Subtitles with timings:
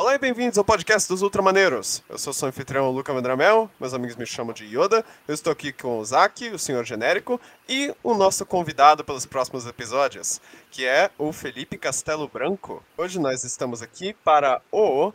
[0.00, 2.02] Olá e bem-vindos ao podcast dos Ultramaneiros.
[2.08, 5.04] Eu sou seu anfitrião Luca Vandramel, meus amigos me chamam de Yoda.
[5.28, 7.38] Eu estou aqui com o Zaki, o senhor genérico,
[7.68, 10.40] e o nosso convidado pelos próximos episódios,
[10.70, 12.82] que é o Felipe Castelo Branco.
[12.96, 15.12] Hoje nós estamos aqui para o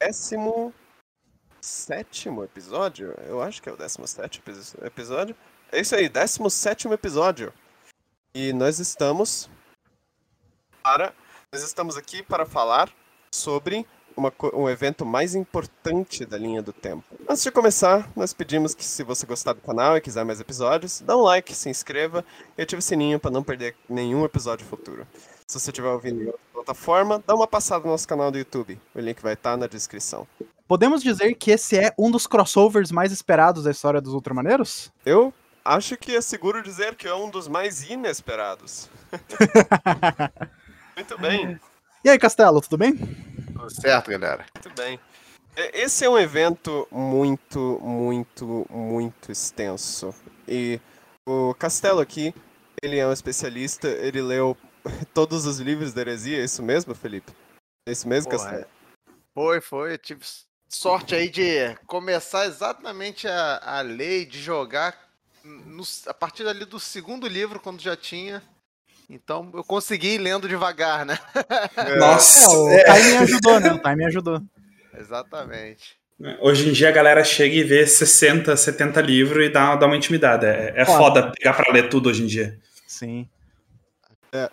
[0.00, 0.72] 17
[2.44, 3.12] episódio.
[3.26, 4.40] Eu acho que é o 17
[4.84, 5.34] episódio.
[5.72, 7.52] É isso aí, 17 episódio.
[8.32, 9.50] E nós estamos
[10.80, 11.12] para
[11.52, 12.88] nós estamos aqui para falar
[13.34, 13.84] sobre
[14.16, 17.04] uma, um evento mais importante da linha do tempo.
[17.28, 21.00] Antes de começar, nós pedimos que se você gostar do canal e quiser mais episódios,
[21.00, 22.24] dá um like, se inscreva
[22.56, 25.06] e ative o sininho para não perder nenhum episódio futuro.
[25.46, 28.80] Se você estiver ouvindo em outra plataforma, dá uma passada no nosso canal do YouTube.
[28.94, 30.26] O link vai estar na descrição.
[30.66, 34.90] Podemos dizer que esse é um dos crossovers mais esperados da história dos Ultramaneiros?
[35.04, 35.32] Eu
[35.64, 38.88] acho que é seguro dizer que é um dos mais inesperados.
[40.96, 41.60] Muito bem.
[42.04, 42.98] E aí, Castelo, tudo bem?
[43.66, 44.46] Tudo certo, galera.
[44.54, 45.00] Muito bem.
[45.56, 50.14] Esse é um evento muito, muito, muito extenso.
[50.46, 50.80] E
[51.26, 52.32] o Castelo aqui,
[52.80, 54.56] ele é um especialista, ele leu
[55.12, 57.32] todos os livros da heresia, é isso mesmo, Felipe?
[57.88, 58.66] É isso mesmo, Porra, Castelo?
[59.34, 59.92] Foi, foi.
[59.94, 60.24] Eu tive
[60.68, 65.10] sorte aí de começar exatamente a, a ler, de jogar
[65.42, 68.42] no, a partir ali do segundo livro, quando já tinha
[69.08, 71.18] então eu consegui ir lendo devagar, né?
[71.76, 71.96] É.
[71.98, 72.50] Nossa!
[72.50, 73.00] É, o é.
[73.00, 73.72] time ajudou, né?
[73.72, 74.42] O time ajudou.
[74.98, 75.96] Exatamente.
[76.40, 79.96] Hoje em dia a galera chega e vê 60, 70 livros e dá, dá uma
[79.96, 80.46] intimidade.
[80.46, 82.58] É, é foda pegar pra ler tudo hoje em dia.
[82.86, 83.28] Sim.
[84.32, 84.50] É,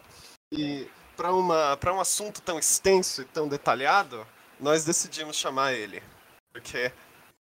[0.51, 4.25] e para um assunto tão extenso e tão detalhado,
[4.59, 6.03] nós decidimos chamar ele.
[6.51, 6.91] Porque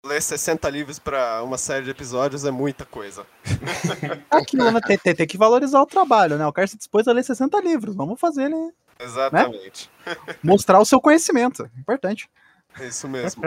[0.04, 3.24] ler 60 livros para uma série de episódios é muita coisa.
[4.28, 4.80] Aquilo, né?
[4.84, 6.46] Tem, tem, tem, que valorizar o trabalho, né?
[6.46, 7.94] O cara se dispôs a ler 60 livros.
[7.94, 8.56] Vamos fazer ele.
[8.56, 8.72] Né?
[8.98, 9.88] Exatamente.
[10.04, 10.16] Né?
[10.42, 11.70] Mostrar o seu conhecimento.
[11.78, 12.28] Importante.
[12.80, 13.44] É isso mesmo.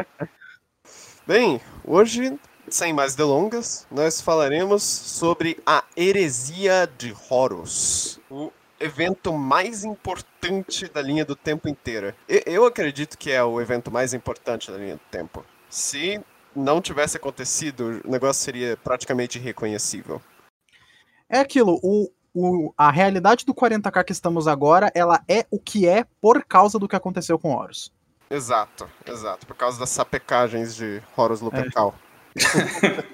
[1.28, 2.40] Bem, hoje,
[2.70, 8.20] sem mais delongas, nós falaremos sobre a heresia de Horus.
[8.30, 8.50] O
[8.80, 12.16] evento mais importante da linha do tempo inteira.
[12.28, 15.44] Eu acredito que é o evento mais importante da linha do tempo.
[15.70, 16.22] Se
[16.56, 20.22] não tivesse acontecido, o negócio seria praticamente irreconhecível.
[21.30, 25.88] É aquilo, o, o, a realidade do 40k que estamos agora, ela é o que
[25.88, 27.92] é por causa do que aconteceu com Horus.
[28.30, 29.46] Exato, exato.
[29.46, 31.96] Por causa das sapecagens de Horus Lupercal.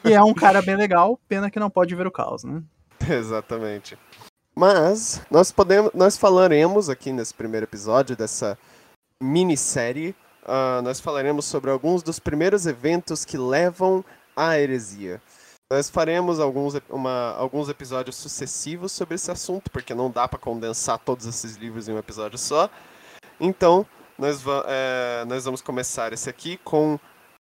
[0.03, 0.09] É.
[0.09, 2.63] e é um cara bem legal, pena que não pode ver o caos, né?
[3.09, 3.97] Exatamente.
[4.55, 8.57] Mas nós podemos, nós falaremos aqui nesse primeiro episódio dessa
[9.21, 14.03] minissérie uh, nós falaremos sobre alguns dos primeiros eventos que levam
[14.35, 15.21] à heresia.
[15.71, 20.99] Nós faremos alguns, uma, alguns episódios sucessivos sobre esse assunto, porque não dá para condensar
[20.99, 22.69] todos esses livros em um episódio só.
[23.39, 23.85] Então,
[24.17, 26.99] nós, é, nós vamos começar esse aqui com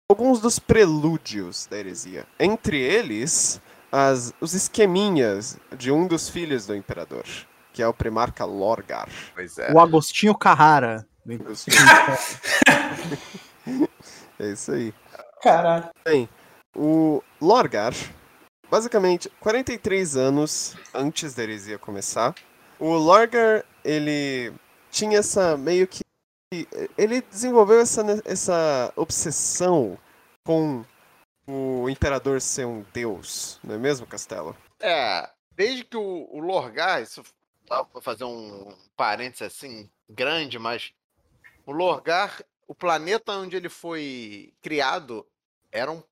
[0.08, 2.24] alguns dos prelúdios da heresia.
[2.38, 3.60] Entre eles,
[3.90, 7.24] as, os esqueminhas de um dos filhos do imperador,
[7.72, 9.08] que é o primarca Lorgar.
[9.58, 9.72] É.
[9.72, 11.06] O Agostinho Carrara.
[14.38, 14.94] é isso aí.
[15.42, 15.90] Caralho.
[16.04, 16.28] Bem,
[16.74, 17.92] o Lorgar,
[18.70, 22.34] basicamente, 43 anos antes da heresia começar,
[22.78, 24.52] o Lorgar, ele
[24.90, 26.00] tinha essa meio que.
[26.98, 29.96] Ele desenvolveu essa, essa obsessão
[30.44, 30.84] com
[31.46, 34.56] o imperador ser um deus, não é mesmo, Castelo?
[34.80, 37.22] É, desde que o, o Lorgar, isso
[37.92, 40.92] vou fazer um parênteses assim grande, mas
[41.70, 45.24] o Lorgar, o planeta onde ele foi criado,
[45.70, 46.02] era um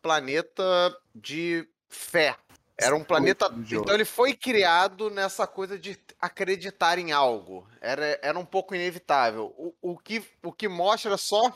[0.00, 2.34] planeta de fé.
[2.78, 3.52] Era um planeta.
[3.54, 7.68] Então ele foi criado nessa coisa de acreditar em algo.
[7.80, 9.54] Era, era um pouco inevitável.
[9.58, 11.52] O, o, que, o que mostra só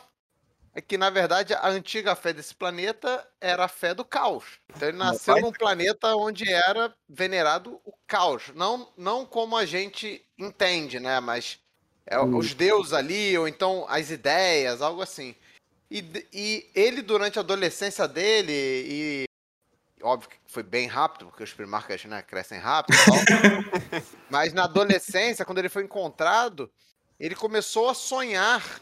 [0.75, 4.61] é que, na verdade, a antiga fé desse planeta era a fé do caos.
[4.69, 8.53] Então ele nasceu num planeta onde era venerado o caos.
[8.55, 11.19] Não, não como a gente entende, né?
[11.21, 11.59] Mas
[12.07, 12.37] é, hum.
[12.37, 15.35] Os deuses ali, ou então as ideias, algo assim.
[15.91, 19.25] E, e ele, durante a adolescência dele, e
[20.03, 22.97] óbvio que foi bem rápido, porque os primarcas né, crescem rápido,
[24.31, 26.71] mas na adolescência, quando ele foi encontrado,
[27.19, 28.81] ele começou a sonhar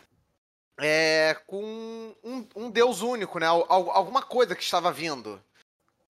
[0.79, 3.47] é, com um, um, deus único, né?
[3.47, 5.43] Alguma coisa que estava vindo.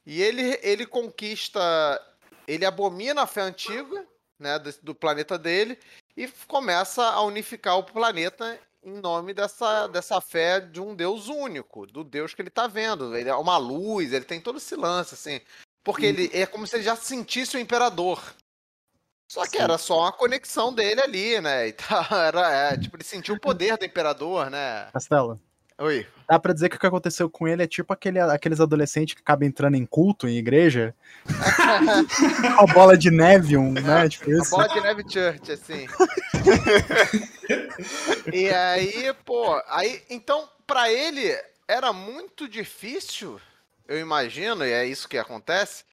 [0.06, 1.60] E ele, ele conquista.
[2.46, 4.06] Ele abomina a fé antiga,
[4.38, 4.58] né?
[4.58, 5.78] Do, do planeta dele
[6.16, 11.86] e começa a unificar o planeta em nome dessa, dessa fé de um Deus único,
[11.86, 13.16] do Deus que ele está vendo.
[13.16, 15.40] Ele é uma luz, ele tem todo esse lance, assim.
[15.82, 18.22] Porque ele é como se ele já sentisse o imperador.
[19.30, 19.62] Só que Sim.
[19.62, 21.68] era só uma conexão dele ali, né?
[21.68, 24.88] E tá, era, é, tipo, ele sentiu o poder do imperador, né?
[24.92, 25.40] Castelo.
[25.78, 26.06] Oi.
[26.28, 29.20] Dá pra dizer que o que aconteceu com ele é tipo aquele, aqueles adolescentes que
[29.20, 30.94] acabam entrando em culto, em igreja,
[32.58, 34.08] a bola de neve, um, né?
[34.08, 35.86] Tipo A bola de neve church, assim.
[38.32, 41.36] e aí, pô, aí, então, pra ele
[41.66, 43.40] era muito difícil,
[43.88, 45.84] eu imagino, e é isso que acontece,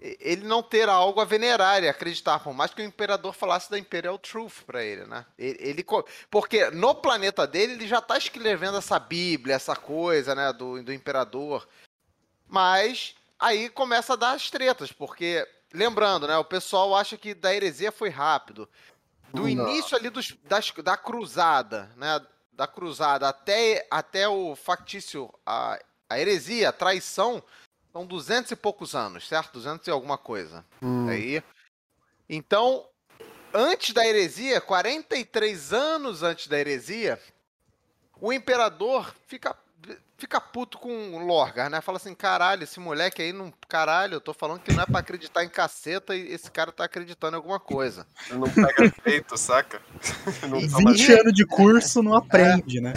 [0.00, 3.78] ele não ter algo a venerar e acreditar, por mais que o imperador falasse da
[3.78, 5.26] Imperial Truth pra ele, né?
[5.38, 5.86] Ele, ele
[6.30, 10.92] porque no planeta dele ele já tá escrevendo essa Bíblia, essa coisa, né, do, do
[10.92, 11.68] imperador.
[12.48, 17.54] Mas aí começa a dar as tretas, porque lembrando, né, o pessoal acha que da
[17.54, 18.66] heresia foi rápido.
[19.28, 19.48] Do Não.
[19.48, 22.20] início ali dos, das, da cruzada, né,
[22.54, 27.42] da cruzada até, até o factício, a, a heresia, a traição,
[27.92, 29.52] são duzentos e poucos anos, certo?
[29.54, 30.64] Duzentos e alguma coisa.
[30.82, 31.42] Hum, Aí.
[32.28, 32.86] Então,
[33.52, 37.20] antes da heresia, 43 anos antes da heresia,
[38.20, 39.56] o imperador fica,
[40.16, 41.80] fica puto com o Lorgar, né?
[41.80, 43.52] Fala assim: caralho, esse moleque aí não.
[43.68, 46.84] Caralho, eu tô falando que não é pra acreditar em caceta e esse cara tá
[46.84, 48.06] acreditando em alguma coisa.
[48.30, 49.82] Não pega feito, saca?
[50.48, 52.92] Não E- toma 20 anos de curso não aprende, né?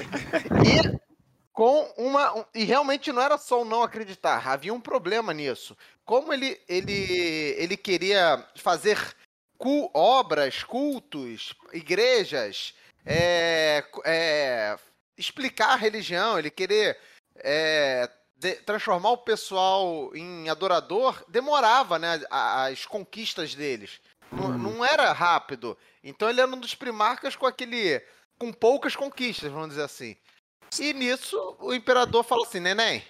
[0.64, 1.13] E
[1.54, 2.34] com uma.
[2.40, 5.78] um- e realmente não era só o não acreditar, havia um problema nisso.
[6.04, 8.98] Como ele, ele, ele queria fazer
[9.58, 12.74] cu- obras, cultos, igrejas,
[13.06, 14.78] é, é,
[15.18, 17.00] explicar a religião, ele querer
[17.38, 22.22] é, de- transformar o pessoal em adorador, demorava, né?
[22.30, 24.02] As conquistas deles.
[24.32, 24.58] Não, Uhum.
[24.58, 25.78] não era rápido.
[26.04, 28.02] Então ele era um dos primarcas com aquele.
[28.40, 30.18] com poucas conquistas, vamos dizer assim.
[30.80, 33.04] E nisso o imperador falou assim: Neném,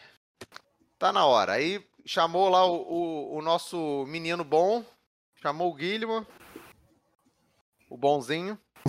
[0.99, 1.53] tá na hora.
[1.53, 4.83] Aí chamou lá o, o, o nosso menino bom,
[5.41, 6.25] chamou o Guilherme,
[7.89, 8.57] o bonzinho.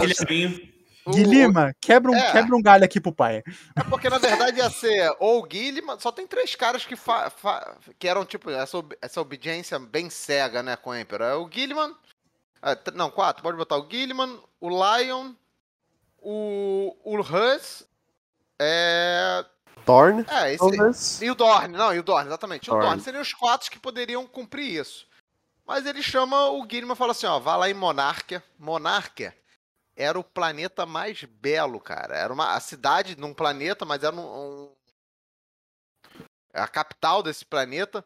[0.00, 0.78] Guilherminho.
[1.06, 2.32] O- Guilherme, quebra um, É.
[2.32, 3.42] quebra um galho aqui pro pai.
[3.74, 7.30] É porque na verdade ia ser ou o Guilherme, só tem três caras que, fa-
[7.30, 11.26] fa- que eram tipo essa, ob- essa obediência bem cega, né, com o Emperor.
[11.26, 11.94] É o Guilherme,
[12.60, 15.32] ah, tr- não, quatro, pode botar o Guilherme, o Lion,
[16.30, 17.84] o, o Hus,
[18.60, 19.44] é,
[19.86, 20.62] Thorn, é, esse.
[21.24, 22.68] E o Dorne, não, e o Dorne, exatamente.
[22.68, 22.86] O Dorne.
[22.86, 25.08] Dorne seriam os quatro que poderiam cumprir isso.
[25.64, 28.44] Mas ele chama o Guilherme e fala assim: ó, vá lá em Monarquia.
[28.58, 29.34] Monarquia
[29.96, 32.14] era o planeta mais belo, cara.
[32.14, 34.72] Era uma a cidade num planeta, mas era um, um-
[36.52, 38.04] a capital desse planeta.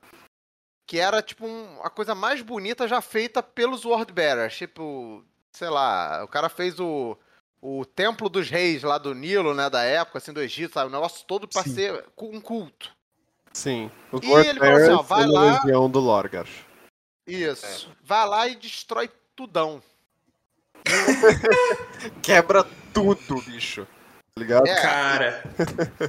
[0.86, 4.56] Que era, tipo, um- a coisa mais bonita já feita pelos Worldbearers.
[4.56, 7.16] Tipo, sei lá, o cara fez o,
[7.62, 10.88] o Templo dos Reis lá do Nilo, né, da época, assim, do Egito, sabe?
[10.88, 11.74] O negócio todo pra Sim.
[11.74, 12.90] ser um culto.
[13.52, 13.88] Sim.
[14.10, 16.46] Os E ele falou assim, ó, Warbearers vai lá- legião do Lorgar.
[17.26, 17.88] Isso.
[18.02, 19.80] Vai lá e destrói tudão.
[22.22, 23.86] Quebra tudo, bicho.
[24.34, 24.66] Tá ligado?
[24.66, 24.82] É.
[24.82, 25.44] Cara,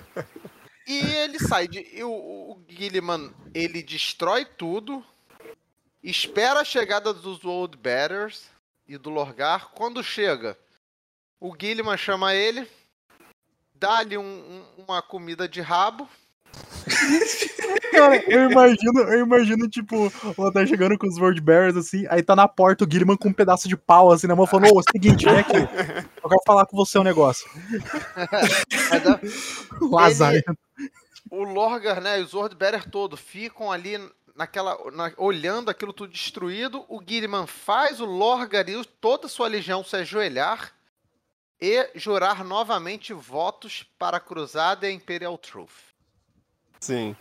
[0.87, 1.79] E ele sai de.
[1.93, 5.03] E o, o Gilliman, ele destrói tudo.
[6.03, 8.49] Espera a chegada dos Old Betters
[8.85, 9.69] e do Lorgar.
[9.73, 10.57] Quando chega,
[11.43, 12.65] o Gilliman chama ele.
[13.75, 16.07] Dá-lhe um- um- uma comida de rabo.
[17.91, 22.23] Cara, eu imagino, eu imagino, tipo, o tá chegando com os World Bears, assim, aí
[22.23, 24.81] tá na porta o Guilherme com um pedaço de pau, assim, na mão, falando, ô,
[24.89, 27.45] seguinte, vem aqui, eu quero falar com você um negócio.
[29.81, 30.57] Lazarento.
[31.29, 33.99] o Lorgar, né, e os Swordbearer todo ficam ali
[34.35, 36.85] naquela, na- olhando aquilo tudo destruído.
[36.87, 40.71] O Gilliman faz o Lorgar e toda a sua legião se ajoelhar
[41.65, 45.69] e jurar novamente votos para a Cruzada e a Imperial Truth.
[46.81, 47.15] Sim.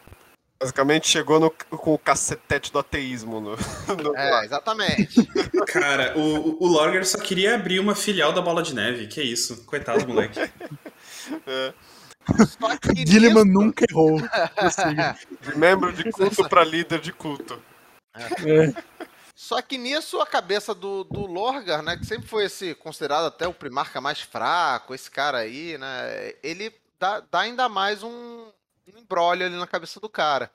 [0.60, 3.50] Basicamente chegou no- com o cacetete do ateísmo no,
[4.02, 5.14] no É, exatamente.
[5.68, 9.06] cara, o, o Lorgar só queria abrir uma filial da Bola de Neve.
[9.06, 9.64] Que isso?
[9.64, 10.40] Coitado do moleque.
[12.94, 14.18] Guilherme nisso- nunca errou.
[14.56, 14.94] Assim,
[15.40, 17.62] de membro de culto pra líder de culto.
[18.14, 18.74] é.
[19.42, 23.44] Só que nisso a cabeça do, do Lorgar, né, que sempre foi esse considerado até
[23.44, 28.98] o primarca mais fraco, esse cara aí, né, ele dá, dá ainda mais um, um
[28.98, 30.48] embrólio ali na cabeça do cara.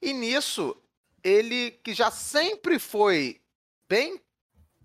[0.00, 0.80] E nisso,
[1.20, 3.40] ele que já sempre foi
[3.88, 4.20] bem,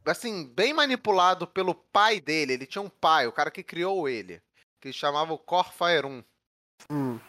[0.03, 4.41] assim, bem manipulado pelo pai dele, ele tinha um pai, o cara que criou ele,
[4.81, 6.23] que chamava o Corfaerun.
[6.89, 7.19] Hum.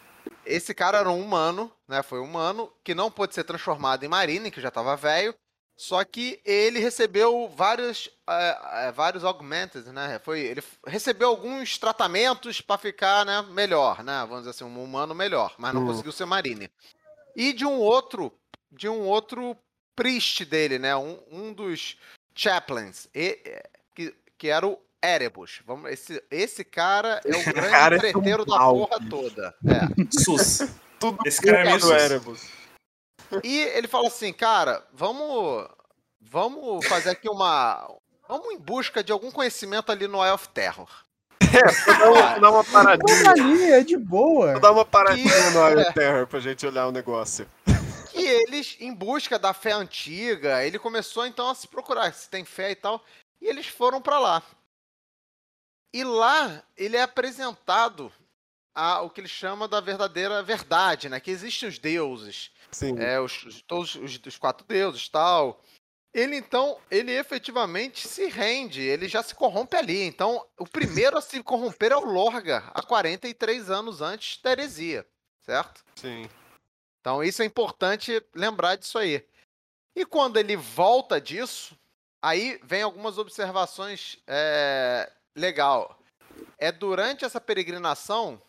[0.47, 2.03] Esse cara era um humano, né?
[2.03, 5.35] Foi um humano que não pôde ser transformado em Marine, que já estava velho.
[5.81, 8.59] Só que ele recebeu vários, eh,
[8.89, 10.21] eh, vários augmented, né?
[10.25, 14.19] Foi, ele recebeu alguns tratamentos para ficar, né, melhor, né?
[14.23, 15.87] Vamos dizer assim, um humano melhor, mas não Hum.
[15.87, 16.69] conseguiu ser Marine.
[17.37, 18.33] E de um outro,
[18.73, 19.57] de um outro
[19.95, 20.97] priest dele, né?
[20.97, 21.97] Um, um dos
[22.35, 23.63] chaplains, e, é,
[23.95, 25.61] que, que era o Erebus.
[25.65, 28.75] Vamos, esse, esse cara é o grande cara é treteiro da mal.
[28.75, 29.55] porra toda.
[29.65, 30.21] É.
[30.25, 30.69] Sus.
[30.99, 31.93] Tudo Esse cara é do.
[31.93, 32.58] Erebus.
[33.43, 35.69] E ele fala assim, cara, vamos,
[36.21, 37.89] vamos fazer aqui uma,
[38.29, 40.89] vamos em busca de algum conhecimento ali no Eye of Terror.
[41.87, 43.25] Vou dar uma, vou dar uma paradinha.
[43.25, 44.53] Vamos ali, é de boa.
[44.53, 45.93] Vou dar uma paradinha no Iron É.
[45.93, 47.49] Terror pra gente olhar o negócio.
[48.15, 52.45] E eles, em busca da fé antiga, ele começou então a se procurar se tem
[52.45, 53.03] fé e tal.
[53.41, 54.43] E eles foram pra lá.
[55.95, 58.13] E lá ele é apresentado
[58.79, 61.19] a o que ele chama da verdadeira verdade, né?
[61.19, 62.99] Que existem os deuses, Sim.
[62.99, 65.61] é, os, os- todos os, os quatro deuses tal.
[66.15, 70.03] Ele então, ele efetivamente se rende, ele já se corrompe ali.
[70.03, 75.07] Então, o primeiro a se corromper é o Lorga, há 43 anos antes da heresia,
[75.43, 75.85] certo?
[75.97, 76.29] Sim.
[77.01, 79.25] Então isso é importante lembrar disso aí.
[79.95, 81.77] E quando ele volta disso,
[82.23, 85.99] aí vem algumas observações é, legal.
[86.57, 88.41] É durante essa peregrinação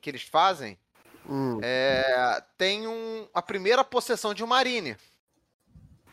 [0.00, 0.78] que eles fazem,
[1.28, 1.60] Hum.
[1.62, 4.96] é, tem um, a primeira possessão de um marine,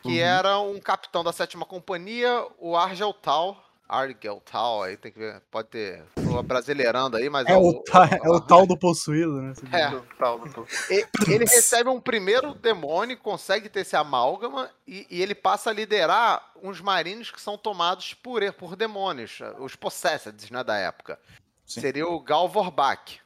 [0.02, 0.24] que Uhum.
[0.24, 3.60] era um capitão da sétima companhia, o Argel Tal.
[3.88, 8.08] Argel Tal, aí tem que ver, pode ter, tô brasileirando aí, mas É o, ta-
[8.24, 9.52] é o tal do possuído, né?
[9.72, 9.90] É.
[10.16, 10.64] Tal, tal.
[10.88, 15.72] E- Ele recebe um primeiro demônio, consegue ter esse amálgama e, e ele passa a
[15.72, 21.18] liderar uns marines que são tomados por, por demônios, os possesseds, né, da época.
[21.66, 21.80] Sim.
[21.80, 23.18] Seria o Galvorbach.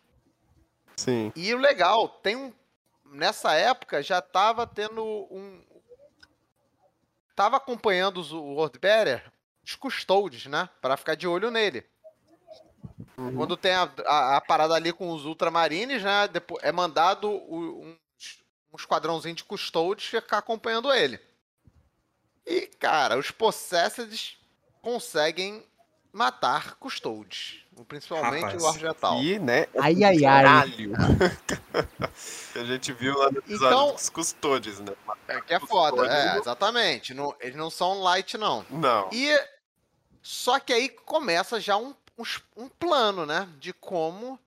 [0.97, 1.33] Sim.
[1.35, 2.53] E o legal, tem um.
[3.05, 5.63] Nessa época já tava tendo um.
[7.35, 9.33] Tava acompanhando o World Bearer,
[9.65, 10.69] os Custodes, né?
[10.81, 11.85] Pra ficar de olho nele.
[13.19, 13.35] Uhum.
[13.37, 16.29] Quando tem a, a- a parada ali com os Ultramarines, né?
[16.29, 17.99] Depois, é mandado o- um,
[18.73, 21.21] um esquadrãozinho de Custodes ficar acompanhando ele.
[22.47, 24.39] E, cara, os Possessed
[24.83, 25.65] conseguem
[26.13, 27.64] matar Custodes.
[27.89, 28.63] Principalmente Rapaz.
[28.63, 29.23] o Argetal.
[29.23, 29.67] E, né?
[29.79, 30.21] Ai, ai, ai.
[30.21, 30.93] Caralho.
[32.53, 34.93] que a gente viu lá no episódio Então- dos custodes, né?
[35.27, 37.13] É que é foda, é, exatamente.
[37.15, 38.65] Não- eles não são light, não.
[38.71, 39.09] Não.
[39.13, 39.37] E
[40.23, 41.95] só que aí começa já um,
[42.57, 43.49] um plano, né?
[43.59, 44.39] De como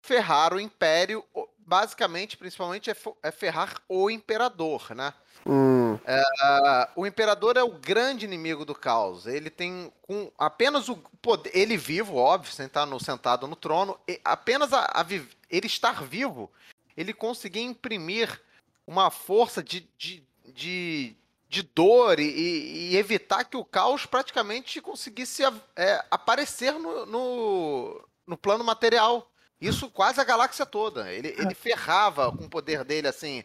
[0.00, 1.24] ferrar o Império.
[1.58, 5.12] Basicamente, principalmente, é, é ferrar o Imperador, né?
[5.52, 5.98] Hum.
[6.06, 9.26] Ah, o Imperador é o grande inimigo do caos.
[9.26, 11.50] Ele tem com apenas o poder.
[11.52, 13.98] Ele vivo, óbvio, sentar no, sentado no trono.
[14.06, 15.04] e apenas a, a
[15.50, 16.48] ele estar vivo,
[16.96, 18.40] ele conseguia imprimir
[18.86, 20.22] uma força de, de,
[20.54, 21.16] de,
[21.48, 25.42] de dor e, e evitar que o caos praticamente conseguisse
[25.74, 29.28] é, aparecer no, no, no plano material.
[29.60, 31.12] Isso quase a galáxia toda.
[31.12, 33.42] Ele, ele ferrava com o poder dele assim.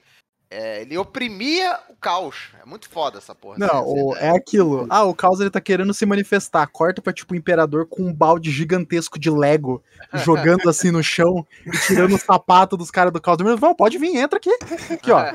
[0.50, 2.50] É, ele oprimia o caos.
[2.62, 3.58] É muito foda essa porra.
[3.58, 4.86] Não, o- é aquilo.
[4.90, 6.68] Ah, o Caos ele tá querendo se manifestar.
[6.68, 9.84] Corta pra tipo o imperador com um balde gigantesco de Lego,
[10.14, 13.38] jogando assim no chão e tirando o sapato dos caras do Caos.
[13.42, 14.52] Vamos, pode vir, entra aqui.
[14.94, 15.34] Aqui, ó.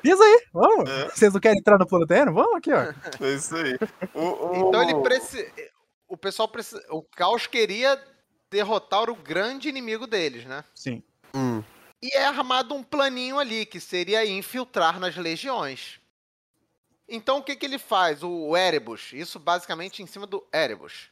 [0.00, 0.88] Pisa aí, vamos.
[0.88, 1.08] É.
[1.08, 2.32] Vocês não querem entrar no plano terreno?
[2.32, 2.92] Vamos aqui, ó.
[3.24, 3.76] É isso aí.
[4.14, 5.44] O, o- Então ele precisa.
[6.08, 6.80] O pessoal precisa.
[6.90, 7.98] O caos queria
[8.50, 10.62] derrotar o grande inimigo deles, né?
[10.74, 11.02] Sim.
[11.34, 11.62] Hum.
[12.02, 16.00] E é armado um planinho ali, que seria infiltrar nas legiões.
[17.08, 18.22] Então o que, que ele faz?
[18.22, 21.10] O Erebus, isso basicamente em cima do Erebus.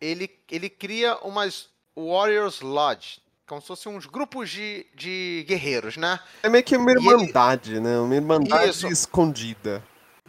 [0.00, 6.20] Ele, ele cria umas Warriors Lodge, como se fossem uns grupos de, de guerreiros, né?
[6.42, 7.98] É meio que uma E ele- irmandade, né?
[7.98, 8.86] Uma irmandade Isso.
[8.88, 9.84] escondida.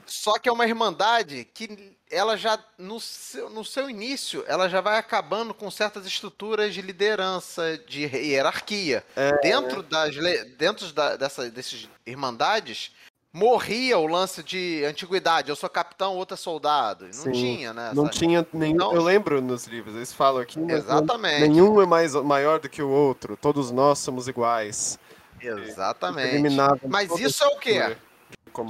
[0.06, 4.82] Só que é uma irmandade que ela já, no seu, no seu início, ela já
[4.82, 9.04] vai acabando com certas estruturas de liderança, de hierarquia.
[9.42, 10.16] Dentro das
[10.58, 12.92] dentro da, dessa, desses irmandades,
[13.34, 15.50] morria o lance de antiguidade.
[15.50, 17.06] Eu sou capitão, outro é soldado.
[17.06, 17.32] Não Sim.
[17.32, 17.92] tinha, né?
[17.94, 18.76] Não essa- tinha nenhum.
[18.76, 20.60] Então- Eu lembro nos livros, eles falam aqui.
[20.70, 21.48] Exatamente.
[21.48, 23.38] Nenhum é mais, maior do que o outro.
[23.38, 25.00] Todos nós somos iguais.
[25.40, 26.44] Exatamente.
[26.88, 27.96] Mas isso é o quê?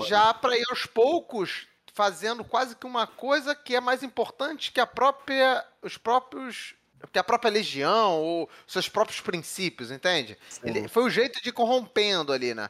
[0.05, 4.79] já para ir aos poucos fazendo quase que uma coisa que é mais importante que
[4.79, 6.75] a própria os próprios
[7.11, 10.37] que a própria legião ou seus próprios princípios, entende?
[10.47, 10.61] Sim.
[10.65, 12.69] Ele foi o jeito de ir corrompendo ali, né?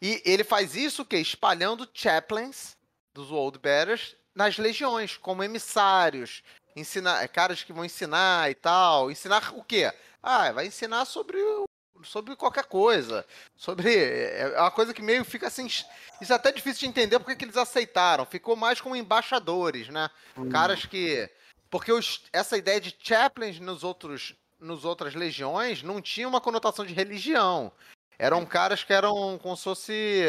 [0.00, 1.18] E ele faz isso o quê?
[1.18, 2.74] Espalhando chaplains
[3.12, 6.42] dos Old Bearers nas legiões, como emissários,
[6.74, 9.10] ensinar, caras que vão ensinar e tal.
[9.10, 9.92] Ensinar o quê?
[10.22, 11.65] Ah, vai ensinar sobre o-
[12.04, 13.24] sobre qualquer coisa.
[13.56, 13.94] Sobre.
[13.94, 15.66] É uma coisa que meio fica assim.
[15.66, 18.24] Isso é até difícil de entender porque que eles aceitaram.
[18.24, 20.08] Ficou mais como embaixadores, né?
[20.36, 20.48] Hum.
[20.48, 21.28] Caras que.
[21.68, 24.34] Porque os- essa ideia de chaplains nos outros.
[24.58, 27.70] Nos outras legiões não tinha uma conotação de religião.
[28.18, 30.24] Eram caras que eram como se fosse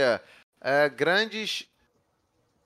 [0.62, 1.66] é, grandes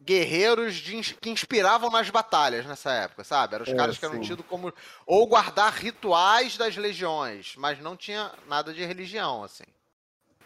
[0.03, 3.55] guerreiros de que inspiravam nas batalhas nessa época, sabe?
[3.55, 4.21] Eram os É, caras que eram sim.
[4.21, 4.73] tidos como.
[5.05, 9.63] Ou guardar rituais das legiões, mas não tinha nada de religião, assim.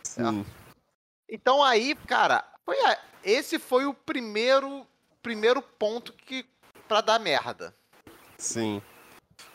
[0.03, 0.45] Sim.
[1.29, 4.85] Então aí, cara, foi a- esse foi o primeiro
[5.24, 6.45] primeiro ponto que
[6.88, 7.74] para dar merda.
[8.38, 8.81] Sim.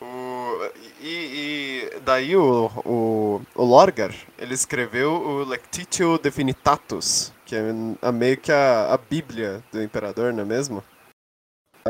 [0.01, 7.63] O, e, e daí o, o, o Lorgar, ele escreveu o Lectitio Definitatus, que é
[8.01, 10.85] a- meio que a, a bíblia do imperador, não é mesmo?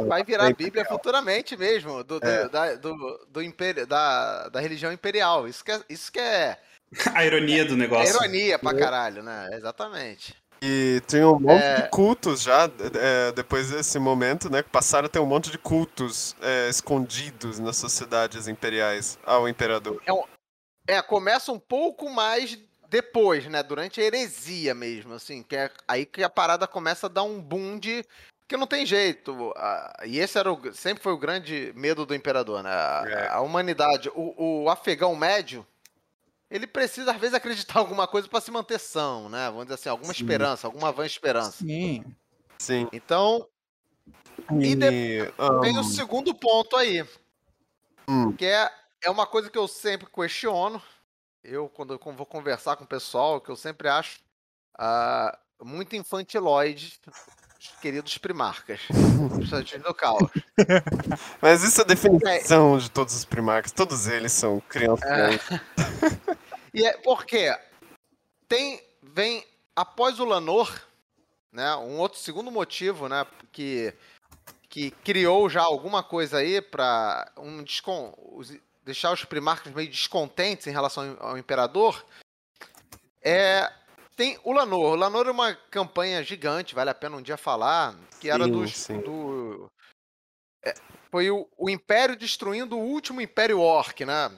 [0.06, 2.48] Vai virar bem Bíblia futuramente mesmo, do, do, É.
[2.48, 5.46] da, do, do império, da, da religião imperial.
[5.46, 6.58] Isso que é, isso que é,
[7.14, 8.16] A ironia do é negócio.
[8.16, 9.50] ironia pra caralho, né?
[9.52, 10.34] Exatamente.
[10.62, 11.82] E tem um monte É.
[11.82, 12.64] de cultos já,
[12.94, 14.62] é, depois desse momento, né?
[14.62, 20.00] Passaram a ter um monte de cultos é, escondidos nas sociedades imperiais ao imperador.
[20.86, 22.58] É, começa um pouco mais
[22.90, 23.62] depois, né?
[23.62, 27.40] Durante a heresia mesmo, assim, que é aí que a parada começa a dar um
[27.40, 28.04] boom de
[28.48, 29.54] que não tem jeito.
[30.04, 32.70] e esse era o, sempre foi o grande medo do imperador, né?
[32.70, 33.28] A, É.
[33.28, 35.64] a humanidade, o, o afegão médio,
[36.50, 39.46] ele precisa às vezes acreditar em alguma coisa para se manter são, né?
[39.46, 40.20] Vamos dizer assim, alguma Sim.
[40.22, 41.58] esperança, alguma vã esperança.
[41.58, 42.04] Sim.
[42.58, 42.88] Sim.
[42.92, 43.46] Então,
[44.60, 45.32] E de-
[45.62, 47.06] Tem ahn, o segundo ponto aí,
[48.08, 48.32] Hum.
[48.32, 48.68] que é,
[49.04, 50.82] é uma coisa que eu sempre questiono.
[51.42, 54.20] Eu, quando eu vou conversar com o pessoal, que eu sempre acho
[54.78, 57.00] ah, muito infantiloide,
[57.58, 58.80] os queridos primarcas,
[59.34, 60.30] principalmente do caos.
[61.40, 63.72] Mas isso é a definição de todos os primarcas.
[63.72, 65.08] Todos eles são crianças.
[65.10, 66.40] É.
[66.72, 67.52] E é porque
[68.46, 69.44] tem, vem,
[69.74, 70.72] após o Lanor,
[71.52, 73.92] né, um outro segundo motivo, né, que,
[74.68, 78.14] que criou já alguma coisa aí para um descon,
[78.82, 82.04] deixar os primarcas meio descontentes em relação ao imperador,
[83.22, 83.70] é
[84.16, 84.92] tem o Lanor.
[84.92, 88.52] O Lanor é uma campanha gigante, vale a pena um dia falar, que era Sim,
[88.52, 89.00] dos, sim.
[89.00, 89.70] do
[90.62, 90.74] é,
[91.10, 94.30] foi o, o Império destruindo o último Império Orc, né?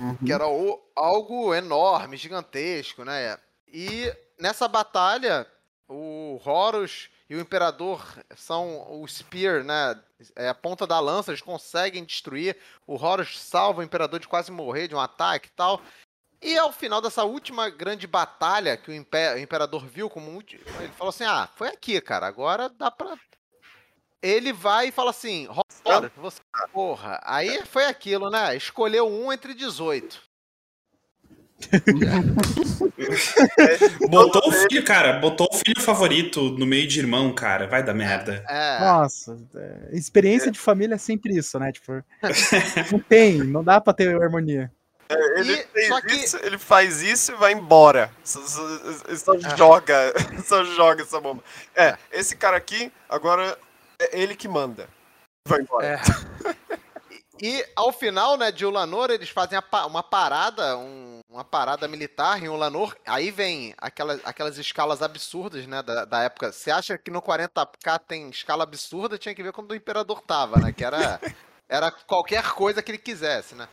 [0.00, 0.16] Uhum.
[0.16, 3.38] que era o- algo enorme, gigantesco, né?
[3.68, 5.46] E nessa batalha,
[5.88, 8.04] o Horus e o Imperador
[8.34, 9.96] são o Spear, né?
[10.36, 12.56] É a ponta da lança, eles conseguem destruir.
[12.86, 15.80] O Horus salva o Imperador de quase morrer de um ataque e tal.
[16.40, 20.62] E ao final dessa última grande batalha que o, Impé- o Imperador viu como último,
[20.80, 23.16] ele falou assim: Ah, foi aqui, cara, agora dá pra.
[24.20, 26.40] Ele vai e fala assim: Horus, você.
[26.72, 28.56] Porra, aí foi aquilo, né?
[28.56, 30.20] Escolheu um entre 18.
[34.08, 37.66] Botou o filho, cara, botou o filho favorito no meio de irmão, cara.
[37.66, 38.44] Vai dar merda.
[38.48, 38.80] É.
[38.80, 41.72] Nossa, é, experiência de família é sempre isso, né?
[41.72, 42.02] Tipo,
[42.92, 44.70] não tem, não dá pra ter harmonia.
[45.36, 48.10] Ele, E- que- isso, ele faz isso e vai embora.
[48.24, 49.56] Só, só- só É.
[49.56, 51.42] joga, só joga essa bomba.
[51.76, 53.58] É, esse cara aqui, agora
[54.00, 54.88] é ele que manda.
[55.46, 55.86] Vai embora.
[55.86, 56.00] É.
[57.42, 62.42] E ao final, né, de Ulanor, eles fazem pa- uma parada, um- uma parada militar
[62.42, 62.94] em Ulanor.
[63.06, 66.52] Aí vem aquelas, aquelas escalas absurdas, né, da, da época.
[66.52, 69.18] Você acha que no 40k tem escala absurda?
[69.18, 70.72] Tinha que ver quando o Imperador tava, né?
[70.72, 71.20] Que era,
[71.68, 73.66] era qualquer coisa que ele quisesse, né?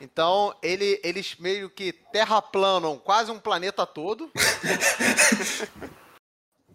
[0.00, 4.30] Então, ele, eles meio que terraplanam quase um planeta todo.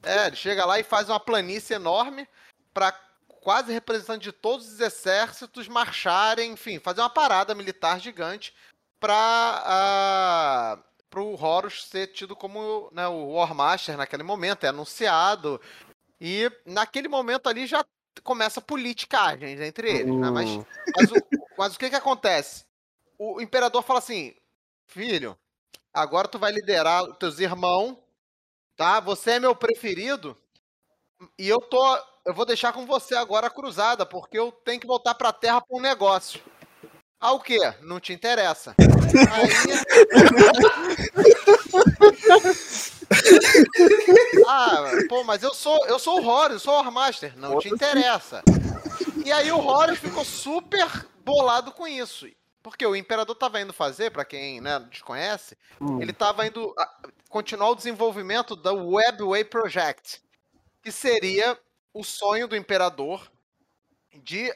[0.02, 2.26] É, ele chega lá e faz uma planície enorme
[2.74, 2.94] para
[3.42, 8.54] quase representante de todos os exércitos marcharem, enfim, fazer uma parada militar gigante
[9.00, 10.78] para
[11.16, 15.60] o Horus ser tido como né, o War Master naquele momento, é anunciado.
[16.20, 17.84] E naquele momento ali já
[18.24, 20.30] começa politicagem entre eles, né?
[20.30, 20.66] Mas, Hum.
[20.96, 21.24] mas, o,
[21.58, 22.66] mas o que que acontece?
[23.18, 24.36] O imperador fala assim,
[24.88, 25.38] filho,
[25.94, 27.98] agora tu vai liderar os teus irmãos,
[28.76, 29.00] tá?
[29.00, 30.38] Você é meu preferido
[31.38, 34.88] e eu tô, eu vou deixar com você agora a cruzada, porque eu tenho que
[34.88, 36.42] voltar pra terra pra um negócio.
[37.20, 37.60] Ah, o quê?
[37.82, 38.74] Não te interessa.
[38.78, 39.50] Aí...
[44.48, 47.38] ah, pô, mas eu sou, eu sou o Horus, eu sou o Warmaster.
[47.38, 48.42] Não te interessa.
[49.26, 50.88] E aí o Horus ficou super
[51.26, 52.26] bolado com isso.
[52.64, 56.02] Porque o Imperador tava indo fazer, pra quem né, desconhece, Hum.
[56.02, 60.22] ele tava indo ah, continuar o desenvolvimento da Webway Project,
[60.84, 61.58] que seria
[61.94, 63.30] o sonho do Imperador
[64.24, 64.54] de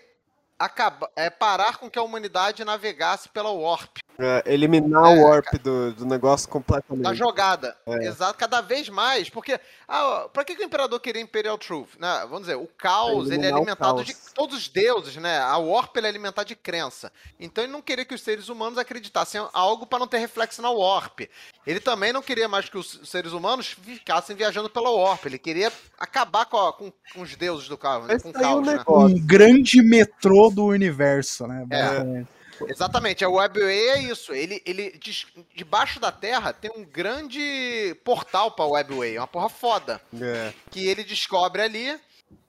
[0.65, 3.97] acabar, é, parar com que a humanidade navegasse pela Warp.
[4.19, 7.04] É, eliminar É, o warp do, do negócio completamente.
[7.04, 7.76] da jogada.
[7.88, 8.06] É.
[8.08, 9.28] Exato, cada vez mais.
[9.30, 11.89] Porque, ah, pra que, que o imperador queria Imperial Truth?
[11.99, 12.19] Né?
[12.30, 15.39] Vamos dizer, o caos, ele é alimentado de todos os deuses, né?
[15.39, 17.12] A Warp ele é alimentada de crença.
[17.39, 20.62] Então ele não queria que os seres humanos acreditassem em algo para não ter reflexo
[20.62, 21.21] na Warp.
[21.65, 25.26] Ele também não queria mais que os seres humanos ficassem viajando pela Warp.
[25.26, 28.73] Ele queria acabar com, a- com- com os deuses do caos, Mas com caos, né?
[28.78, 29.17] negócio.
[29.17, 31.65] Um grande metrô do universo, né?
[31.71, 32.42] É.
[32.69, 34.34] Exatamente, a Webway é isso.
[34.34, 40.02] Ele, ele des- debaixo da Terra tem um grande portal pra Webway, uma porra foda.
[40.21, 40.54] É.
[40.71, 41.99] que ele descobre ali.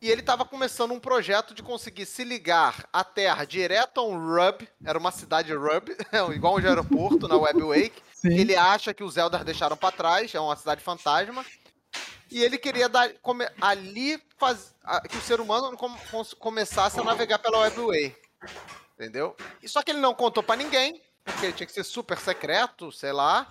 [0.00, 4.16] E ele estava começando um projeto de conseguir se ligar à Terra direto a um
[4.18, 5.90] Rub, era uma cidade Rub,
[6.34, 8.32] igual um aeroporto na Webwake, Sim.
[8.34, 11.44] ele acha que os Eldar deixaram para trás, é uma cidade fantasma.
[12.30, 15.76] E ele queria dar, come- ali faz, a- que o ser humano
[16.38, 18.16] começasse a navegar pela Webway.
[18.94, 19.36] Entendeu?
[19.62, 23.12] E só que ele não contou para ninguém, porque tinha que ser super secreto, sei
[23.12, 23.48] lá.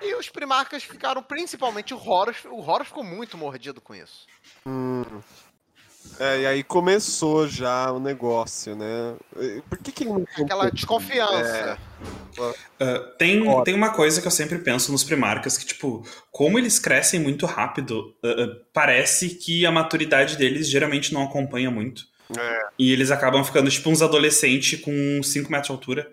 [0.00, 4.26] E os primarcas ficaram, principalmente o Horus, o Horus ficou muito mordido com isso.
[6.20, 9.16] É, e aí começou já o negócio, né?
[9.68, 11.78] Por que que ele não Aquela desconfiança.
[12.78, 16.78] Ah, tem, tem uma coisa que eu sempre penso nos primarcas, que, tipo, como eles
[16.78, 22.04] crescem muito rápido, ah, parece que a maturidade deles geralmente não acompanha muito.
[22.78, 26.08] E eles acabam ficando, tipo, uns adolescentes com 5 metros de altura.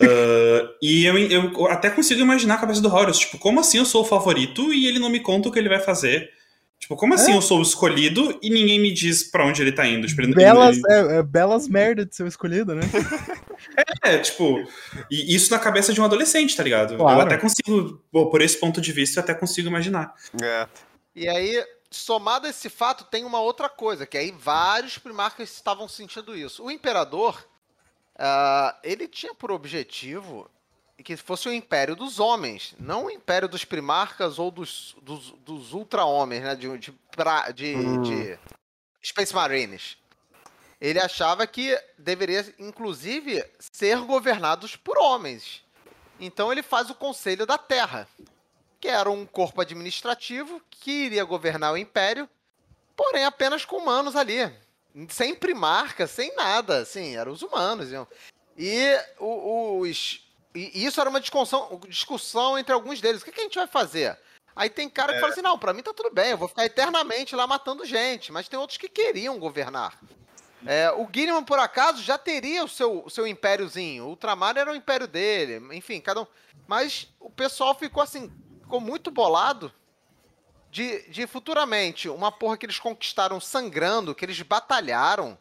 [0.00, 3.86] Ah, e eu, eu até consigo imaginar a cabeça do Horus, tipo, como assim eu
[3.86, 6.30] sou o favorito e ele não me conta o que ele vai fazer?
[6.78, 9.86] Tipo, como assim eu sou o escolhido e ninguém me diz pra onde ele tá
[9.86, 10.06] indo?
[10.06, 12.82] Tipo, Belas, ele- é, é belas merda de ser escolhido, né?
[14.04, 14.62] É, tipo,
[15.10, 16.96] e isso na cabeça de um adolescente, tá ligado?
[16.96, 17.18] Claro.
[17.18, 20.14] Eu até consigo, por esse ponto de vista, eu até consigo imaginar.
[20.40, 20.66] É.
[21.14, 25.88] E aí, somado a esse fato, tem uma outra coisa, que aí vários primarcas estavam
[25.88, 26.64] sentindo isso.
[26.64, 27.46] O imperador,
[28.18, 30.50] ah, ele tinha por objetivo
[31.04, 35.72] que fosse o império dos homens, não o império dos primarcas ou dos, dos, dos
[35.74, 36.54] ultra-homens, né?
[36.56, 38.02] De, de, pra- de, Hum.
[38.02, 38.38] de
[39.02, 39.96] Space Marines.
[40.80, 45.62] Ele achava que deveria, inclusive, ser governados por homens.
[46.18, 48.08] Então ele faz o Conselho da Terra,
[48.80, 52.28] que era um corpo administrativo que iria governar o Império,
[52.96, 54.52] porém apenas com humanos ali.
[55.08, 57.90] Sem primarca, sem nada, assim, eram os humanos.
[57.90, 58.06] iam.
[58.56, 60.22] E os.
[60.54, 63.20] E isso era uma discussão, discussão entre alguns deles.
[63.20, 64.18] O que, que a gente vai fazer?
[64.54, 66.64] Aí tem cara que fala assim: não, pra mim tá tudo bem, eu vou ficar
[66.64, 68.32] eternamente lá matando gente.
[68.32, 70.00] Mas tem outros que queriam governar.
[70.64, 74.04] É, o Guilherme, por acaso, já teria o seu, o seu impériozinho.
[74.04, 75.62] O Ultramar era o império dele.
[75.76, 76.26] Enfim, cada um.
[76.66, 78.32] Mas o pessoal ficou assim,
[78.66, 79.72] ficou muito bolado
[80.70, 85.38] de, de futuramente uma porra que eles conquistaram sangrando, que eles batalharam,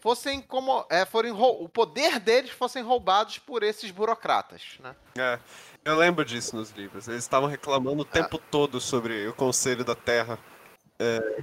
[0.00, 0.84] fossem como.
[0.90, 4.96] É, forem, o poder deles fossem roubados por esses burocratas, né?
[5.16, 5.38] É.
[5.84, 7.06] Eu lembro disso nos livros.
[7.06, 10.36] Eles estavam reclamando o tempo todo sobre o Conselho da Terra.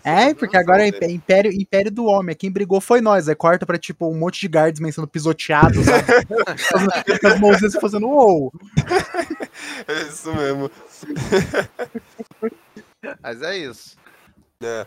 [0.04, 2.36] É, porque agora é imp- império, império do homem.
[2.36, 3.30] Quem brigou foi nós.
[3.30, 6.08] Aí corta pra, tipo, um monte de guardsmen sendo pisoteados, sabe?
[7.28, 8.52] As mãozinhas fazendo uou.
[9.88, 10.72] É isso mesmo.
[13.22, 13.96] Mas é isso.
[14.62, 14.86] É.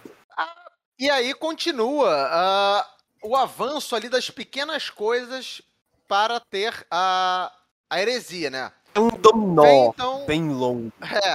[0.98, 2.86] E aí continua ah,
[3.22, 5.60] o avanço ali das pequenas coisas
[6.08, 7.52] para ter a,
[7.90, 8.72] a heresia, né?
[8.94, 10.90] É um Vem, dominó então, bem longo.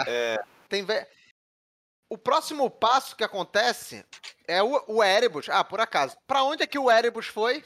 [0.08, 0.40] É.
[0.68, 1.06] Tem ve-
[2.12, 4.04] O próximo passo que acontece
[4.46, 5.48] é o, o Erebus.
[5.48, 6.18] Ah, por acaso.
[6.28, 7.64] Pra onde é que o Erebus foi?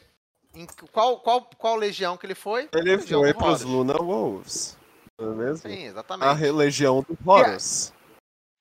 [0.53, 2.69] Em qual, qual, qual legião que ele foi?
[2.71, 3.63] Ele Legião foi pros Horus.
[3.63, 4.77] Luna Wolves.
[5.19, 5.57] Não é mesmo?
[5.67, 6.39] Sim, A exatamente.
[6.39, 7.91] religião do Horus.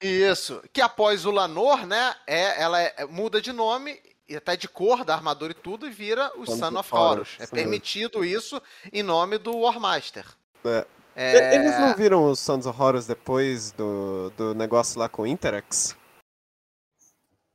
[0.03, 0.63] Isso.
[0.73, 2.17] Que após o Lanor, né?
[2.27, 5.91] É, ela é- muda de nome e até de cor da armadura e tudo e
[5.91, 7.37] vira o Son of Horus.
[7.39, 8.59] É permitido isso
[8.91, 10.25] em nome do Warmaster.
[10.65, 10.87] É.
[11.17, 15.27] É, Eles não viram os Sons of Horus depois do, do negócio lá com o
[15.27, 15.97] Interex?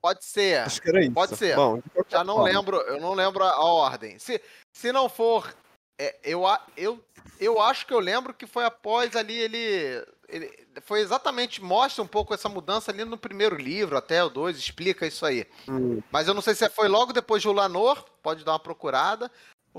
[0.01, 0.59] Pode ser.
[0.61, 1.11] Acho que era isso.
[1.11, 1.55] Pode ser.
[1.55, 2.49] Bom, Já não forma.
[2.49, 4.17] lembro, eu não lembro a ordem.
[4.17, 4.41] Se,
[4.71, 5.53] se não for,
[5.99, 6.43] é, eu,
[6.77, 7.03] eu,
[7.39, 12.07] eu acho que eu lembro que foi após ali ele, ele foi exatamente mostra um
[12.07, 15.45] pouco essa mudança ali no primeiro livro, até o 2, explica isso aí.
[15.67, 16.01] Hum.
[16.09, 19.29] Mas eu não sei se foi logo depois de Ulanor, pode dar uma procurada,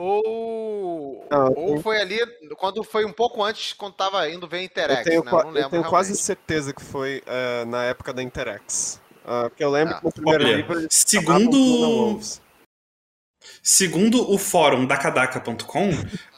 [0.00, 2.18] ou Não, eu ou tenho- foi ali
[2.56, 5.30] quando foi um pouco antes quando tava indo ver Eu Interex, tenho, né?
[5.30, 9.00] Eu não eu lembro tenho quase certeza que foi eh, na época da Interex.
[9.24, 12.20] Ah, porque eu lembro Ah, que no primeiro olha, livro segundo-.
[13.62, 15.90] Segundo o fórum da Kadaka.com,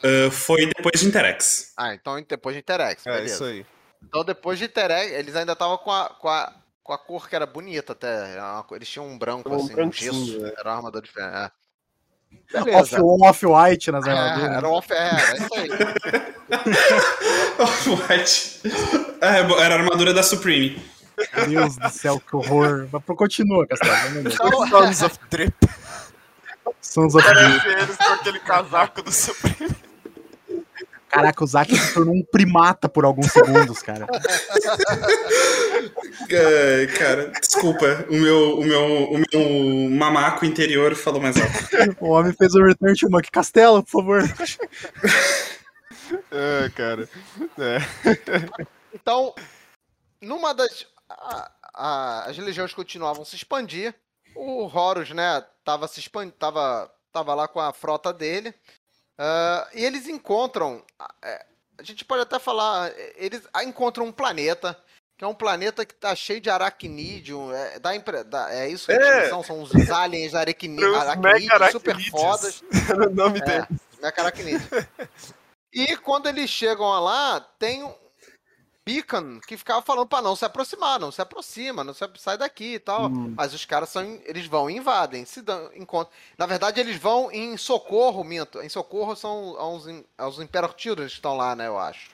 [0.03, 1.73] ah, foi depois de Interex.
[1.77, 3.33] Ah, então depois de Interex, É, beleza.
[3.33, 3.65] isso aí.
[4.05, 7.35] Então, depois de Interex, eles ainda estavam com a, com, a, com a cor que
[7.35, 8.35] era bonita até.
[8.71, 10.39] Eles tinham um branco, Um assim, um gesso.
[10.41, 10.51] né?
[10.57, 11.33] Era uma armadura diferente.
[11.33, 11.51] É.
[12.55, 13.01] Off, Beleza.
[13.03, 14.57] off-white nas É, armaduras.
[14.57, 15.69] era um off, é, era isso aí.
[17.59, 18.61] Off-White.
[19.21, 20.83] É, era a armadura da Supreme.
[21.35, 22.87] Meu Deus do céu, que horror.
[22.91, 24.19] Mas continua, Castelo.
[24.27, 25.53] Então, Sons of Drip.
[26.81, 27.67] Sons of Drip.
[27.67, 29.75] Eles com aquele casaco do Supreme.
[31.13, 34.07] Caraca, o Zack se tornou um primata por alguns segundos, cara.
[36.29, 38.05] É, cara, desculpa.
[38.09, 41.53] O meu, o, meu, o meu mamaco interior falou mais alto.
[42.03, 44.23] O homem fez o Return to Monkey Castelo, por favor.
[46.31, 47.07] É, cara.
[47.59, 47.77] É.
[48.93, 49.33] Então,
[50.21, 50.87] numa das.
[51.09, 53.93] a- a- as legiões continuavam a se expandir.
[54.35, 58.53] O Horus, né, tava se expandindo, tava, tava lá com a frota dele.
[59.17, 60.83] Ah, e eles encontram.
[60.99, 61.45] ah, é,
[61.77, 62.89] a gente pode até falar.
[62.91, 64.77] é, Eles ah, encontram um planeta.
[65.15, 67.53] Que é um planeta que tá cheio de aracnídeo.
[67.53, 69.29] É, dá dá- é isso que É.
[69.29, 72.63] são, são os aliens aracnídeos super fodas.
[72.89, 73.67] Era o nome É.
[74.01, 74.67] Mecaracnide.
[75.71, 77.83] E quando eles chegam lá, tem
[78.85, 82.75] beacon que ficava falando pra não se aproximar, não se aproxima, não se sai daqui
[82.75, 83.05] e tal.
[83.07, 83.33] Hum.
[83.35, 86.13] Mas os caras são, eles vão e invadem, se dão, encontram.
[86.37, 88.61] Na verdade, eles vão em socorro, minto.
[88.61, 89.85] Em socorro são aos,
[90.17, 92.09] aos Imperial Children que estão lá, né, eu acho.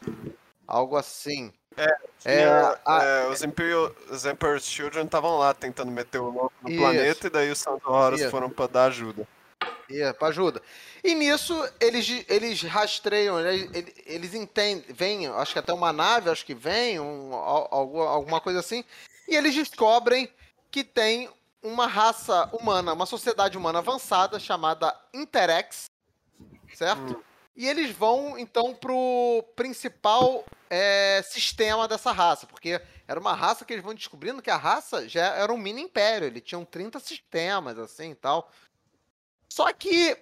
[0.68, 1.52] Algo assim.
[1.78, 1.88] É,
[2.20, 6.70] Tinha, a- é, os, Imperial, os Emperor's Children estavam lá tentando meter o louco no
[6.70, 6.80] Isso.
[6.80, 9.26] planeta e daí os Santos Horus foram pra dar ajuda.
[9.90, 10.62] É, pra ajuda.
[11.04, 16.30] E nisso, eles, eles rastreiam, né, eles, eles entendem, vem, acho que até uma nave,
[16.30, 18.84] acho que vem, um, al- algu- alguma coisa assim,
[19.28, 20.30] e eles descobrem
[20.70, 21.30] que tem
[21.64, 25.86] uma raça humana, uma sociedade humana avançada chamada Interex,
[26.76, 27.24] certo?
[27.56, 33.74] E eles vão, então, pro principal é, sistema dessa raça, porque era uma raça que
[33.74, 37.78] eles vão descobrindo que a raça já era um mini império, ele tinha 30 sistemas,
[37.78, 38.50] assim, e tal.
[39.50, 40.16] Só que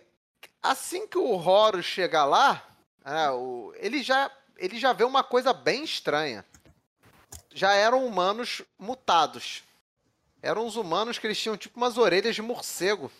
[0.63, 2.63] assim que o Horus chega lá,
[3.05, 6.45] é, o- ele, já, ele já vê uma coisa bem estranha.
[7.53, 9.63] Já eram humanos mutados.
[10.41, 13.11] Eram os humanos que eles tinham tipo umas orelhas de morcego.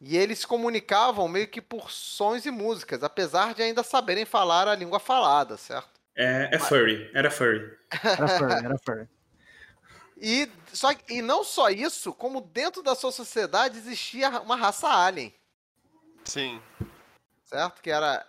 [0.00, 4.66] E eles se comunicavam meio que por sons e músicas, apesar de ainda saberem falar
[4.68, 5.88] a língua falada, certo?
[6.16, 7.60] É, é furry, era furry.
[8.02, 9.08] Era furry, era furry.
[10.16, 15.34] E, só, e não só isso, como dentro da sua sociedade existia uma raça alien.
[16.24, 16.60] Sim.
[17.44, 17.82] certo?
[17.82, 18.26] Que era.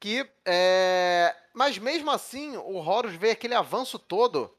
[0.00, 0.28] Que.
[0.44, 1.34] É...
[1.54, 4.54] Mas mesmo assim, o Horus vê aquele avanço todo.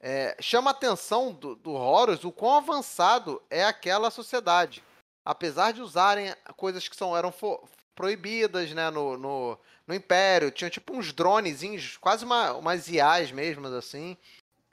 [0.00, 4.82] é, chama a atenção do, do Horus o quão avançado é aquela sociedade.
[5.24, 7.62] Apesar de usarem coisas que são, eram fo-
[7.94, 13.66] proibidas né, no, no, no Império, tinha tipo uns dronezinhos, quase uma, umas IAs mesmo,
[13.66, 14.16] assim.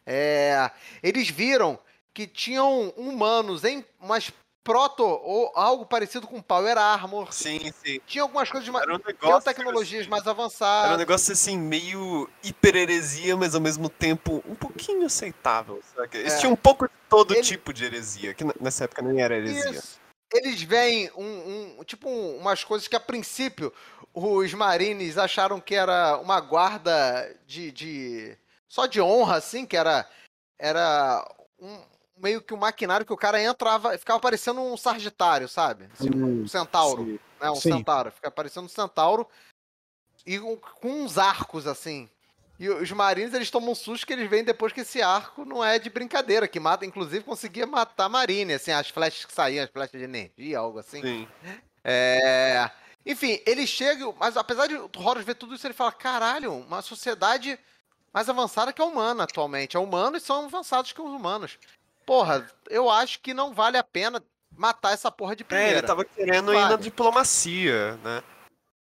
[0.07, 0.71] É,
[1.03, 1.77] eles viram
[2.13, 4.31] que tinham humanos em umas
[4.63, 7.31] proto ou algo parecido com Power Armor.
[7.31, 8.01] Sim, sim.
[8.05, 10.97] Tinha algumas coisas de ma- Era um tinham tecnologias mais Era um avançadas.
[10.97, 15.81] negócio assim, meio hiper-heresia, mas ao mesmo tempo um pouquinho aceitável.
[15.95, 16.17] Sabe?
[16.17, 16.37] Eles É.
[16.39, 19.69] tinham um pouco de todo Ele- tipo de heresia, que nessa época nem era heresia.
[19.71, 19.99] Isso.
[20.33, 23.71] Eles veem um, um- tipo um- umas coisas que a princípio
[24.13, 28.37] os marines acharam que era uma guarda de, de
[28.67, 30.07] só de honra assim, que era
[30.59, 31.23] era
[31.59, 31.79] um,
[32.17, 35.87] meio que um maquinário que o cara entrava, ficava parecendo um sargentário, sabe?
[35.93, 37.19] Assim, Hum, um centauro, Sim.
[37.39, 37.51] né?
[37.51, 37.73] Um Sim.
[37.73, 39.27] centauro, fica parecendo um centauro
[40.25, 42.09] e um- com uns arcos assim.
[42.59, 45.63] E os marines, eles tomam um susto que eles veem depois que esse arco não
[45.63, 49.63] é de brincadeira, que mata, inclusive conseguia matar a marine, assim, as flechas que saíam,
[49.63, 51.01] as flechas de energia, algo assim.
[51.03, 51.27] Sim.
[51.83, 52.69] É...
[53.05, 56.81] Enfim, ele chega, mas apesar de o Horus ver tudo isso, ele fala, caralho, uma
[56.81, 57.59] sociedade
[58.13, 59.77] mais avançada que a humana atualmente.
[59.77, 61.57] É humanos são avançados que os humanos.
[62.05, 64.23] Porra, eu acho que não vale a pena
[64.55, 65.77] matar essa porra de É, primeira.
[65.79, 66.81] ele tava querendo ir na Vale.
[66.83, 68.23] diplomacia, né?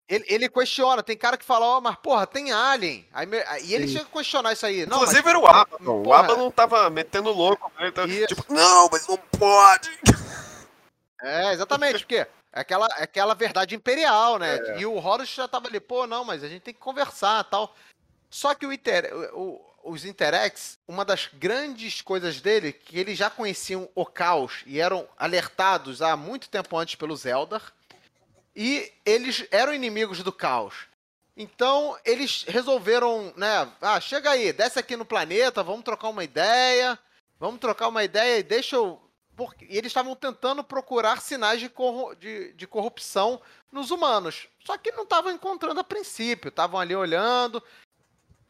[0.09, 3.07] Ele, ele questiona, tem cara que fala, ó, mas porra, tem alien.
[3.12, 3.27] Aí,
[3.62, 3.94] e ele Sim.
[3.94, 4.85] chega a questionar isso aí.
[4.85, 6.03] Não, Inclusive mas, era o Abaddon.
[6.07, 6.12] O.
[6.12, 7.70] Abaddon tava metendo louco.
[7.79, 7.92] Né?
[8.09, 8.27] Isso.
[8.35, 9.90] tipo, não, mas não pode.
[11.25, 14.57] É, exatamente, porque é aquela, é aquela verdade imperial, né?
[14.57, 14.81] É.
[14.81, 17.72] E o Horus já tava ali, pô, não, mas a gente tem que conversar tal.
[18.33, 23.29] Só que o, Inter, o- os Interex, uma das grandes coisas dele, que eles já
[23.29, 27.73] conheciam o caos e eram alertados há muito tempo antes pelos Eldar,
[28.57, 30.87] e eles eram inimigos do caos.
[31.37, 33.71] Então, eles resolveram, né?
[33.83, 36.99] Ah, chega aí, desce aqui no planeta, vamos trocar uma ideia.
[37.38, 38.99] Vamos trocar uma ideia e deixa eu.
[39.35, 43.40] Porque eles estavam tentando procurar sinais de, corru- de- de corrupção
[43.71, 44.47] nos humanos.
[44.64, 46.51] Só que não estavam encontrando a princípio.
[46.51, 47.62] Estavam ali olhando.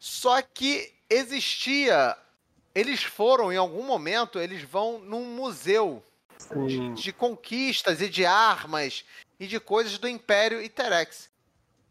[0.03, 2.17] Só que existia.
[2.75, 6.03] Eles foram, em algum momento, eles vão num museu
[6.37, 6.93] Sim.
[6.93, 9.05] de conquistas e de armas
[9.39, 11.29] e de coisas do Império Iterex.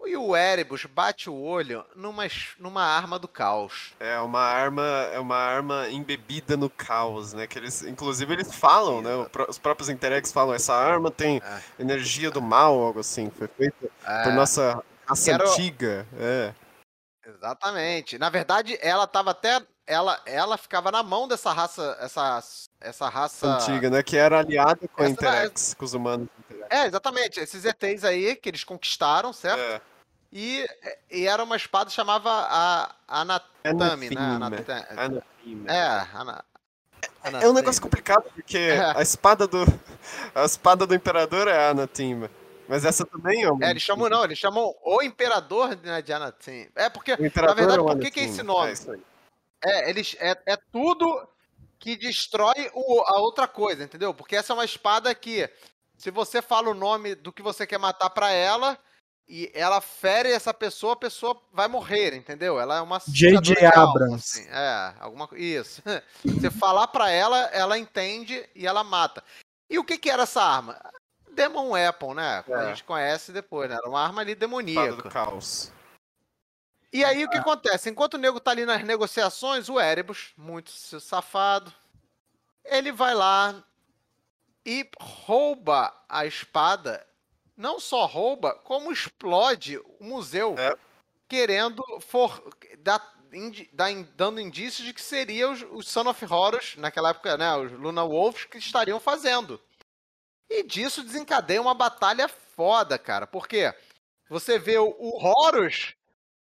[0.05, 2.25] E o Erebus bate o olho numa,
[2.59, 3.95] numa arma do caos.
[3.99, 7.47] É uma arma, é uma arma embebida no caos, né?
[7.47, 9.11] Que eles, inclusive eles falam, né?
[9.49, 11.63] Os próprios Interex falam, essa arma tem é.
[11.79, 13.31] energia do mal, algo assim.
[13.31, 14.25] Foi feita é.
[14.25, 15.51] por nossa raça Quero...
[15.51, 16.07] antiga.
[16.19, 16.53] É.
[17.27, 18.19] Exatamente.
[18.19, 19.61] Na verdade, ela tava até.
[19.87, 21.97] Ela, ela ficava na mão dessa raça.
[22.01, 22.43] Essa,
[22.81, 23.47] essa raça.
[23.47, 24.03] Antiga, né?
[24.03, 26.29] Que era aliada com a Interex, com os humanos.
[26.71, 27.41] É, exatamente.
[27.41, 29.61] Esses ETs aí que eles conquistaram, certo?
[29.61, 29.81] É.
[30.33, 30.67] E,
[31.11, 34.21] e era uma espada que chamava a Anatame, né?
[34.21, 35.65] Anatame.
[35.69, 36.45] É, ana,
[37.25, 38.97] é um negócio complicado, porque é.
[38.97, 39.65] a espada do.
[40.35, 42.31] A espada do imperador é a Anatima.
[42.73, 43.63] Mas essa também é um.
[43.63, 46.71] É, eles chamam, não, eles chamam o imperador né, de Anatim.
[46.75, 48.73] É porque, na verdade, é por que, que é esse nome?
[49.63, 51.29] É, é, eles, é, é tudo
[51.79, 54.15] que destrói o, a outra coisa, entendeu?
[54.15, 55.51] Porque essa é uma espada que,
[55.99, 58.79] se você fala o nome do que você quer matar para ela,
[59.29, 62.59] e ela fere essa pessoa, a pessoa vai morrer, entendeu?
[62.59, 63.67] Ela é uma J.J.
[63.67, 64.15] Abrams.
[64.15, 64.49] Assim.
[64.49, 65.83] É, alguma isso.
[66.25, 69.23] Você falar para ela, ela entende e ela mata.
[69.69, 70.81] E o que que era essa arma?
[71.33, 72.45] Demon Weapon, né?
[72.47, 72.55] É.
[72.55, 73.77] A gente conhece depois, né?
[73.77, 75.03] Era uma arma ali demoníaca.
[75.03, 75.73] do caos.
[76.93, 77.89] E aí o que acontece?
[77.89, 81.73] Enquanto o nego tá ali nas negociações, o Erebus, muito safado,
[82.65, 83.65] ele vai lá
[84.65, 87.05] e rouba a espada
[87.57, 90.75] não só rouba, como explode o museu, é.
[91.29, 92.43] querendo for,
[92.79, 97.37] dar, indi, dar, dando indícios de que seria os, os Son of Horrors, naquela época,
[97.37, 99.61] né, os Luna Wolves, que estariam fazendo.
[100.51, 103.75] E disso desencadeia uma batalha foda, cara, porque
[104.29, 105.95] você vê o, Horus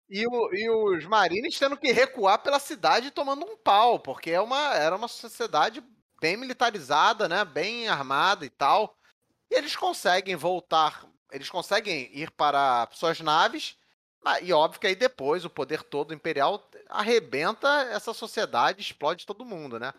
[0.09, 4.41] e, o, e, os Marines tendo que recuar pela cidade tomando um pau, porque é
[4.41, 5.83] uma, era uma sociedade
[6.21, 8.97] bem militarizada, né, bem armada e tal.
[9.51, 13.77] E eles conseguem voltar, eles conseguem ir para suas naves,
[14.43, 19.79] e óbvio que aí depois o poder todo imperial arrebenta essa sociedade, explode todo mundo,
[19.79, 19.95] né?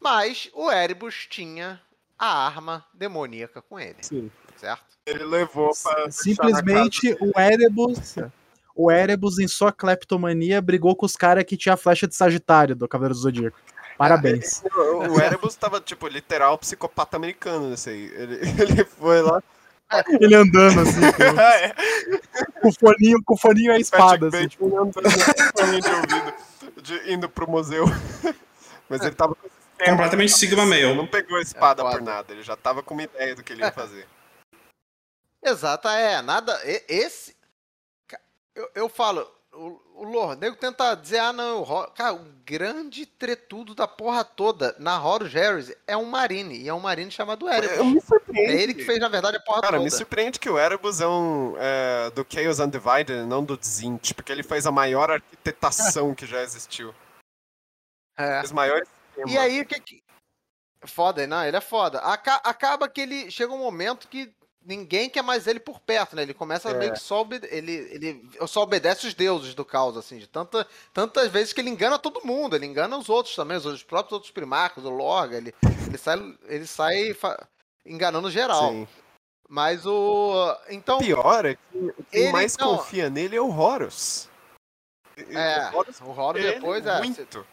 [0.00, 1.80] Mas o Erebus tinha
[2.18, 3.98] a arma demoníaca com ele.
[4.00, 4.30] Sim.
[4.56, 4.84] Certo?
[5.04, 8.16] Ele levou para Simplesmente o Erebus.
[8.74, 12.74] O Erebus, em sua cleptomania, brigou com os caras que tinha a flecha de Sagitário
[12.74, 13.58] do Cavaleiro do Zodíaco.
[13.96, 14.62] Parabéns.
[14.64, 18.12] É, o Erebus tava, tipo, literal psicopata americano nesse aí.
[18.14, 19.42] Ele, ele foi lá.
[20.20, 21.00] Ele andando assim.
[21.16, 21.74] Com, é.
[22.60, 24.28] com o foninho, com o foninho a espada.
[24.28, 24.66] Assim, tipo.
[24.66, 26.34] andando de ouvido,
[26.82, 27.84] de, indo pro museu.
[28.90, 29.36] Mas ele tava
[29.84, 30.94] completamente Sigma Male.
[30.94, 33.52] Não pegou a espada é por nada, ele já tava com uma ideia do que
[33.52, 34.06] ele ia fazer.
[35.42, 36.20] Exato, é.
[36.22, 36.58] Nada.
[36.88, 37.36] Esse.
[38.54, 43.74] Eu, eu falo, o, o Lornego tenta dizer, ah, não, o, cara, o grande tretudo
[43.74, 48.02] da porra toda na Horus Harris é um Marine, e é um Marine chamado Erebus.
[48.34, 49.78] É ele que fez, na verdade, a porra cara, toda.
[49.78, 54.14] Cara, me surpreende que o Erebus é um é, do Chaos Undivided, não do Dzint,
[54.14, 56.94] porque ele fez a maior arquitetação que já existiu.
[58.18, 58.40] É.
[58.40, 58.88] Os maiores
[59.26, 60.02] E aí, o que que...
[60.84, 61.98] Foda, não, ele é foda.
[62.00, 64.32] Acaba que ele chega um momento que
[64.66, 66.22] ninguém quer mais ele por perto, né?
[66.22, 66.74] Ele começa é.
[66.74, 70.66] meio que só, obede ele, ele só obedece os deuses do caos, assim, de tanta,
[70.92, 74.32] tantas vezes que ele engana todo mundo, ele engana os outros também, os próprios outros
[74.32, 75.54] primarcos, o Lorga, ele,
[75.86, 77.16] ele sai, ele sai
[77.84, 78.70] enganando geral.
[78.70, 78.88] Sim.
[79.48, 80.56] Mas o.
[80.68, 80.96] Então.
[80.96, 84.28] O pior é que quem mais então, confia nele é o Horus.
[85.16, 86.98] É, o Horus, o Horus depois é.
[86.98, 87.46] Muito.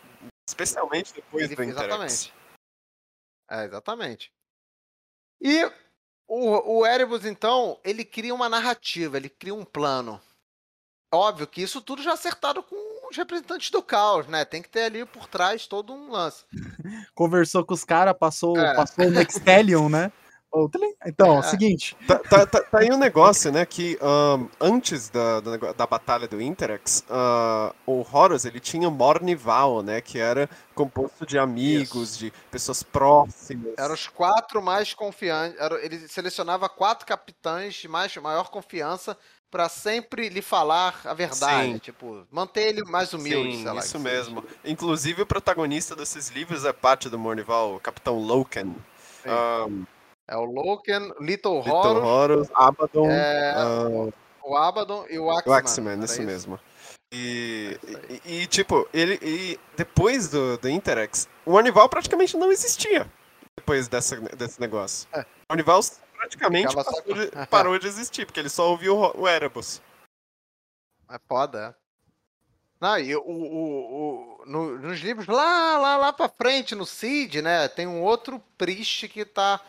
[0.47, 2.33] Especialmente depois ele, do Exatamente.
[3.49, 4.33] É, exatamente.
[5.41, 5.65] E
[6.27, 10.21] o, o Erebus, então, ele cria uma narrativa, ele cria um plano.
[11.13, 14.43] Óbvio que isso tudo já acertado com os representantes do caos, né?
[14.43, 16.45] Tem que ter ali por trás todo um lance.
[17.13, 18.75] Conversou com os caras, passou, é.
[18.75, 20.11] passou o Nextelion, né?
[21.05, 21.39] Então, é.
[21.39, 21.97] o seguinte.
[22.07, 23.65] Tá, tá, tá, tá, aí um negócio, né?
[23.65, 29.81] Que um, antes da, da, da, batalha do Interex, uh, o Horus ele tinha Mornival,
[29.81, 29.99] né?
[29.99, 32.19] Que era composto de amigos, Isso.
[32.19, 33.73] de pessoas próximas.
[33.77, 35.57] Eram os quatro mais confiantes.
[35.81, 39.17] Ele selecionava quatro capitães de mais, maior confiança
[39.49, 41.77] para sempre lhe falar a verdade, Sim.
[41.77, 44.41] tipo, manter ele mais humilde, Sim, lá, Isso mesmo.
[44.41, 44.55] Seja.
[44.65, 48.75] Inclusive o protagonista desses livros é parte do Mornival, o Capitão Loken.
[49.25, 49.85] Um,
[50.27, 51.59] é o Loken, Little.
[51.59, 53.09] Little Horror, Abaddon.
[53.09, 54.13] É, uh...
[54.43, 55.53] O Abaddon e o Axeman.
[55.53, 56.59] O Axeman, isso mesmo.
[57.13, 62.51] E, é e, e, tipo, ele e depois do, do Interex, o Anival praticamente não
[62.51, 63.09] existia
[63.55, 65.07] depois dessa, desse negócio.
[65.13, 65.21] É.
[65.21, 65.79] O Anival
[66.17, 69.81] praticamente de, parou de existir, porque ele só ouviu o Erebus.
[71.09, 71.77] É foda.
[72.81, 77.41] Não, e o, o, o no, nos livros lá, lá, lá pra frente, no Cid,
[77.41, 79.61] né, tem um outro Priest que tá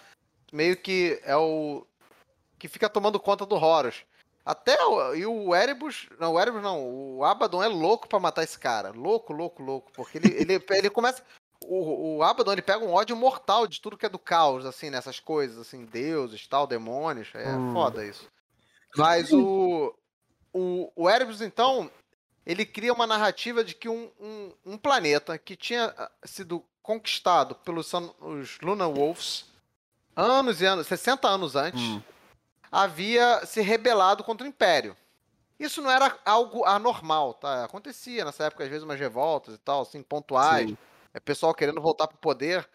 [0.54, 1.84] meio que é o
[2.58, 4.06] que fica tomando conta do Horus.
[4.46, 6.08] Até o, e o Erebus.
[6.20, 7.16] Não, o Erebus não.
[7.16, 8.90] O Abaddon é louco pra matar esse cara.
[8.90, 9.90] Louco, louco, louco.
[9.92, 11.24] Porque ele, ele, ele começa.
[11.64, 14.90] O, o Abaddon ele pega um ódio mortal de tudo que é do caos, assim,
[14.90, 17.30] nessas coisas, assim, deuses, tal, demônios.
[17.34, 17.72] É hum.
[17.72, 18.28] foda isso.
[18.96, 19.94] Mas o.
[20.56, 21.90] O, o Erebus, então,
[22.46, 27.56] ele cria uma narrativa de que um, um, um planeta que tinha ah, sido conquistado
[27.56, 29.46] pelos os Luna Wolves
[30.16, 31.80] anos e anos, 60 anos antes.
[31.80, 32.00] Hum
[32.74, 34.96] havia se rebelado contra o Império.
[35.60, 37.64] Isso não era algo anormal, tá?
[37.64, 40.68] Acontecia nessa época, às vezes, umas revoltas e tal, assim, pontuais.
[40.70, 40.76] Sim.
[41.14, 42.68] É pessoal querendo voltar pro poder.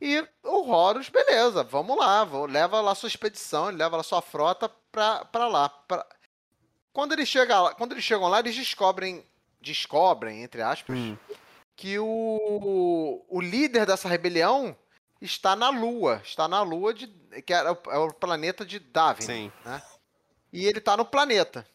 [0.00, 4.70] E o Horus, beleza, vamos lá, leva lá sua expedição, ele leva lá sua frota
[4.90, 5.68] pra, pra lá.
[5.68, 6.04] Pra...
[6.90, 9.22] Quando, ele chega lá, quando eles chegam lá, eles descobrem,
[9.60, 11.16] descobrem, entre aspas, hum.
[11.76, 14.74] que o, o líder dessa rebelião
[15.24, 16.20] está na Lua.
[16.24, 17.06] Está na Lua, de,
[17.46, 19.22] que é o, é o planeta de Davin.
[19.22, 19.52] Sim.
[19.64, 19.80] Né?
[20.52, 21.66] E ele está no planeta.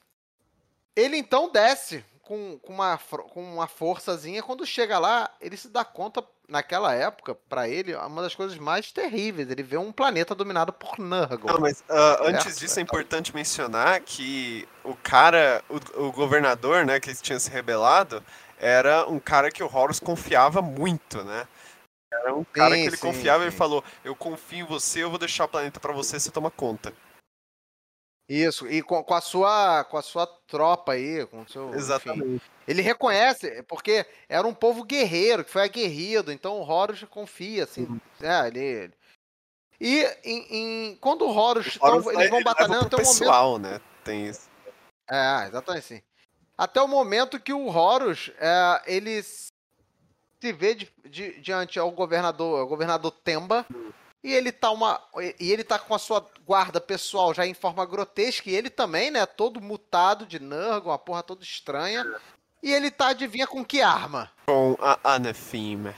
[0.95, 4.43] Ele então desce com, com, uma, com uma forçazinha.
[4.43, 8.91] Quando chega lá, ele se dá conta, naquela época, para ele, uma das coisas mais
[8.91, 9.49] terríveis.
[9.49, 11.51] Ele vê um planeta dominado por Nurgle.
[11.51, 16.99] Não, mas uh, antes disso é importante mencionar que o cara, o, o governador, né,
[16.99, 18.23] que tinha se rebelado,
[18.59, 21.47] era um cara que o Horus confiava muito, né?
[22.11, 25.03] Era um cara sim, que ele sim, confiava e ele falou: Eu confio em você,
[25.03, 26.93] eu vou deixar o planeta para você, você toma conta.
[28.29, 31.73] Isso, e com, com, a sua com a sua tropa aí, com o seu.
[31.73, 32.35] Exatamente.
[32.35, 37.63] Enfim, ele reconhece, porque era um povo guerreiro, que foi aguerrido, então o Horus confia,
[37.63, 37.85] assim.
[37.85, 37.99] Uhum.
[38.21, 38.93] É, ele.
[39.79, 43.71] E em, em, quando o Horus, o Horus eles vão batalhando até o pessoal, momento.
[43.71, 43.81] né?
[44.03, 44.49] Tem isso.
[45.09, 46.01] É, exatamente assim.
[46.57, 49.53] Até o momento que o Horus, é, eles
[50.41, 53.65] se vê de, de, diante ao governador, ao governador Temba,
[54.23, 55.01] e ele tá uma
[55.39, 59.11] e ele tá com a sua guarda pessoal já em forma grotesca e ele também,
[59.11, 62.05] né, todo mutado de Nurgle, uma porra toda estranha.
[62.61, 64.31] E ele tá adivinha com que arma?
[64.47, 65.93] Com a Anathema.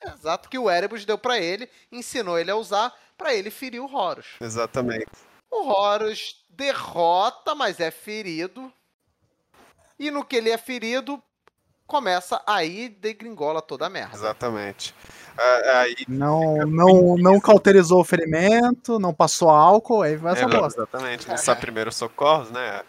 [0.00, 3.92] Exato que o Erebus deu para ele, ensinou ele a usar para ele ferir o
[3.92, 4.36] Horus.
[4.40, 5.10] Exatamente.
[5.50, 8.72] O Horus derrota, mas é ferido.
[9.98, 11.22] E no que ele é ferido,
[11.86, 14.16] começa aí degringola toda a merda.
[14.16, 14.94] Exatamente.
[15.74, 15.96] Aí...
[16.08, 20.80] Não, não, não cauterizou o ferimento, não passou álcool, aí vai essa é, bosta.
[20.82, 22.82] Exatamente, não sabe primeiro socorros, né?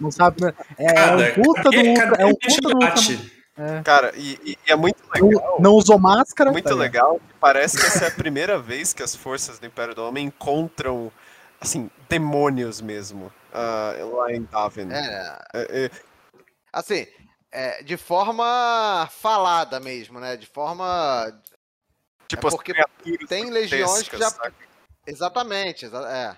[0.00, 0.42] Não sabe.
[0.78, 1.76] É, Cara, é um puta do.
[1.76, 3.36] É, é um puta do.
[3.58, 3.82] É.
[3.82, 5.56] Cara, e, e, é muito legal.
[5.58, 6.50] Não, não usou máscara.
[6.50, 7.20] Muito tá legal.
[7.40, 11.10] Parece que essa é a primeira vez que as forças do Império do Homem encontram,
[11.58, 13.32] assim, demônios mesmo.
[13.52, 14.88] Uh, lá em Davin.
[14.90, 15.38] É.
[15.54, 15.90] é, é
[16.70, 17.06] assim,
[17.56, 20.36] é, de forma falada mesmo, né?
[20.36, 21.32] De forma.
[22.28, 22.74] Tipo, é porque
[23.26, 24.28] tem legiões que já.
[24.28, 24.54] Saca?
[25.06, 26.36] Exatamente, é.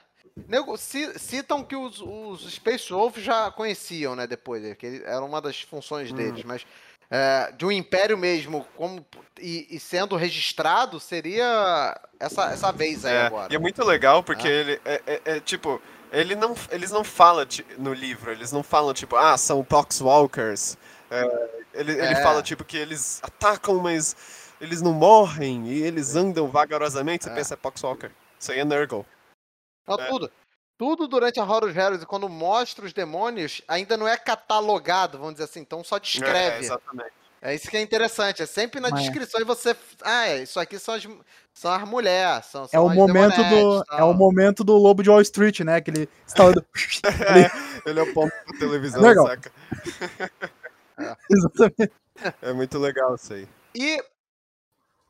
[1.17, 6.13] Citam que os, os Space Wolf já conheciam, né, depois, que era uma das funções
[6.13, 6.15] hum.
[6.15, 6.65] deles, mas
[7.11, 9.05] é, de um império mesmo, como
[9.41, 13.53] e, e, sendo registrado, seria essa, essa vez aí é, agora.
[13.53, 14.51] E é muito legal porque é.
[14.53, 17.45] ele é, é, é, tipo, ele não, eles não falam
[17.77, 20.77] no livro, eles não falam tipo, ah, são Poxwalkers,
[21.11, 22.23] é, ele, ele é.
[22.23, 27.25] fala, tipo, que eles atacam, mas eles não morrem e eles andam vagarosamente.
[27.25, 27.35] Você é.
[27.35, 28.11] pensa, é Poxwalker.
[28.39, 29.07] Isso aí é Nurgle.
[29.87, 30.09] Não, é.
[30.09, 30.31] tudo.
[30.77, 35.45] Tudo durante a Horus Heroes, quando mostra os demônios, ainda não é catalogado, vamos dizer
[35.45, 36.57] assim, então só descreve.
[36.57, 37.13] É, exatamente.
[37.41, 38.43] É isso que é interessante.
[38.43, 39.03] É sempre na Mas...
[39.03, 39.75] descrição e você.
[40.03, 41.07] Ah, é, isso aqui são as,
[41.53, 42.47] são as mulheres.
[42.47, 45.81] São, são é o momento do É o momento do Lobo de Wall Street, né?
[45.81, 46.45] Que ele está.
[47.25, 49.27] é, ele é o ponto da televisão, Legal.
[49.27, 49.53] saca?
[50.99, 51.17] É.
[51.31, 51.93] Exatamente.
[52.43, 53.49] É muito legal isso aí.
[53.75, 54.03] E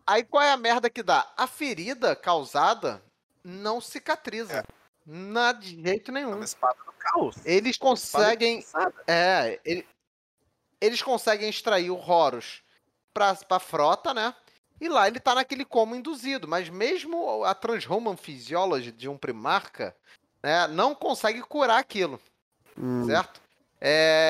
[0.07, 1.30] aí qual é a merda que dá?
[1.36, 3.03] A ferida causada
[3.43, 4.59] não cicatriza.
[4.59, 4.62] É.
[5.07, 6.32] Na, de jeito nenhum.
[6.32, 7.36] É uma espada do caos.
[7.47, 8.62] Eles conseguem.
[9.07, 9.86] É, ele,
[10.80, 12.62] eles conseguem extrair o Horus
[13.14, 14.34] pra, pra frota, né?
[14.80, 16.47] E lá ele tá naquele como induzido.
[16.47, 19.97] Mas mesmo a Transhuman Physiology de um Primarca
[20.43, 22.20] né, não consegue curar aquilo.
[22.76, 23.07] Hum.
[23.07, 23.41] Certo?
[23.80, 24.27] É,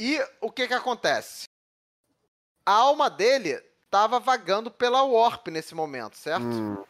[0.00, 1.44] e o que que acontece?
[2.64, 6.46] A alma dele estava vagando pela Warp nesse momento, certo?
[6.46, 6.82] Hum.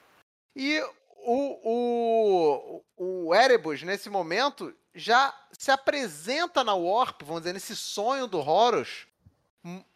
[0.55, 0.81] E
[1.25, 8.29] o, o, o Erebus, nesse momento, já se apresenta na Warp, vamos dizer, nesse sonho
[8.29, 9.09] do Horus,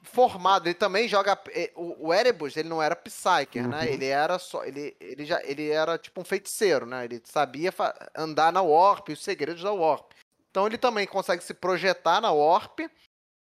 [0.02, 0.66] formado.
[0.66, 1.40] Ele também joga.
[1.50, 3.78] É, o, o Erebus, ele não era Psyker, né?
[3.78, 3.84] uhum.
[3.84, 3.92] né?
[3.92, 4.64] Ele era só.
[4.64, 7.04] Ele, ele, já, ele era tipo um feiticeiro, né?
[7.04, 7.72] Ele sabia
[8.16, 10.10] andar na Warp, os segredos da Warp.
[10.54, 12.78] Então ele também consegue se projetar na Warp.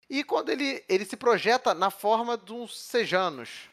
[0.10, 3.70] E quando ele, ele se projeta na forma de uns Sejanos,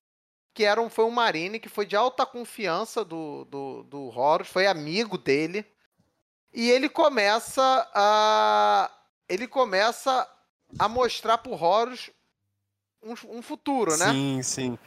[0.55, 4.47] que era um, foi um Marine que foi de alta confiança do, do, do Horus,
[4.47, 5.67] foi amigo dele.
[6.53, 8.89] E ele começa a.
[9.29, 10.31] Ele começa
[10.79, 12.11] a mostrar pro Horus
[13.03, 14.13] um, um futuro, né?
[14.13, 14.79] Sim, sim.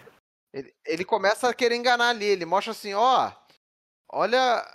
[0.54, 2.24] Ele, ele começa a querer enganar ali.
[2.24, 3.30] Ele mostra assim: ó,
[4.08, 4.66] olha,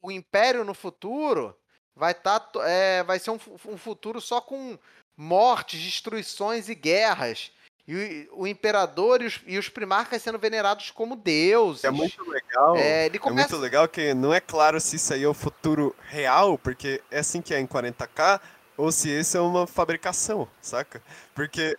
[0.00, 1.54] o Império no futuro
[1.94, 4.78] vai, tá, é, vai ser um, um futuro só com
[5.16, 7.52] mortes, destruições e guerras.
[7.86, 11.84] E o, o imperador e os, e os, primarcas sendo venerados como deuses.
[11.84, 12.76] É muito legal.
[12.76, 13.48] É, ele começa...
[13.48, 17.02] é muito legal que não é claro se isso aí é o futuro real, porque
[17.10, 18.40] é assim que é em 40k,
[18.76, 21.02] ou se esse é uma fabricação, saca?
[21.34, 21.76] Porque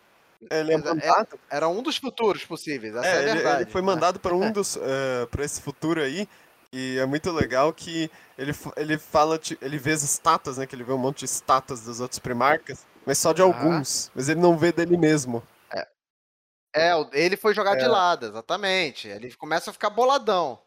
[0.49, 1.39] ele é, é mandado.
[1.49, 3.29] Era um dos futuros possíveis, é, é.
[3.29, 4.75] Ele, ele foi mandado para um dos.
[4.75, 6.27] Uh, eh, para esse futuro aí.
[6.73, 10.65] E é muito legal que ele, ele fala, ele vê as estátuas, né?
[10.65, 14.09] Que ele vê um monte de estátuas dos outros primarcas, mas só de alguns.
[14.15, 15.43] Mas ele não vê dele mesmo.
[15.73, 15.87] É,
[16.73, 17.79] é ele foi jogar é.
[17.79, 19.09] de lado, exatamente.
[19.09, 20.59] Ele começa a ficar boladão.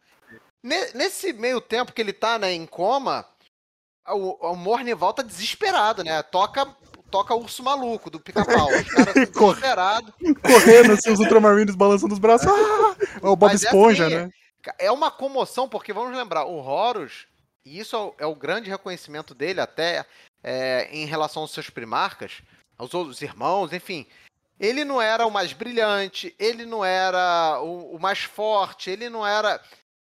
[0.62, 3.26] Nesse meio tempo que ele tá né, em coma,
[4.08, 6.22] o, o Mornival tá desesperado, né?
[6.22, 6.66] Toca
[7.10, 8.68] toca Urso Maluco, do Pica-Pau.
[8.68, 10.12] Os caras desesperados.
[10.42, 12.48] Correndo, assim, os Ultramarines balançando os braços.
[12.54, 12.96] Ah!
[13.22, 14.30] É o Bob Mas Esponja, é assim, né?
[14.78, 17.26] É uma comoção, porque vamos lembrar, o Horus,
[17.64, 20.04] e isso é o, é o grande reconhecimento dele até
[20.42, 22.42] é, em relação aos seus primarcas,
[22.76, 24.06] aos outros irmãos, enfim.
[24.60, 29.26] Ele não era o mais brilhante, ele não era o, o mais forte, ele não
[29.26, 29.60] era.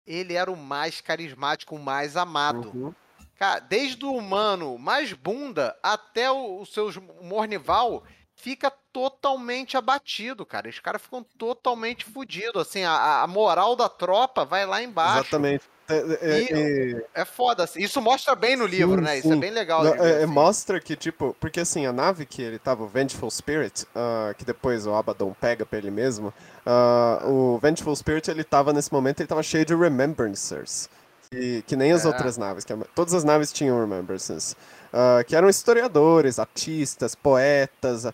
[0.06, 2.72] Ele era o mais carismático, o mais amado.
[2.74, 2.94] Uhum.
[3.36, 6.90] Cara, desde o humano mais bunda até o, o seu
[7.22, 8.02] Mornival
[8.40, 10.68] fica totalmente abatido, cara.
[10.68, 12.62] Os caras ficam totalmente fodidos.
[12.62, 15.20] Assim, a, a, moral da tropa vai lá embaixo.
[15.20, 15.64] Exatamente.
[15.88, 17.64] É, é, é, é foda.
[17.64, 17.80] Assim.
[17.80, 19.18] Isso mostra bem no livro, sim, né?
[19.18, 19.36] Isso é sim.
[19.36, 19.84] é bem legal.
[19.84, 20.32] Não, ver, é, assim.
[20.32, 24.44] Mostra que, tipo, porque assim, a nave que ele tava, o Vengeful Spirit, uh, que
[24.44, 26.32] depois o Abaddon pega pra ele mesmo,
[26.66, 30.88] uh, o Vengeful Spirit, ele tava nesse momento, ele tava cheio de Remembrancers.
[31.30, 32.08] Que, que nem as é.
[32.08, 34.56] outras naves, que todas as naves tinham Remembrances.
[34.92, 38.12] Uh, que eram historiadores, artistas, poetas, uh,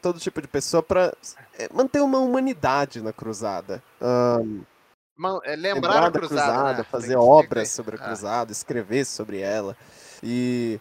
[0.00, 1.12] todo tipo de pessoa para
[1.58, 3.82] é, manter uma humanidade na cruzada.
[4.00, 4.62] Um,
[5.18, 6.84] Man, é, lembrar, lembrar, a cruzada, cruzada né?
[6.84, 9.74] fazer obras sobre a cruzada, escrever sobre ela.
[10.22, 10.78] E,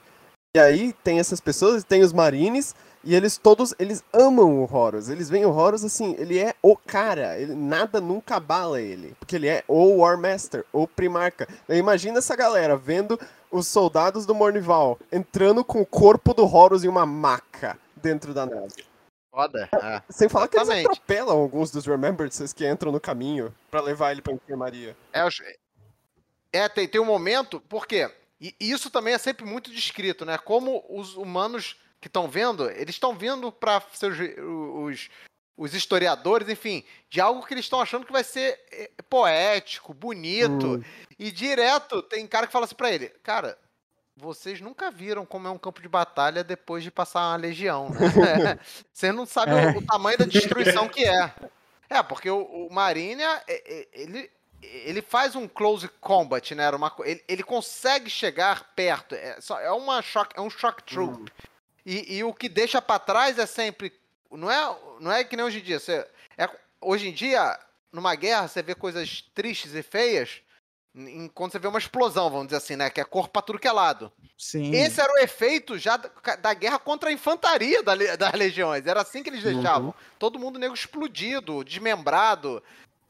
[0.53, 5.09] e aí tem essas pessoas, tem os marines, e eles todos, eles amam o Horus.
[5.09, 7.39] Eles veem o Horus assim, ele é o cara.
[7.39, 9.15] Ele, nada nunca abala ele.
[9.19, 11.47] Porque ele é o War Master, o Primarca.
[11.69, 13.17] Imagina essa galera vendo
[13.56, 18.45] os soldados do Mornival entrando com o corpo do Horus em uma maca dentro da
[18.45, 18.86] nave.
[19.32, 19.70] Foda.
[19.74, 20.01] É.
[20.10, 20.84] Sem falar Exatamente.
[20.84, 24.95] que eles atropelam alguns dos Remembrances que entram no caminho para levar ele pra enfermaria.
[25.12, 25.28] É,
[26.53, 30.38] é tem, tem um momento, porque e isso também é sempre muito descrito, né?
[30.38, 35.10] Como os humanos que estão vendo, eles estão vindo para seus os,
[35.58, 40.76] os historiadores, enfim, de algo que eles estão achando que vai ser eh, poético, bonito.
[40.76, 40.84] Hum.
[41.18, 43.58] E direto tem cara que fala assim para ele, cara,
[44.18, 48.60] vocês nunca viram como é um campo de batalha depois de passar uma legião, né?
[48.91, 49.72] Você não sabe é.
[49.72, 51.34] o, o, tamanho da destruição que é.
[51.89, 53.41] É, porque o, o Marinha,
[53.93, 54.32] ele,
[54.62, 56.70] ele faz um close combat, né?
[56.72, 59.16] Uma, ele, ele consegue chegar perto.
[59.16, 61.22] É, só, é, uma shock, é um shock troop.
[61.22, 61.26] Hum.
[61.86, 63.93] E, e o que deixa para trás é sempre.
[64.38, 65.80] Não é, não é que nem hoje em dia.
[65.80, 66.08] Você,
[66.38, 66.50] é,
[66.82, 67.60] hoje em dia,
[67.92, 70.42] numa guerra, você vê coisas tristes e feias
[71.34, 72.90] quando você vê uma explosão, vamos dizer assim, né?
[72.90, 74.12] Que é corpo pra tudo que é lado.
[74.38, 74.74] Sim.
[74.74, 78.88] Esse era o efeito já da, da guerra contra a infantaria da, das legiões.
[78.88, 79.88] Era assim que eles deixavam.
[79.88, 79.94] Uhum.
[80.18, 82.64] Todo mundo nego explodido, desmembrado.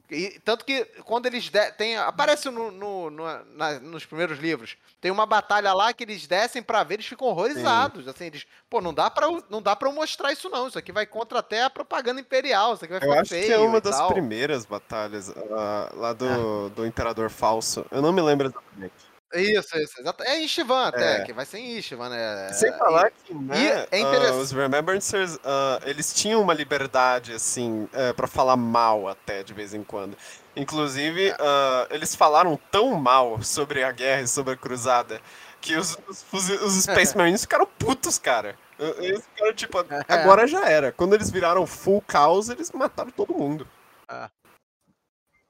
[0.09, 3.23] E, tanto que quando eles de, tem aparece no, no, no
[3.55, 7.27] na, nos primeiros livros tem uma batalha lá que eles descem para ver eles ficam
[7.27, 8.09] horrorizados Sim.
[8.11, 11.07] assim eles pô não dá para não dá para mostrar isso não isso aqui vai
[11.07, 13.81] contra até a propaganda imperial isso aqui vai ficar eu acho feio que é uma
[13.81, 14.11] das tal.
[14.11, 16.69] primeiras batalhas uh, lá do, é.
[16.69, 18.93] do imperador falso eu não me lembro exatamente
[19.41, 20.23] isso, isso, exato.
[20.23, 21.23] É em Shivan até, é.
[21.23, 22.53] que vai ser em Shivan, né?
[22.53, 27.83] Sem falar e, que, né, é uh, os Remembrancers, uh, eles tinham uma liberdade, assim,
[27.85, 30.17] uh, para falar mal até, de vez em quando.
[30.55, 35.21] Inclusive, uh, eles falaram tão mal sobre a guerra e sobre a cruzada,
[35.59, 35.97] que os,
[36.31, 38.57] os, os Space Marines ficaram putos, cara.
[38.77, 39.77] Eles ficaram tipo,
[40.07, 40.91] agora já era.
[40.91, 43.67] Quando eles viraram full caos, eles mataram todo mundo.
[44.07, 44.29] Ah.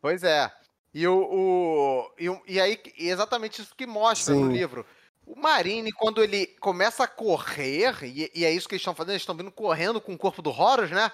[0.02, 0.52] Pois é.
[0.96, 4.46] E, o, o e, e, aí, exatamente isso que mostra Sim.
[4.46, 4.86] no livro.
[5.28, 9.12] O Marine, quando ele começa a correr, e, e é isso que eles estão fazendo,
[9.12, 11.12] eles estão vindo correndo com o corpo do Horus, né?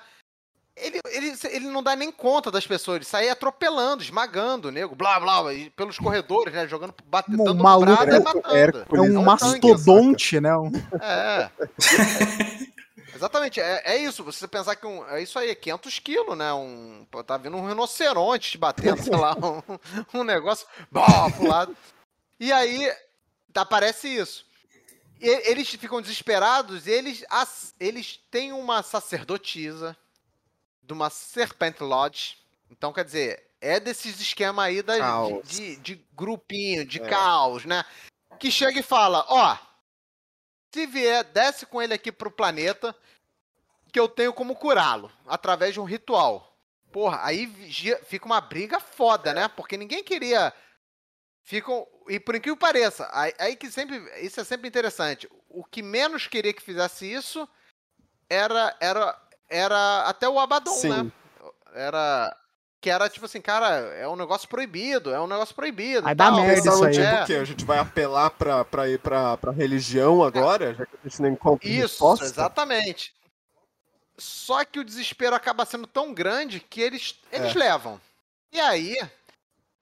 [0.75, 4.95] Ele, ele, ele não dá nem conta das pessoas, ele sai atropelando, esmagando o nego,
[4.95, 6.67] blá blá, pelos corredores, né?
[6.67, 8.85] Jogando, batendo, um maluco, é, matando.
[8.95, 10.51] É um, é um mastodonte, né?
[11.01, 11.49] É.
[13.13, 14.23] Exatamente, é, é isso.
[14.23, 16.53] Você pensar que um, é isso aí, é 500 quilos, né?
[16.53, 19.35] Um, tá vindo um rinoceronte te batendo, sei lá,
[20.13, 21.75] um, um negócio, bó, pro lado.
[22.39, 22.91] E aí,
[23.53, 24.45] aparece isso.
[25.19, 29.95] E, eles ficam desesperados e eles, as, eles têm uma sacerdotisa
[30.81, 32.37] de uma Serpent Lodge.
[32.69, 37.07] Então, quer dizer, é desses esquema aí da, de, de, de, grupinho, de é.
[37.07, 37.85] caos, né?
[38.39, 39.57] Que chega e fala, ó,
[40.73, 42.95] se vier, desce com ele aqui pro planeta,
[43.91, 46.51] que eu tenho como curá-lo, através de um ritual.
[46.91, 47.47] Porra, aí
[48.05, 49.47] fica uma briga foda, né?
[49.47, 50.53] Porque ninguém queria.
[51.43, 51.87] Ficam.
[52.07, 53.97] E por incrível que pareça, aí, aí, que sempre.
[54.21, 55.29] Isso é sempre interessante.
[55.49, 57.47] O que menos queria que fizesse isso
[58.29, 58.75] era.
[58.79, 60.89] Era, era até o Abaddon, Sim.
[60.89, 61.11] né?
[61.73, 62.37] Era.
[62.81, 66.07] Que era tipo assim, cara, é um negócio proibido, é um negócio proibido.
[66.07, 66.93] Aí dá merda isso aí.
[66.93, 67.25] Tipo é.
[67.25, 71.07] que a gente vai apelar pra, pra ir pra, pra religião agora, já que a
[71.07, 72.25] gente não encontra Isso, resposta.
[72.25, 73.13] exatamente.
[74.17, 77.59] Só que o desespero acaba sendo tão grande que eles, eles é.
[77.59, 78.01] levam.
[78.51, 78.97] E aí,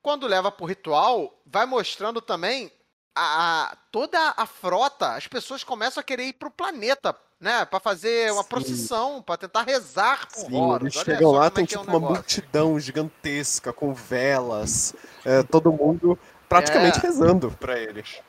[0.02, 2.70] quando leva pro ritual, vai mostrando também
[3.16, 7.66] a, a, toda a frota, as pessoas começam a querer ir pro planeta, né?
[7.66, 8.50] Pra fazer uma Sim.
[8.50, 10.96] procissão, para tentar rezar por Sim, Horus.
[10.96, 16.18] Eles chegam lá, tem é tipo é uma multidão gigantesca com velas, é, todo mundo
[16.48, 17.02] praticamente é.
[17.02, 18.20] rezando para eles.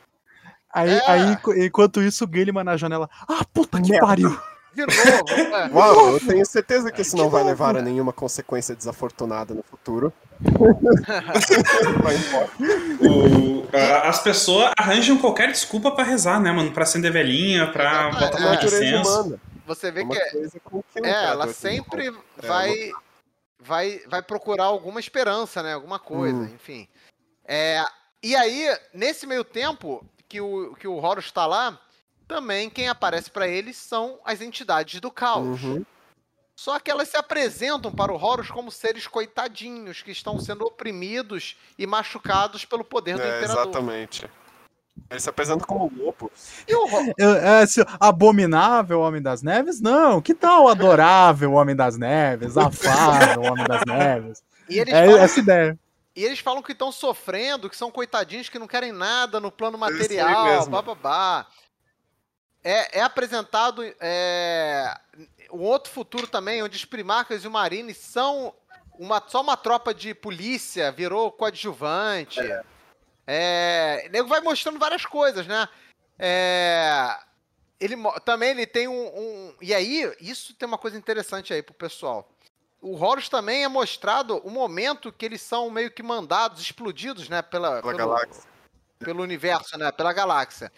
[0.73, 1.11] Aí, é.
[1.11, 3.11] aí, enquanto isso, o Gilliman na janela.
[3.29, 4.07] Ah, puta que Merda.
[4.07, 4.41] pariu!
[4.75, 4.95] De novo,
[5.57, 5.69] é.
[5.69, 10.13] Uau, eu tenho certeza que isso não vai levar a nenhuma consequência desafortunada no futuro.
[13.01, 13.67] o,
[14.05, 16.73] as pessoas arranjam qualquer desculpa para rezar, né, mano?
[16.73, 19.41] Pra acender velhinha, pra é, botar é, incenso.
[19.67, 22.93] Você vê é que, é, é ela sempre vai, é
[23.61, 25.75] vai, vai procurar alguma esperança, né?
[25.75, 26.51] Alguma coisa, hum.
[26.55, 26.89] enfim.
[27.45, 27.85] É,
[28.23, 31.79] e aí, nesse meio tempo que o, que o Horus está lá,
[32.31, 35.61] também quem aparece para eles são as entidades do caos.
[35.65, 35.85] Uhum.
[36.55, 41.57] Só que elas se apresentam para o Horus como seres coitadinhos que estão sendo oprimidos
[41.77, 43.63] e machucados pelo poder do é, imperador.
[43.65, 44.31] Exatamente.
[45.11, 46.31] Eles se apresentam como lobos.
[46.69, 46.87] E o
[47.19, 49.81] é, esse abominável Homem das Neves?
[49.81, 50.23] Não.
[50.23, 52.57] Que tal o adorável Homem das Neves?
[52.57, 54.43] Afável Homem das Neves?
[54.69, 55.19] é falam...
[55.19, 55.79] essa ideia.
[56.15, 59.79] E eles falam que estão sofrendo, que são coitadinhos, que não querem nada no plano
[59.79, 61.47] material, bababá.
[62.63, 64.95] É, é apresentado é,
[65.51, 68.55] um outro futuro também, onde os primarcas e o Marine são
[68.99, 72.41] uma, só uma tropa de polícia, virou coadjuvante.
[72.41, 72.63] É.
[73.27, 75.69] É, nego vai mostrando várias coisas, né?
[76.19, 77.17] É,
[77.79, 81.73] ele também ele tem um, um, E aí, isso tem uma coisa interessante aí pro
[81.73, 82.31] pessoal.
[82.83, 87.41] O Horus também é mostrado o momento que eles são meio que mandados, explodidos, né?
[87.41, 88.43] Pela, pela pelo, galáxia.
[88.99, 89.91] Pelo universo, né?
[89.93, 90.73] Pela galáxia.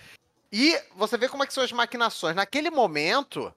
[0.52, 2.36] E você vê como é que são as maquinações.
[2.36, 3.52] Naquele momento,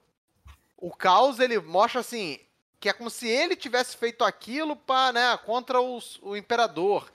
[0.78, 2.40] o caos ele mostra assim
[2.78, 7.10] que é como se ele tivesse feito aquilo para, né, contra os, o imperador.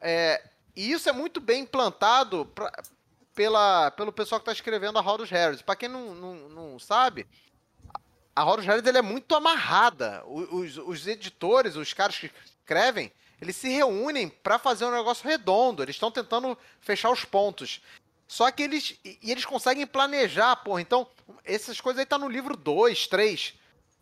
[0.00, 0.42] É,
[0.74, 2.72] e isso é muito bem implantado pra,
[3.34, 5.62] pela, pelo pessoal que está escrevendo a Horus Heresy.
[5.62, 7.26] Para quem não, não, não, sabe,
[8.34, 10.24] a Horus Heresy é muito amarrada.
[10.26, 15.82] Os, os editores, os caras que escrevem, eles se reúnem para fazer um negócio redondo.
[15.82, 17.82] Eles estão tentando fechar os pontos.
[18.26, 18.98] Só que eles.
[19.04, 20.80] E eles conseguem planejar, porra.
[20.80, 21.06] Então,
[21.44, 23.54] essas coisas aí tá no livro 2, 3.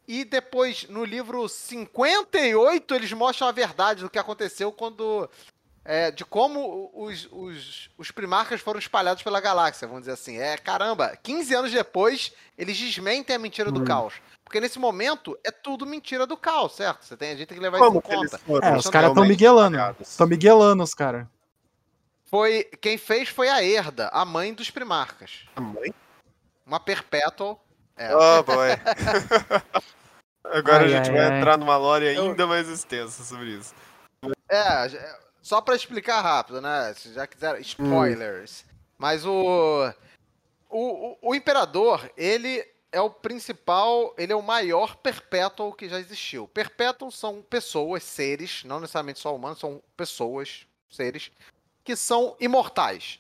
[0.07, 5.29] E depois, no livro 58, eles mostram a verdade do que aconteceu quando.
[5.85, 10.39] É, de como os, os, os primarcas foram espalhados pela galáxia, vamos dizer assim.
[10.39, 13.85] É, caramba, 15 anos depois, eles desmentem a mentira do hum.
[13.85, 14.15] caos.
[14.45, 17.05] Porque nesse momento é tudo mentira do caos, certo?
[17.05, 18.41] Você tem, a gente tem que levar Como isso em conta.
[18.65, 19.77] É, os caras estão miguelando.
[20.01, 21.27] Estão miguelando os caras.
[22.33, 25.45] Foi, quem fez foi a Herda, a mãe dos primarcas.
[25.55, 25.93] A mãe?
[26.65, 27.63] Uma Perpetual.
[27.95, 28.09] É.
[28.17, 28.71] Oh, boy.
[30.43, 31.39] Agora ai, a gente ai, vai ai.
[31.39, 33.75] entrar numa lore ainda mais extensa sobre isso.
[34.49, 34.89] É,
[35.43, 36.95] só para explicar rápido, né?
[36.95, 38.65] Se já quiser, spoilers.
[38.67, 38.73] Hum.
[38.97, 39.93] Mas o,
[40.71, 46.49] o, o Imperador, ele é o principal, ele é o maior Perpetual que já existiu.
[46.49, 51.31] Perpetual são pessoas, seres, não necessariamente só humanos, são pessoas, seres,
[51.85, 53.19] que são imortais.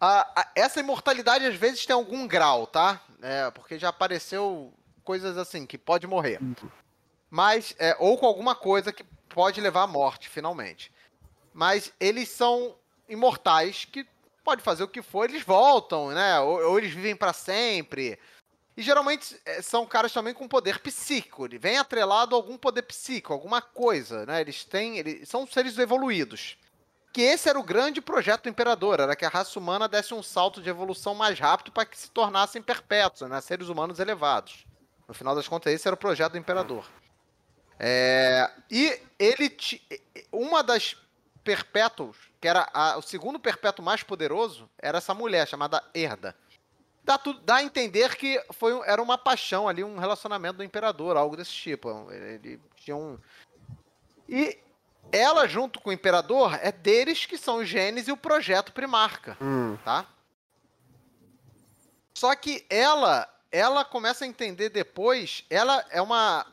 [0.00, 3.00] A, a, essa imortalidade às vezes tem algum grau, tá?
[3.22, 4.72] É, porque já apareceu
[5.02, 6.40] coisas assim, que pode morrer.
[7.30, 10.92] Mas, é, ou com alguma coisa que pode levar à morte, finalmente.
[11.52, 12.76] Mas eles são
[13.08, 14.06] imortais que
[14.42, 16.38] pode fazer o que for, eles voltam, né?
[16.40, 18.18] Ou, ou eles vivem para sempre.
[18.76, 21.46] E geralmente é, são caras também com poder psíquico.
[21.46, 24.40] Ele vem atrelado a algum poder psíquico, alguma coisa, né?
[24.40, 24.98] Eles têm.
[24.98, 26.56] Eles são seres evoluídos
[27.14, 30.22] que esse era o grande projeto do imperador, era que a raça humana desse um
[30.22, 34.66] salto de evolução mais rápido para que se tornassem perpétuos, né, seres humanos elevados.
[35.06, 36.84] No final das contas, esse era o projeto do imperador.
[37.78, 39.56] É, e ele
[40.32, 40.96] uma das
[41.44, 46.34] perpétuos que era a, o segundo perpétuo mais poderoso, era essa mulher chamada Herda.
[47.04, 51.16] Dá, tudo, dá a entender que foi, era uma paixão ali, um relacionamento do imperador,
[51.16, 52.10] algo desse tipo.
[52.10, 53.18] Ele, ele tinha um.
[54.28, 54.58] E
[55.12, 59.36] ela, junto com o imperador, é deles que são os genes e o projeto Primarca.
[59.40, 59.76] Hum.
[59.84, 60.06] Tá?
[62.14, 66.46] Só que ela, ela começa a entender depois, ela é uma.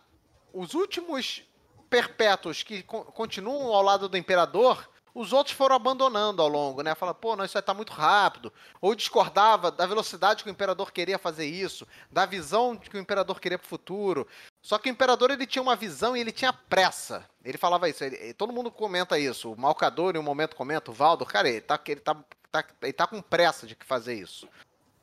[0.53, 1.43] Os últimos
[1.89, 6.95] perpétuos que co continuam ao lado do imperador, os outros foram abandonando ao longo, né?
[6.95, 8.51] Fala, pô, não, isso vai estar muito rápido.
[8.79, 13.39] Ou discordava da velocidade que o imperador queria fazer isso, da visão que o imperador
[13.39, 14.27] queria para o futuro.
[14.61, 17.25] Só que o imperador ele tinha uma visão e ele tinha pressa.
[17.43, 19.51] Ele falava isso, ele, todo mundo comenta isso.
[19.51, 22.15] O Malcador em um momento comenta, o Valdo, cara, ele tá, ele, tá,
[22.51, 24.47] tá, ele tá com pressa de fazer isso.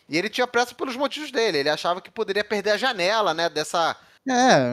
[0.09, 1.59] E ele tinha pressa pelos motivos dele.
[1.59, 3.51] Ele achava que poderia perder a janela, né?
[3.51, 3.95] Dessa,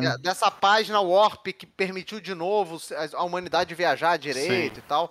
[0.03, 2.77] É, dessa página Warp que permitiu de novo
[3.13, 4.79] a humanidade viajar direito Sim.
[4.79, 5.09] e tal.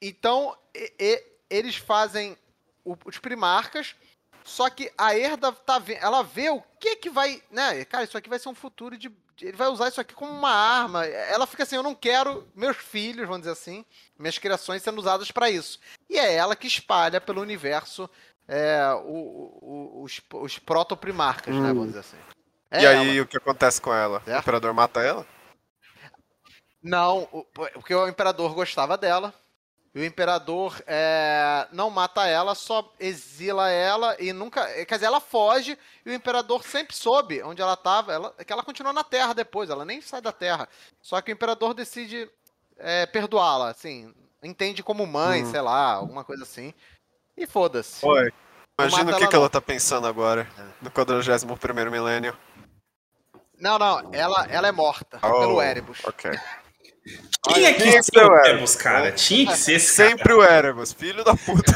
[0.00, 2.36] En- Então, e- e- eles fazem
[2.84, 3.94] o- os primarcas,
[4.44, 7.84] só que a Herda tá ela vê o que que vai, né?
[7.84, 9.10] Cara, isso aqui vai ser um futuro de
[9.42, 11.04] ele vai usar isso aqui como uma arma.
[11.04, 13.84] Ela fica assim, eu não quero meus filhos, vamos dizer assim,
[14.18, 15.78] minhas criações sendo usadas para isso.
[16.08, 18.08] E é ela que espalha pelo universo
[18.48, 21.60] é, o- o- os, os proto-primarcas, né?
[21.70, 21.74] Hum.
[21.74, 22.16] Vamos dizer assim.
[22.70, 23.24] É e aí, ela.
[23.24, 24.20] o que acontece com ela?
[24.20, 24.40] O Certo.
[24.40, 25.26] imperador mata ela?
[26.82, 27.44] Não, o-
[27.74, 29.34] porque o imperador gostava dela.
[29.96, 34.62] E o imperador é, não mata ela, só exila ela e nunca.
[34.84, 38.12] Quer dizer, ela foge e o imperador sempre soube onde ela estava.
[38.12, 40.68] Ela, que ela continua na Terra depois, ela nem sai da Terra.
[41.00, 42.30] Só que o imperador decide
[42.76, 44.14] é, perdoá-la, assim.
[44.42, 45.50] Entende como mãe, Hum.
[45.50, 46.74] sei lá, alguma coisa assim.
[47.34, 48.04] E foda-se.
[48.78, 50.46] Imagina o que, ela, que ela tá pensando agora,
[50.82, 52.36] no 41 milênio.
[53.58, 56.04] Não, não, ela, ela é morta Oh, pelo Erebus.
[56.04, 56.30] Ok.
[57.48, 58.74] Tinha que Tinha que ser o Erebus.
[58.74, 59.12] Cara.
[59.12, 60.08] Tinha que ser esse cara.
[60.10, 61.72] Sempre o Erebus, filho da puta.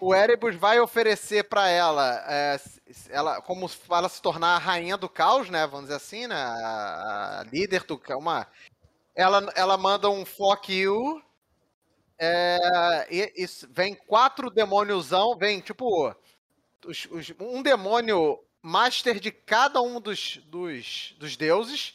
[0.00, 2.58] O Erebus, vai oferecer pra ela, é,
[3.10, 5.66] ela como ela se tornar a rainha do caos, né?
[5.66, 6.34] Vamos dizer assim, né?
[6.36, 8.46] A, a líder do ca- uma.
[9.14, 11.20] Ela, ela manda um fuck you.
[12.18, 16.14] é, e, e vem quatro demôniozão, vem tipo
[16.86, 21.94] os- os- um demônio master de cada um dos, dos, dos deuses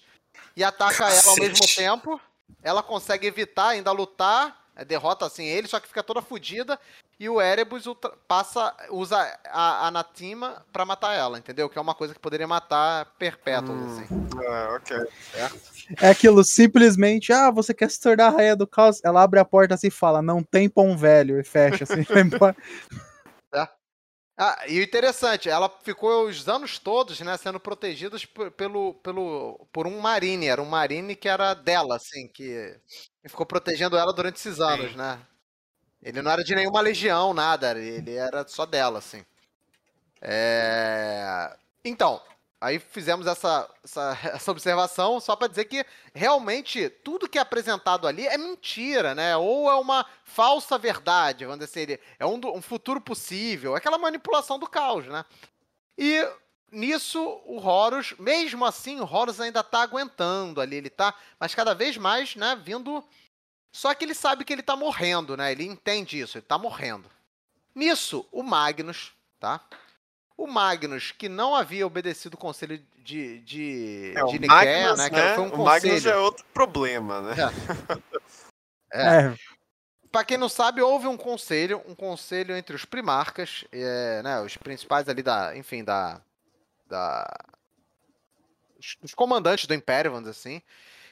[0.56, 1.76] e ataca ela ao mesmo Cacete.
[1.76, 2.20] tempo.
[2.64, 6.80] Ela consegue evitar, ainda lutar, é, derrota assim ele, só que fica toda fodida.
[7.18, 9.18] E o Erebus ultra- passa, usa
[9.50, 11.70] a, a Natima pra matar ela, entendeu?
[11.70, 14.02] Que é uma coisa que poderia matar perpétuos, Hum.
[14.02, 14.08] assim.
[14.46, 14.98] Ah, ok.
[16.02, 19.02] é aquilo simplesmente, ah, você quer se tornar a rainha do caos?
[19.04, 22.22] Ela abre a porta assim e fala, não tem pão velho, e fecha assim, vai
[22.22, 22.56] embora.
[24.38, 29.66] Ah, e o interessante, ela ficou os anos todos, né, sendo protegida por, pelo, pelo,
[29.72, 30.48] por um Marine.
[30.48, 32.78] Era um Marine que era dela, assim, que,
[33.26, 35.20] ficou protegendo ela durante esses anos, né?
[36.04, 37.80] Ele não era de nenhuma legião, nada.
[37.80, 39.26] Ele era só dela, assim.
[40.22, 41.56] É...
[41.84, 42.22] Então,
[42.60, 48.08] aí fizemos essa, essa, essa observação só para dizer que realmente tudo que é apresentado
[48.08, 49.36] ali é mentira, né?
[49.38, 53.98] Ou é uma falsa verdade, vamos dizer assim, é um, um futuro possível, é aquela
[53.98, 55.24] manipulação do caos, né?
[55.98, 56.28] E
[56.72, 61.74] nisso o Horus, mesmo assim, o Horus ainda tá aguentando ali, ele tá, mas cada
[61.74, 63.04] vez mais, né, vindo.
[63.72, 65.52] Só que ele sabe que ele tá morrendo, né?
[65.52, 67.12] Ele entende isso, ele tá morrendo.
[67.74, 69.60] Nisso, o Magnus, tá?
[70.38, 75.10] O Magnus, que não havia obedecido o conselho de, de, É, de Nicaea, Magnus, né?
[75.10, 75.36] Que né?
[75.36, 76.14] foi um O Magnus conselho.
[76.14, 77.36] é outro problema, né?
[78.94, 79.26] É.
[79.26, 79.36] É,
[80.16, 84.56] Pra quem não sabe, houve um conselho, um conselho entre os primarcas, é, né, os
[84.56, 86.22] principais ali da, enfim, da,
[86.88, 87.28] da
[88.80, 90.62] os, os comandantes do Império, vamos dizer assim,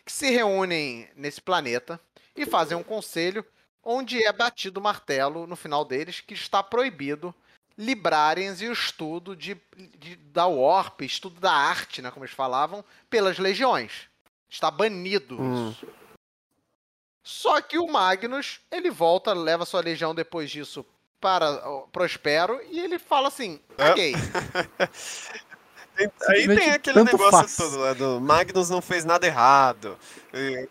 [0.05, 1.99] que se reúnem nesse planeta
[2.33, 3.45] e fazem um conselho
[3.83, 7.35] onde é batido o martelo no final deles que está proibido
[7.77, 9.57] librarem e o estudo de,
[9.97, 14.07] de- da Warp, estudo da arte, né, como eles falavam, pelas legiões.
[14.49, 15.71] Está banido Hum.
[15.71, 15.87] isso.
[17.23, 20.85] Só que o Magnus, ele volta, leva sua legião depois disso
[21.21, 23.93] para o Prospero e ele fala assim: É.
[26.27, 27.55] aí tem aquele negócio faz.
[27.55, 29.97] todo lá do Magnus não fez nada errado.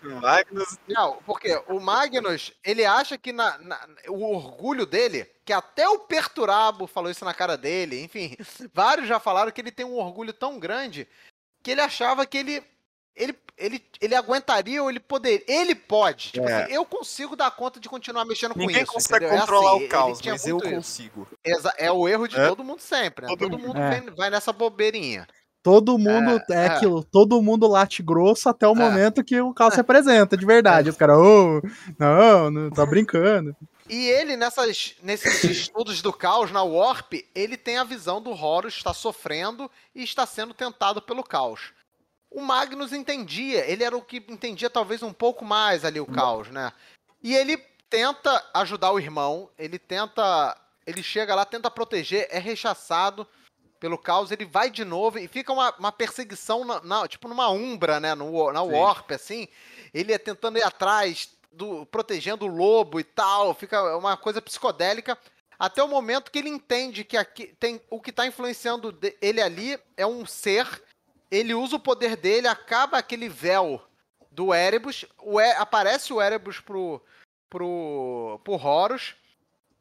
[0.03, 0.77] O Magnus.
[0.89, 6.01] Não, porque o Magnus, ele acha que na, na- o orgulho dele, que até o
[6.01, 8.37] Perturabo falou isso na cara dele, enfim,
[8.75, 11.07] vários já falaram que ele tem um orgulho tão grande
[11.63, 12.63] que ele achava que ele
[13.17, 15.45] ele, ele, ele aguentaria ou ele poderia.
[15.47, 16.33] Ele pode.
[16.33, 16.65] Tipo É.
[16.65, 18.93] assim, eu consigo dar conta de continuar mexendo com Ninguém isso.
[18.93, 19.37] consegue entendeu?
[19.37, 20.71] É controlar assim, o ele caos, mas eu isso.
[20.71, 21.29] consigo.
[21.45, 22.49] Exa- É o erro de É.
[22.49, 23.29] todo mundo sempre, né?
[23.29, 23.67] Todo Todo, mundo.
[23.69, 24.01] mundo É.
[24.01, 25.27] vem- vai nessa bobeirinha.
[25.63, 28.75] Todo mundo é, é, aquilo, todo mundo late grosso até o é.
[28.75, 30.91] momento que o Caos se apresenta, de verdade.
[30.91, 31.61] Os caras, oh,
[31.97, 33.55] não, não, tá brincando.
[33.89, 35.23] E ele, nessas, nesses
[35.71, 40.27] estudos do caos na Warp, ele tem a visão do Horus está sofrendo e está
[40.27, 41.73] sendo tentado pelo caos.
[42.35, 46.49] O Magnus entendia, ele era o que entendia talvez um pouco mais ali o caos,
[46.49, 46.73] né?
[47.23, 47.57] E ele
[47.89, 50.57] tenta ajudar o irmão, ele tenta.
[50.87, 53.27] Ele chega lá, tenta proteger, é rechaçado
[53.79, 57.51] pelo caos, ele vai de novo e fica uma, uma perseguição, na, na, tipo numa
[57.51, 58.15] umbra, né?
[58.15, 58.71] No, na Sim.
[58.71, 59.49] Warp, assim.
[59.93, 65.19] Ele é tentando ir atrás, do, protegendo o lobo e tal, fica uma coisa psicodélica.
[65.59, 69.79] Até o momento que ele entende que aqui tem o que está influenciando ele ali
[69.97, 70.67] é um ser.
[71.33, 73.83] Ele usa o poder dele, acaba aquele véu
[74.31, 75.07] do Erebus.
[75.19, 77.03] O e, aparece o Erebus pro,
[77.49, 79.17] pro, pro Horus.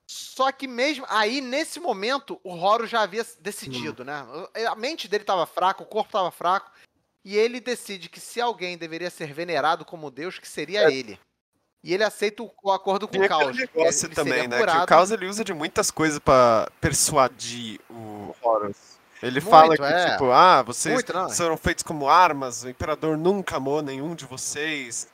[0.08, 4.06] Só que mesmo aí, nesse momento, o Horus já havia decidido, hum.
[4.06, 4.26] né?
[4.66, 6.72] A mente dele estava fraca, o corpo estava fraco.
[7.24, 10.94] E ele decide que se alguém deveria ser venerado como Deus, que seria é.
[10.94, 11.20] ele.
[11.84, 13.58] E ele aceita o acordo com o Caos.
[13.58, 14.58] negócio ele também, né?
[14.58, 19.01] Que o Caos ele usa de muitas coisas para persuadir o Horus.
[19.22, 20.12] Ele Muito, fala que, é.
[20.12, 25.08] tipo, ah, vocês Muito, foram feitos como armas, o Imperador nunca amou nenhum de vocês.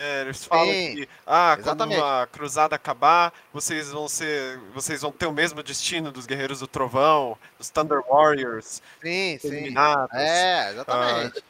[0.00, 2.00] É, eles falam Sim, que, ah, exatamente.
[2.00, 4.58] quando a cruzada acabar, vocês vão ser.
[4.72, 8.82] Vocês vão ter o mesmo destino dos Guerreiros do Trovão, dos Thunder Warriors.
[9.00, 9.74] Sim, sim.
[10.12, 11.38] É, exatamente.
[11.38, 11.42] Ah,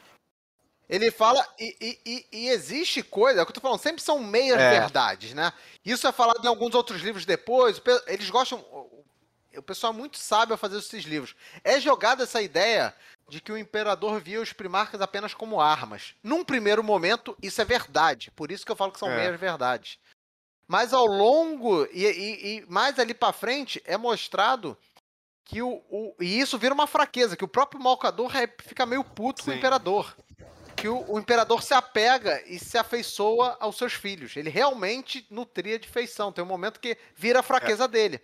[0.87, 4.19] ele fala, e, e, e, existe coisa, é o que eu tô falando, sempre são
[4.19, 4.79] meias é.
[4.79, 5.51] verdades, né?
[5.83, 7.81] Isso é falado em alguns outros livros depois.
[8.05, 8.59] Eles gostam.
[8.59, 9.03] O
[9.63, 11.35] pessoal é muito sabe a fazer esses livros.
[11.63, 12.93] É jogada essa ideia
[13.27, 16.15] de que o imperador via os primarcas apenas como armas.
[16.23, 18.31] Num primeiro momento, isso é verdade.
[18.31, 19.15] Por isso que eu falo que são é.
[19.15, 19.97] meias verdades.
[20.67, 24.77] Mas ao longo, e, e, e mais ali para frente, é mostrado
[25.43, 28.31] que o, o, E isso vira uma fraqueza, que o próprio Malcador
[28.63, 29.45] fica meio puto Sim.
[29.45, 30.15] com o imperador
[30.75, 34.35] que o, o, imperador se apega e se afeiçoa aos seus filhos.
[34.35, 36.31] Ele realmente nutria de feição.
[36.31, 37.87] Tem um momento que vira a fraqueza é.
[37.87, 38.21] dele.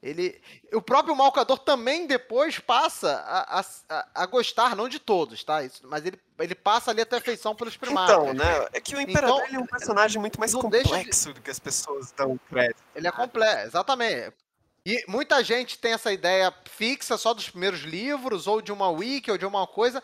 [0.00, 0.40] Ele,
[0.72, 5.64] o próprio Malcador também depois passa a, a, a, gostar, não de todos, tá?
[5.64, 8.16] Isso, mas ele, ele passa ali até a feição pelos primários.
[8.16, 8.68] Então, né?
[8.72, 11.34] É que o Imperador então, é um personagem muito mais complexo de...
[11.34, 12.80] do que as pessoas dão crédito.
[12.94, 14.32] Ele é complexo, exatamente.
[14.86, 19.32] E muita gente tem essa ideia fixa só dos primeiros livros, ou de uma wiki,
[19.32, 20.00] ou de uma coisa,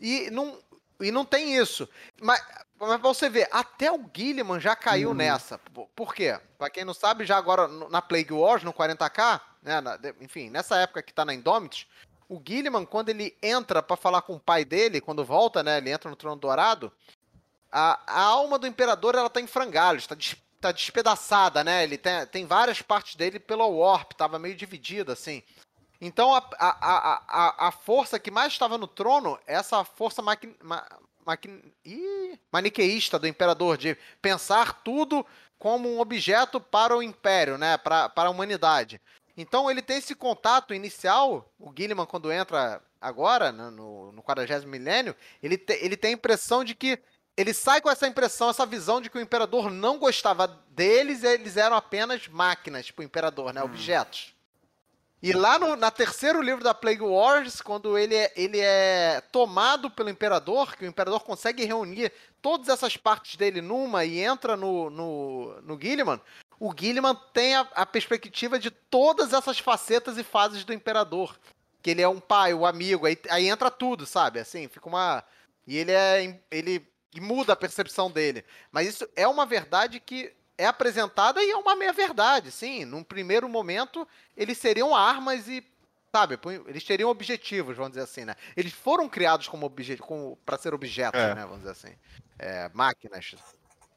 [0.00, 0.58] e não,
[1.00, 1.88] e não tem isso.
[2.20, 2.42] Mas,
[2.78, 5.14] mas pra você ver, até o Gilliman já caiu uhum.
[5.14, 5.58] nessa.
[5.94, 6.38] Por quê?
[6.58, 10.76] Pra quem não sabe, já agora na Plague Wars, no 40k, né, na, enfim, nessa
[10.76, 11.86] época que tá na Indomitus,
[12.28, 15.90] o Gilliman, quando ele entra para falar com o pai dele, quando volta, né, ele
[15.90, 16.92] entra no Trono Dourado,
[17.70, 21.98] a, a alma do Imperador, ela tá em frangalhos, tá, des, tá despedaçada, né, ele
[21.98, 25.42] tem, tem várias partes dele pelo Warp, tava meio dividida, assim.
[26.06, 30.86] Então a, a, a, a força que mais estava no trono, essa força maqui, ma,
[31.24, 31.48] maqui,
[31.82, 35.24] ih, maniqueísta do imperador, de pensar tudo
[35.58, 37.78] como um objeto para o império, né?
[37.78, 39.00] para, para a humanidade.
[39.34, 44.60] Então ele tem esse contato inicial, o Gilliman quando entra agora, né, no, no 40
[44.66, 46.98] milênio, ele, te, ele tem a impressão de que
[47.34, 51.56] ele sai com essa impressão, essa visão de que o imperador não gostava deles, eles
[51.56, 53.64] eram apenas máquinas, tipo o imperador, né, hum.
[53.64, 54.33] objetos.
[55.24, 59.90] E lá no na terceiro livro da Plague Wars, quando ele é, ele é tomado
[59.90, 62.12] pelo Imperador, que o Imperador consegue reunir
[62.42, 66.20] todas essas partes dele numa e entra no, no, no Gilliman,
[66.60, 71.34] o Gilliman tem a, a perspectiva de todas essas facetas e fases do Imperador.
[71.80, 74.40] Que ele é um pai, o um amigo, aí, aí entra tudo, sabe?
[74.40, 75.24] Assim, fica uma.
[75.66, 76.38] E ele é.
[76.50, 76.86] Ele
[77.18, 78.44] muda a percepção dele.
[78.70, 82.84] Mas isso é uma verdade que é apresentada e é uma meia-verdade, sim.
[82.84, 85.64] Num primeiro momento, eles seriam armas e,
[86.12, 88.34] sabe, eles teriam objetivos, vamos dizer assim, né?
[88.56, 91.34] Eles foram criados como como, para ser objetos, é.
[91.34, 91.94] né, vamos dizer assim.
[92.38, 93.34] É, máquinas.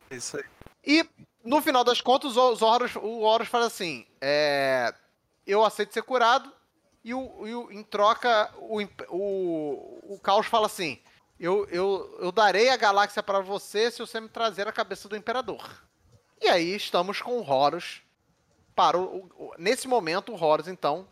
[0.09, 0.43] Isso aí.
[0.85, 1.09] E,
[1.43, 4.93] no final das contas, os Horus, o Horus fala assim, é,
[5.45, 6.51] eu aceito ser curado,
[7.03, 10.99] e, o, e o, em troca, o, o, o Caos fala assim,
[11.39, 15.15] eu, eu, eu darei a galáxia para você se você me trazer a cabeça do
[15.15, 15.86] Imperador.
[16.41, 18.01] E aí estamos com o Horus
[18.75, 21.07] para o, o, nesse momento o Horus então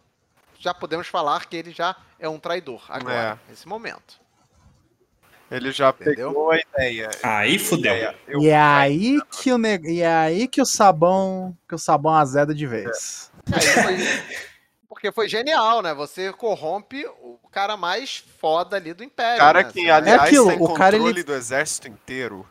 [0.59, 3.49] já podemos falar que ele já é um traidor agora é.
[3.49, 4.19] nesse momento.
[5.49, 6.29] Ele já Entendeu?
[6.29, 7.09] pegou a ideia.
[7.21, 7.93] Aí fudeu.
[8.39, 9.77] E é aí que o ne...
[9.83, 13.31] e é aí que o sabão que o sabão azeda de vez.
[13.51, 13.59] É.
[13.59, 13.97] Foi...
[14.89, 15.93] Porque foi genial, né?
[15.93, 19.37] Você corrompe o cara mais foda ali do império.
[19.37, 19.71] Cara né?
[19.71, 21.23] que, aliás, é aquilo, tem o controle cara, ele...
[21.23, 22.47] do exército inteiro.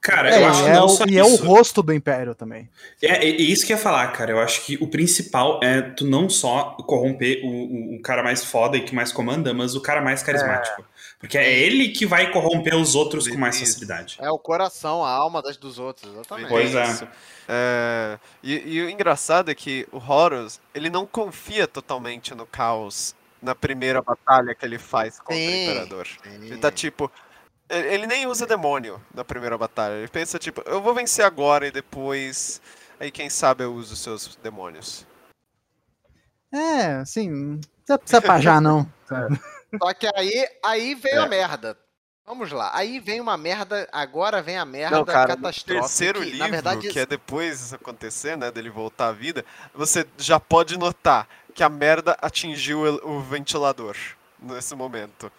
[0.00, 1.44] Cara, É, eu acho que é, não o, só e é o isso.
[1.44, 2.70] rosto do Império também.
[3.02, 4.30] É, é isso que eu ia falar, cara.
[4.30, 8.44] Eu acho que o principal é tu não só corromper o, o, o cara mais
[8.44, 10.84] foda e que mais comanda, mas o cara mais carismático.
[11.18, 13.64] Porque é ele que vai corromper os outros com mais Isso.
[13.66, 14.16] facilidade.
[14.20, 16.48] É o coração, a alma das, dos outros, exatamente.
[16.48, 16.84] Pois é.
[16.84, 17.08] Isso.
[17.48, 23.14] É, e, e o engraçado é que o Horus, ele não confia totalmente no caos
[23.40, 25.48] na primeira batalha que ele faz contra Sim.
[25.48, 26.06] o Imperador.
[26.06, 26.34] Sim.
[26.46, 27.10] Ele tá tipo.
[27.68, 29.94] Ele nem usa demônio na primeira batalha.
[29.94, 32.60] Ele pensa, tipo, eu vou vencer agora e depois.
[33.00, 35.04] Aí quem sabe eu uso os seus demônios.
[36.52, 37.28] É, assim,
[37.88, 38.90] não precisa pra já, não.
[39.82, 41.18] Só que aí, aí veio É.
[41.18, 41.76] a merda.
[42.24, 42.70] Vamos lá.
[42.74, 43.88] Aí vem uma merda.
[43.92, 45.80] Agora vem a merda Não, cara, no catastrófica.
[45.80, 49.44] terceiro que, livro, na verdade, que é depois disso acontecer, né, dele voltar à vida,
[49.74, 53.96] você já pode notar que a merda atingiu o ventilador
[54.40, 55.30] nesse momento.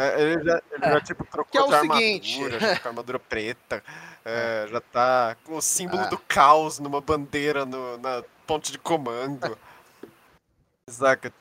[0.00, 2.50] É, ele já, ele já, tipo, trocou Que é o de armadura, seguinte.
[2.50, 3.84] já tá com armadura preta,
[4.24, 6.06] é, já tá com o símbolo Ah.
[6.06, 9.58] do caos numa bandeira no- na ponte de comando.
[10.88, 11.32] Saca?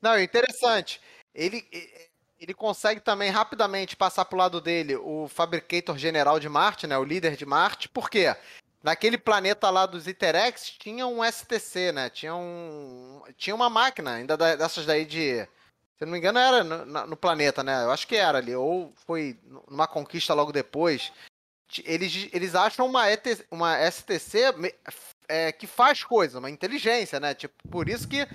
[0.00, 1.00] Não, é interessante.
[1.34, 1.66] Ele,
[2.38, 6.96] ele consegue também rapidamente passar pro lado dele o Fabricator General de Marte, né?
[6.96, 7.88] O líder de Marte.
[7.88, 8.34] Por quê?
[8.82, 12.08] Naquele planeta lá dos Iterex tinha um STC, né?
[12.08, 13.22] Tinha um.
[13.36, 15.46] Tinha uma máquina, ainda da- dessas daí de.
[15.98, 17.84] Se não me engano, era no, no planeta, né?
[17.84, 18.54] Eu acho que era ali.
[18.54, 19.38] Ou foi
[19.68, 21.12] numa conquista logo depois.
[21.84, 24.54] Eles, eles acham uma, ET uma STC
[25.28, 27.34] é, que faz coisa, uma inteligência, né?
[27.34, 28.26] Tipo, por isso que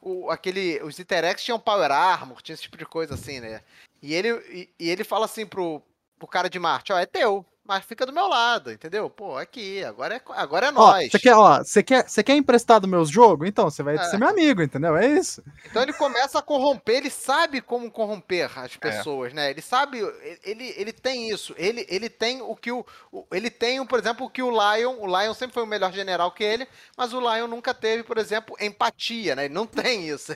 [0.00, 3.60] o, aquele, os Iterex tinham Power Armor, tinha esse tipo de coisa assim, né?
[4.00, 5.82] E ele, e, e ele fala assim pro,
[6.18, 9.08] pro cara de Marte, ó, é teu, mas fica do meu lado, entendeu?
[9.10, 11.10] Pô, aqui, agora é, agora é nós.
[11.10, 13.48] você quer, ó, você quer, você quer emprestar do meus jogos?
[13.48, 14.02] Então, você vai É.
[14.04, 14.96] ser meu amigo, entendeu?
[14.96, 15.42] É isso.
[15.64, 18.60] Então ele começa a corromper, ele sabe como corromper É.
[18.60, 19.50] as pessoas, né?
[19.50, 19.98] Ele sabe,
[20.44, 21.54] ele, ele tem isso.
[21.58, 24.96] Ele, ele tem o que o, o- Ele tem, por exemplo, o que o Lion.
[24.98, 28.18] O Lion sempre foi o melhor general que ele, mas o Lion nunca teve, por
[28.18, 29.46] exemplo, empatia, né?
[29.46, 30.32] Ele não tem isso.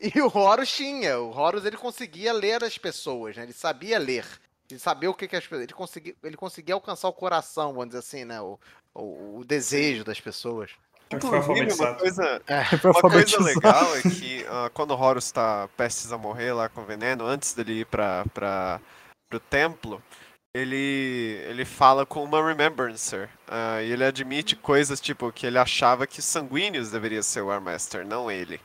[0.00, 1.18] E o Horus tinha.
[1.18, 3.42] O Horus ele conseguia ler as pessoas, né?
[3.44, 4.26] Ele sabia ler.
[4.70, 5.62] Ele sabia o que, que as pessoas.
[5.62, 8.40] Ele conseguia, ele conseguia alcançar o coração, vamos dizer assim, né?
[8.40, 8.58] O,
[8.94, 10.70] o, o desejo das pessoas.
[11.22, 11.98] Foi Inclusive, uma alfabetizado.
[11.98, 12.42] coisa,
[12.80, 13.42] Pra Uma coisa alfabetizar.
[13.42, 17.54] legal é que ah, quando o Horus tá prestes a morrer lá com veneno, antes
[17.54, 18.24] dele ir pra,
[19.30, 20.02] pro templo,
[20.54, 23.30] ele, ele fala com uma Remembrancer.
[23.46, 28.06] ah, e ele admite coisas tipo que ele achava que Sanguíneos deveria ser o Armaster,
[28.06, 28.60] não ele.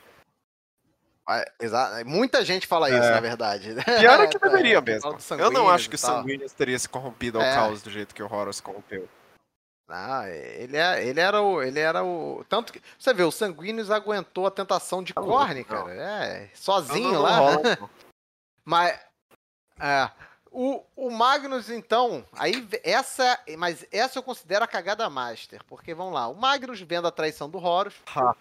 [1.26, 3.10] Ah, exa- Muita gente fala isso, É.
[3.12, 3.74] na verdade.
[3.98, 5.14] Pior é que É, deveria que fala mesmo.
[5.14, 6.16] dos Eu não acho que e tal.
[6.18, 7.54] Sanguíneos teria se corrompido ao É.
[7.54, 9.08] caos do jeito que o Horus corrompeu.
[9.88, 11.62] Ah, ele, é, ele era o.
[11.62, 12.44] Ele era o.
[12.48, 12.80] Tanto que.
[12.98, 15.64] Você vê, o Sanguíneos aguentou a tentação de Tá louco, Corne, não.
[15.84, 15.92] cara.
[15.94, 17.56] É, Não, sozinho não, não lá.
[17.58, 17.76] né?
[17.80, 17.90] não.
[18.64, 18.98] Mas.
[19.80, 20.10] É.
[20.56, 26.14] O, o Magnus, então, aí essa, mas essa eu considero a cagada master, porque vamos
[26.14, 28.36] lá, o Magnus vendo a traição do Horus, Ha,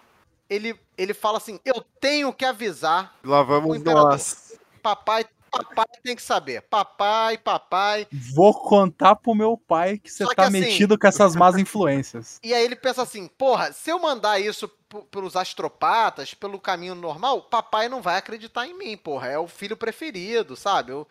[0.50, 4.54] ele, ele fala assim: "Eu tenho que avisar Lá vamos nós.
[4.82, 6.62] Papai, papai tem que saber.
[6.64, 11.08] Papai, papai, Vou contar pro meu pai que você Só que tá assim- metido com
[11.08, 12.40] essas más influências.
[12.44, 14.68] E aí ele pensa assim, porra, se eu mandar isso
[15.10, 19.28] pelos astropatas, pelo caminho normal, papai não vai acreditar em mim, porra.
[19.28, 20.92] É o filho preferido, sabe?
[20.92, 21.08] Eu,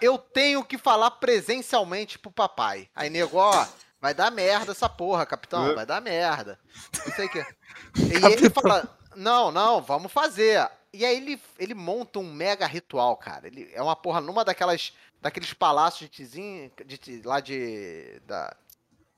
[0.00, 2.88] eu tenho que falar presencialmente pro papai.
[2.94, 3.66] Aí nego, ó,
[4.00, 5.74] vai dar merda essa porra, capitão, É.
[5.74, 6.58] vai dar merda.
[7.06, 7.44] Não sei o que.
[7.96, 10.68] E ele fala, não, não, vamos fazer.
[10.92, 13.46] E aí ele, ele monta um mega ritual, cara.
[13.46, 18.56] Ele é uma porra numa daquelas daqueles palácios de Tizin, de, Ti- lá de da,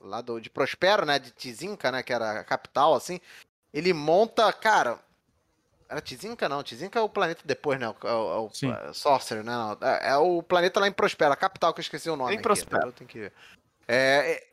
[0.01, 3.21] lá do, de Prospero, né, de Tizinca, né, que era a capital, assim,
[3.73, 4.99] ele monta, cara,
[5.87, 8.49] era Tizinca não, Tizinca é o planeta depois, né, é o, é o
[8.89, 12.09] é, Sorcerer, né, é, é o planeta lá em Prospero, a capital que eu esqueci
[12.09, 12.87] o nome Em aqui, Prospero.
[12.87, 13.33] eu tenho que ver.
[13.87, 14.45] É,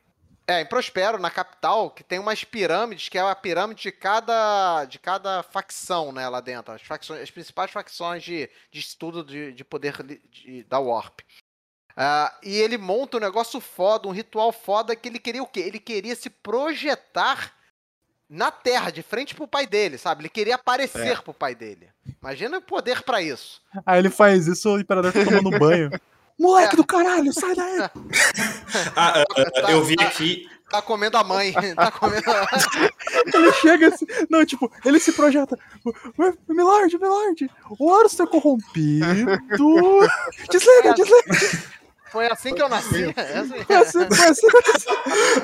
[0.51, 3.92] é, é, em Prospero, na capital, que tem umas pirâmides, que é a pirâmide de
[3.92, 6.72] cada, de cada facção, né, lá dentro.
[6.72, 11.20] As, facções, as principais facções de, de estudo de, de poder de- da Warp.
[11.96, 15.61] Ah, e ele monta um negócio foda, um ritual foda, que ele queria o quê?
[15.61, 17.53] Ele queria se projetar
[18.28, 20.22] na Terra, de frente pro pai dele, sabe?
[20.22, 21.20] Ele queria aparecer É.
[21.20, 21.88] pro pai dele.
[22.22, 23.61] Imagina o poder pra isso.
[23.84, 25.90] Aí ele faz isso, o imperador tá tomando banho.
[26.38, 26.76] Moleque É.
[26.76, 27.90] do caralho, sai daí!
[28.96, 30.48] Ah, ah, Tá- eu vi tá- aqui.
[30.70, 31.52] Tá comendo a mãe.
[31.74, 32.22] Tá comendo.
[33.34, 34.06] Ele chega assim.
[34.30, 35.58] Não, tipo, ele se projeta.
[36.16, 39.04] "Ué, Milord, Milord, o Horus tá corrompido.
[40.48, 41.70] Desliga, desliga.
[42.12, 43.12] Foi assim que eu nasci.
[43.16, 43.64] É assim.
[43.64, 44.86] Foi assim, foi assim.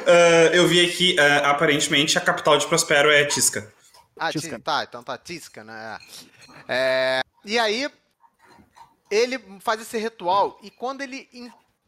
[0.07, 3.73] ah, eu vi aqui, ah, aparentemente, a capital de Prospero é Tisca.
[4.17, 4.59] Ah, Tisca.
[4.61, 5.99] Tá, então tá, Tisca, né?
[6.69, 7.89] É, e aí,
[9.11, 11.29] ele faz esse ritual, e quando ele,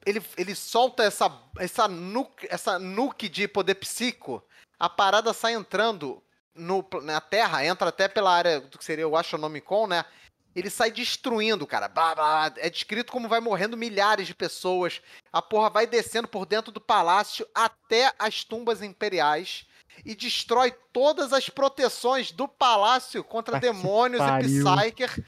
[0.09, 4.43] ele, ele solta essa, essa, nuke, essa nuke de poder psíquico,
[4.79, 6.23] a parada sai entrando
[6.55, 10.05] no, na Terra, entra até pela área do que seria o Astronomicon, né?
[10.57, 11.89] Ele sai destruindo, cara.
[11.89, 15.01] Blá, blá, é descrito como vai morrendo milhares de pessoas.
[15.31, 19.67] A porra vai descendo por dentro do palácio até as tumbas imperiais
[20.05, 25.25] e destrói todas as proteções do palácio contra ah, demônios e Psyker.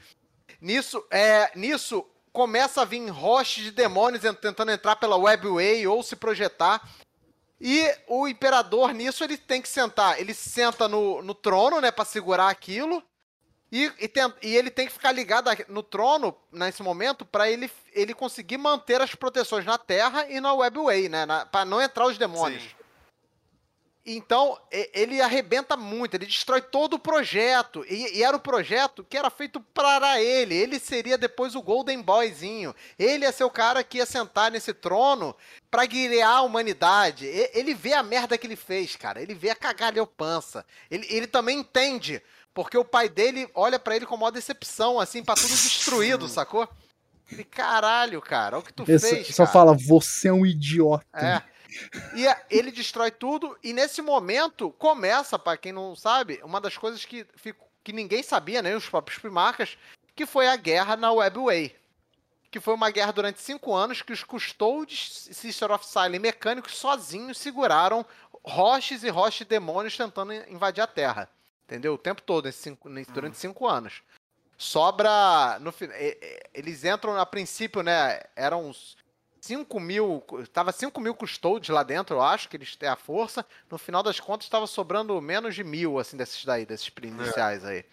[0.59, 6.15] Nisso, é, nisso começa a vir roches de demônios tentando entrar pela Webway ou se
[6.15, 6.87] projetar.
[7.59, 10.19] E o imperador, nisso, ele tem que sentar.
[10.19, 13.03] Ele senta no, no trono, né, para segurar aquilo.
[13.71, 17.71] E, e, tem, e, ele tem que ficar ligado no trono nesse momento para ele,
[17.93, 21.25] ele conseguir manter as proteções na Terra e na Webway, né?
[21.49, 22.63] para não entrar os demônios.
[22.63, 22.80] Sim.
[24.15, 24.57] Então,
[24.93, 27.85] ele arrebenta muito, ele destrói todo o projeto.
[27.89, 30.55] E, e, era o projeto que era feito para ele.
[30.55, 32.75] Ele seria depois o Golden Boyzinho.
[32.97, 35.35] Ele ia ser o cara que ia sentar nesse trono
[35.69, 37.25] para guiar a humanidade.
[37.25, 39.21] Ele vê a merda que ele fez, cara.
[39.21, 40.65] Ele vê a cagalha pança.
[40.89, 42.21] Ele, ele também entende,
[42.53, 46.67] porque o pai dele olha para ele com uma decepção, assim, pra tudo destruído, sacou?
[47.31, 49.27] Ele, caralho, cara, olha o que tu Esse, fez.
[49.27, 49.53] Só cara.
[49.53, 51.05] fala, você é um idiota.
[51.13, 51.41] É.
[52.13, 57.05] E ele destrói tudo, e nesse momento começa, para quem não sabe, uma das coisas
[57.05, 57.25] que,
[57.83, 59.77] que ninguém sabia, nem né, os próprios primarcas,
[60.15, 61.75] que foi a guerra na Webway.
[62.49, 67.37] Que foi uma guerra durante cinco anos que os Custodes, Sister of Silent mecânicos sozinhos
[67.37, 68.05] seguraram
[68.43, 71.29] roches e roches de demônios tentando invadir a Terra.
[71.63, 71.93] Entendeu?
[71.93, 74.03] O tempo todo, cinco, durante cinco anos.
[74.57, 75.57] Sobra.
[75.59, 75.73] No,
[76.53, 78.21] eles entram a princípio, né?
[78.35, 78.97] Eram uns
[79.41, 80.23] 5 mil,
[80.53, 83.43] tava 5 mil custodes lá dentro, eu acho, que eles têm a força.
[83.69, 87.83] No final das contas, estava sobrando menos de mil, assim, desses daí, desses iniciais aí.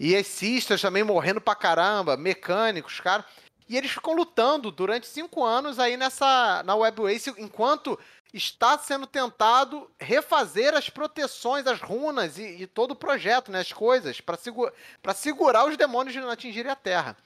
[0.00, 3.24] E as sisters também morrendo pra caramba, mecânicos, cara.
[3.68, 7.96] E eles ficam lutando durante cinco anos aí nessa, na WebWays, enquanto
[8.34, 13.72] está sendo tentado refazer as proteções, as runas e, e todo o projeto, né, as
[13.72, 14.72] coisas, para segura,
[15.14, 17.16] segurar os demônios de não atingirem a Terra.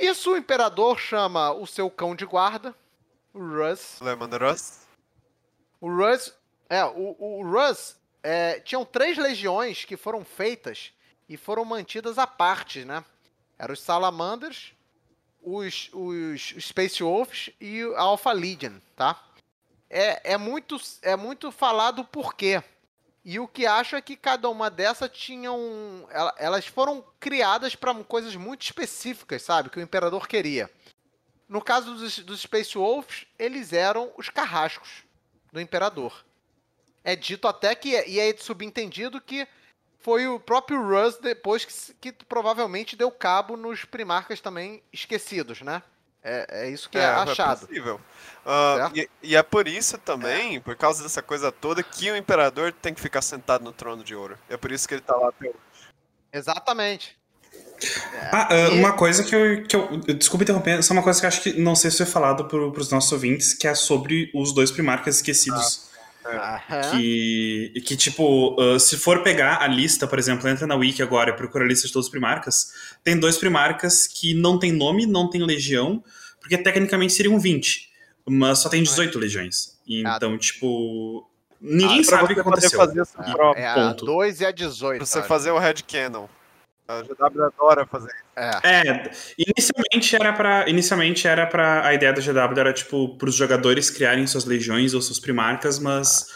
[0.00, 2.74] Isso o imperador chama o seu cão de guarda,
[3.34, 4.00] o Russ.
[4.00, 4.86] Lemon Russ?
[5.78, 6.34] O Russ.
[6.70, 7.98] É, o, o Russ.
[8.22, 10.92] É, tinham três legiões que foram feitas
[11.28, 13.04] e foram mantidas à parte, né?
[13.58, 14.72] Eram os Salamanders,
[15.42, 19.22] os, os, os Space Wolves e a Alpha Legion, tá?
[19.88, 22.62] É, é, muito, é muito falado por quê.
[23.24, 26.08] E o que acho é que cada uma dessas tinham.
[26.38, 29.68] Elas foram criadas para coisas muito específicas, sabe?
[29.68, 30.70] Que o imperador queria.
[31.48, 35.04] No caso dos, dos Space Wolves, eles eram os carrascos
[35.52, 36.24] do imperador.
[37.04, 37.90] É dito até que.
[38.06, 39.46] E é subentendido que
[39.98, 41.64] foi o próprio Russ depois
[42.00, 45.82] que, que provavelmente deu cabo nos primarcas também esquecidos, né?
[46.22, 47.64] É, é isso que é, é, é achado.
[47.64, 48.00] É possível.
[48.44, 50.60] Uh, e, e, é por isso também, é.
[50.60, 54.14] por causa dessa coisa toda, que o imperador tem que ficar sentado no trono de
[54.14, 54.38] ouro.
[54.48, 55.56] É por isso que ele tá lá até hoje.
[56.32, 57.18] Exatamente.
[58.30, 59.96] Ah, uh, uma coisa que eu, que eu.
[60.14, 62.72] Desculpa interromper, só uma coisa que eu acho que não sei se foi falado pro,
[62.72, 65.86] pros nossos ouvintes, que é sobre os dois primarcas esquecidos.
[65.86, 65.89] Ah.
[66.90, 71.30] Que, que, tipo, uh, se for pegar a lista, por exemplo, entra na Wiki agora
[71.30, 75.06] e procura a lista de todos os primarcas, tem dois primarcas que não tem nome,
[75.06, 76.02] não tem legião,
[76.40, 77.90] porque tecnicamente seriam 20,
[78.28, 79.78] mas só tem 18 legiões.
[79.86, 81.28] Então, tipo,
[81.60, 82.78] ninguém ah, sabe o que aconteceu.
[82.78, 83.02] Fazer
[83.56, 84.98] é, é a 2 e a 18.
[84.98, 86.26] Pra você fazer o headcanon.
[86.90, 88.24] A GW adora fazer isso.
[88.36, 88.88] É.
[88.88, 93.34] é, inicialmente era para inicialmente era para a ideia da GW era tipo para os
[93.34, 96.26] jogadores criarem suas legiões ou suas primarcas, mas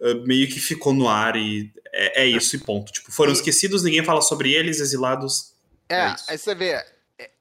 [0.00, 0.08] ah.
[0.08, 2.92] uh, meio que ficou no ar e é, é isso e ponto.
[2.92, 3.34] Tipo, foram e...
[3.34, 5.54] esquecidos, ninguém fala sobre eles, exilados.
[5.88, 6.84] É, é aí você vê,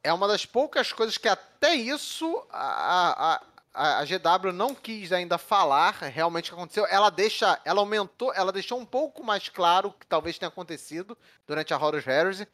[0.03, 3.41] é uma das poucas coisas que até isso a, a,
[3.73, 6.85] a GW não quis ainda falar realmente o que aconteceu.
[6.85, 11.17] Ela deixa, ela aumentou, ela deixou um pouco mais claro o que talvez tenha acontecido
[11.47, 12.47] durante a Horus Heresy.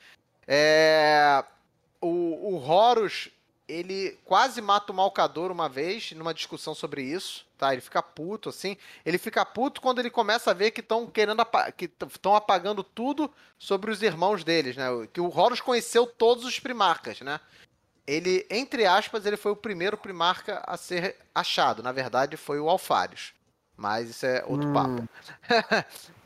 [0.48, 1.44] É,
[2.00, 3.30] o, o Horus,
[3.68, 7.74] ele quase mata o Malcador uma vez, numa discussão sobre isso, tá?
[7.74, 8.78] Ele fica puto, assim.
[9.06, 11.46] Ele fica puto quando ele começa a ver que estão querendo
[11.76, 14.88] que estão apagando tudo sobre os irmãos deles, né?
[15.12, 17.42] Que o Horus conheceu todos os primarcas, né?
[18.10, 21.84] Ele, entre aspas, ele foi o primeiro primarca a ser achado.
[21.84, 23.34] Na verdade, foi o Alfarius.
[23.78, 24.74] Mas isso é outro hum.
[24.74, 25.10] papo.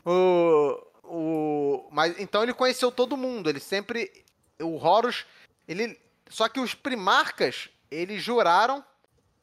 [0.02, 3.50] o, o, mas então ele conheceu todo mundo.
[3.50, 4.10] Ele sempre.
[4.58, 5.26] O Horus
[5.68, 6.00] ele,
[6.30, 8.82] só que os primarcas, eles juraram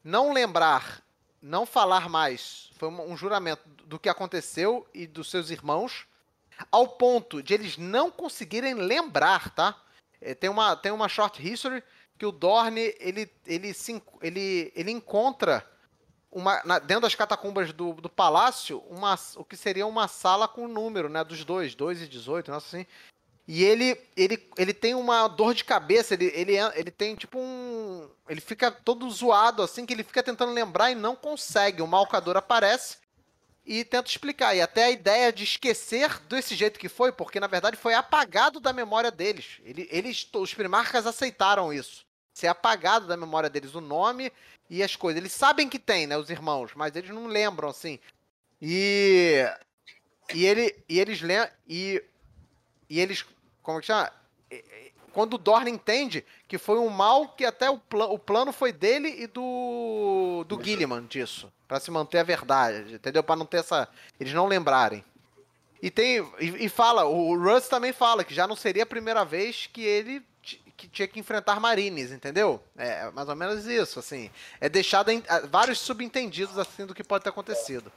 [0.02, 1.00] não lembrar,
[1.40, 2.70] não falar mais.
[2.76, 6.08] Foi um juramento do que aconteceu e dos seus irmãos,
[6.72, 9.80] ao ponto de eles não conseguirem lembrar, tá?
[10.20, 11.82] É, tem uma, tem uma short history
[12.22, 15.68] que o Dorne ele, ele, se, ele, ele encontra
[16.30, 20.66] uma, na, dentro das catacumbas do, do palácio, uma, o que seria uma sala com
[20.66, 21.24] o número, né?
[21.24, 22.86] Dos dois, 2 e 18, nossa assim.
[23.48, 28.08] E ele, ele, ele tem uma dor de cabeça, ele, ele, ele tem tipo um.
[28.28, 31.82] Ele fica todo zoado, assim, que ele fica tentando lembrar e não consegue.
[31.82, 32.98] O malcador aparece
[33.66, 34.54] e tenta explicar.
[34.54, 38.60] E até a ideia de esquecer desse jeito que foi, porque na verdade foi apagado
[38.60, 39.60] da memória deles.
[39.64, 42.11] Ele, eles, os primarcas aceitaram isso.
[42.32, 44.32] Ser apagado da memória deles o nome
[44.70, 45.20] e as coisas.
[45.20, 47.98] Eles sabem que tem, né, os irmãos, mas eles não lembram, assim.
[48.60, 49.44] E.
[50.34, 51.50] E, ele, e eles lembram.
[51.68, 52.02] E
[52.92, 53.24] e eles.
[53.62, 54.12] Como é que chama?
[55.14, 58.70] Quando o Dorn entende que foi um mal que até o, pl o plano foi
[58.70, 60.44] dele e do.
[60.46, 61.50] do Gilliman disso.
[61.66, 63.22] para se manter a verdade, entendeu?
[63.22, 63.88] para não ter essa.
[64.20, 65.02] Eles não lembrarem.
[65.80, 66.18] E tem.
[66.38, 69.80] E, e, fala, o Russ também fala que já não seria a primeira vez que
[69.80, 70.22] ele
[70.76, 72.62] que tinha que enfrentar Marines, entendeu?
[72.76, 74.30] É mais ou menos isso, assim.
[74.60, 77.92] É deixado em, vários subentendidos assim do que pode ter acontecido.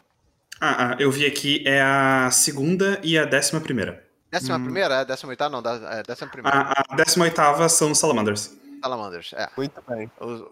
[0.59, 4.05] Ah, ah, eu vi aqui, é a segunda e a décima primeira.
[4.31, 4.63] Décima hum.
[4.63, 4.95] primeira?
[5.01, 5.61] É, décima oitava?
[5.61, 6.57] Não, é, décima primeira.
[6.57, 8.55] A, a décima oitava são os Salamanders.
[8.81, 9.49] Salamanders, é.
[9.57, 10.09] Muito bem.
[10.19, 10.43] Os,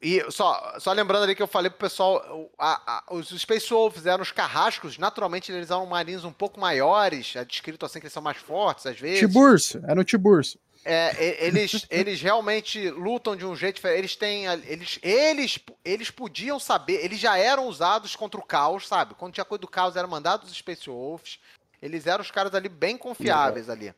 [0.00, 4.04] e só, só lembrando ali que eu falei pro pessoal, a, a, os Space Wolves
[4.04, 8.12] eram os carrascos, naturalmente eles eram marinhos um pouco maiores, é descrito assim que eles
[8.12, 9.20] são mais fortes às vezes.
[9.20, 10.60] Tiburcio, era o Tiburcio.
[10.88, 13.98] É, eles, eles realmente lutam de um jeito diferente.
[13.98, 14.46] Eles têm.
[14.46, 17.04] Eles, eles, eles podiam saber.
[17.04, 19.14] Eles já eram usados contra o caos, sabe?
[19.14, 21.40] Quando tinha coisa do caos, eram mandados os Space Wolves.
[21.82, 23.92] Eles eram os caras ali bem confiáveis ali.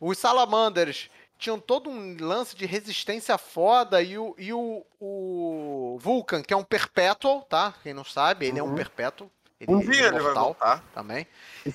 [0.00, 6.42] Os Salamanders tinham todo um lance de resistência foda e o, e o, o Vulcan,
[6.42, 7.74] que é um Perpetual, tá?
[7.82, 8.66] Quem não sabe, ele uhum.
[8.66, 8.76] é um uhum.
[8.76, 9.30] Perpetual.
[9.58, 10.84] Ele, um dia é ele vai voltar.
[10.94, 11.26] Também.
[11.66, 11.70] E,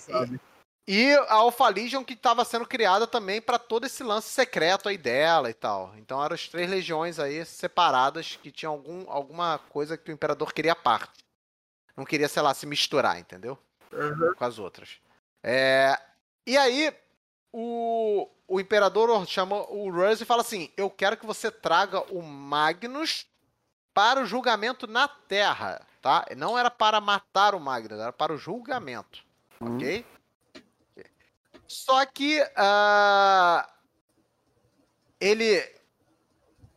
[0.88, 4.98] e a Alpha Legion que estava sendo criada também para todo esse lance secreto aí
[4.98, 5.94] dela e tal.
[5.98, 10.54] Então eram as três legiões aí separadas que tinham algum, alguma coisa que o Imperador
[10.54, 11.26] queria à parte.
[11.98, 13.58] Não queria, sei lá, se misturar, entendeu?
[13.92, 14.34] Uhum.
[14.36, 14.98] Com as outras.
[15.42, 15.98] É,
[16.46, 16.94] e aí,
[17.52, 22.22] o, o imperador chama o Ruz e fala assim: Eu quero que você traga o
[22.22, 23.26] Magnus
[23.94, 26.26] para o julgamento na Terra, tá?
[26.36, 29.24] Não era para matar o Magnus, era para o julgamento,
[29.62, 29.76] uhum.
[29.76, 30.06] ok?
[31.68, 33.68] Só que uh,
[35.20, 35.64] ele,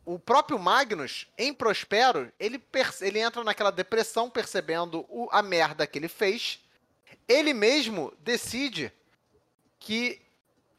[0.05, 2.63] o próprio Magnus, em Prospero, ele,
[3.01, 6.59] ele entra naquela depressão percebendo o, a merda que ele fez
[7.29, 8.91] ele mesmo decide
[9.77, 10.19] que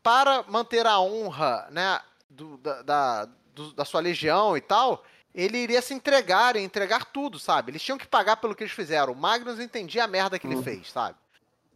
[0.03, 3.25] para manter a honra né, do, da, da,
[3.55, 7.71] do, da sua legião e tal, ele iria se entregar e entregar tudo, sabe?
[7.71, 9.13] Eles tinham que pagar pelo que eles fizeram.
[9.13, 10.63] O Magnus entendia a merda que ele uhum.
[10.63, 11.17] fez, sabe?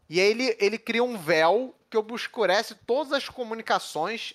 [0.08, 4.34] E aí ele, ele cria um véu que obscurece todas as comunicações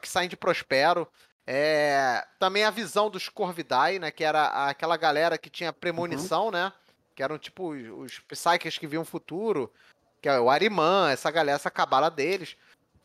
[0.00, 1.08] que saem de Prospero.
[1.46, 4.10] É, também a visão dos Corvidae, né?
[4.10, 6.50] Que era aquela galera que tinha premonição, uhum.
[6.52, 6.72] né?
[7.14, 9.72] que eram tipo os, Psykers que viam o futuro,
[10.20, 12.56] que é o Ariman, essa galera, essa cabala deles.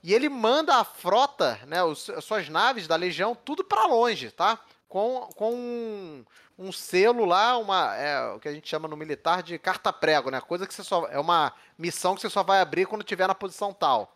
[0.03, 4.31] E ele manda a frota, né, os, as suas naves da Legião, tudo para longe,
[4.31, 4.59] tá?
[4.87, 6.25] Com, com um,
[6.57, 10.39] um, selo lá, uma, é, o que a gente chama no militar de carta-prego, né?
[10.39, 11.07] Coisa que você só.
[11.07, 14.15] É uma missão que você só vai abrir quando tiver na posição tal.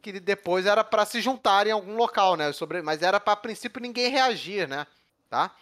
[0.00, 2.50] Que depois era para se juntar em algum local, né?
[2.52, 4.86] Sobre, mas era para, princípio, ninguém reagir, né?
[5.28, 5.54] Tá?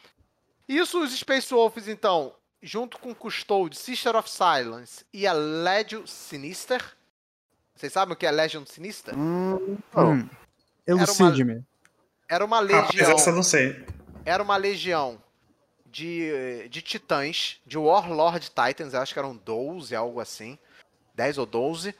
[0.68, 2.32] Isso os Space Wolves, então,
[2.62, 6.82] junto com Custode, Sister of Silence e a Legion Sinister.
[7.74, 9.16] Vocês sabem o que é Legion Sinister?
[9.16, 10.28] Hum, hum.
[10.86, 11.64] Elucide-me.
[12.28, 13.08] Era uma legião.
[13.08, 13.84] Ah, essa eu não sei.
[14.26, 15.22] Era uma legião
[15.86, 20.58] de, de titãs, de Warlord Titans, acho que eram 12, algo assim.
[21.14, 21.94] 10 ou 12.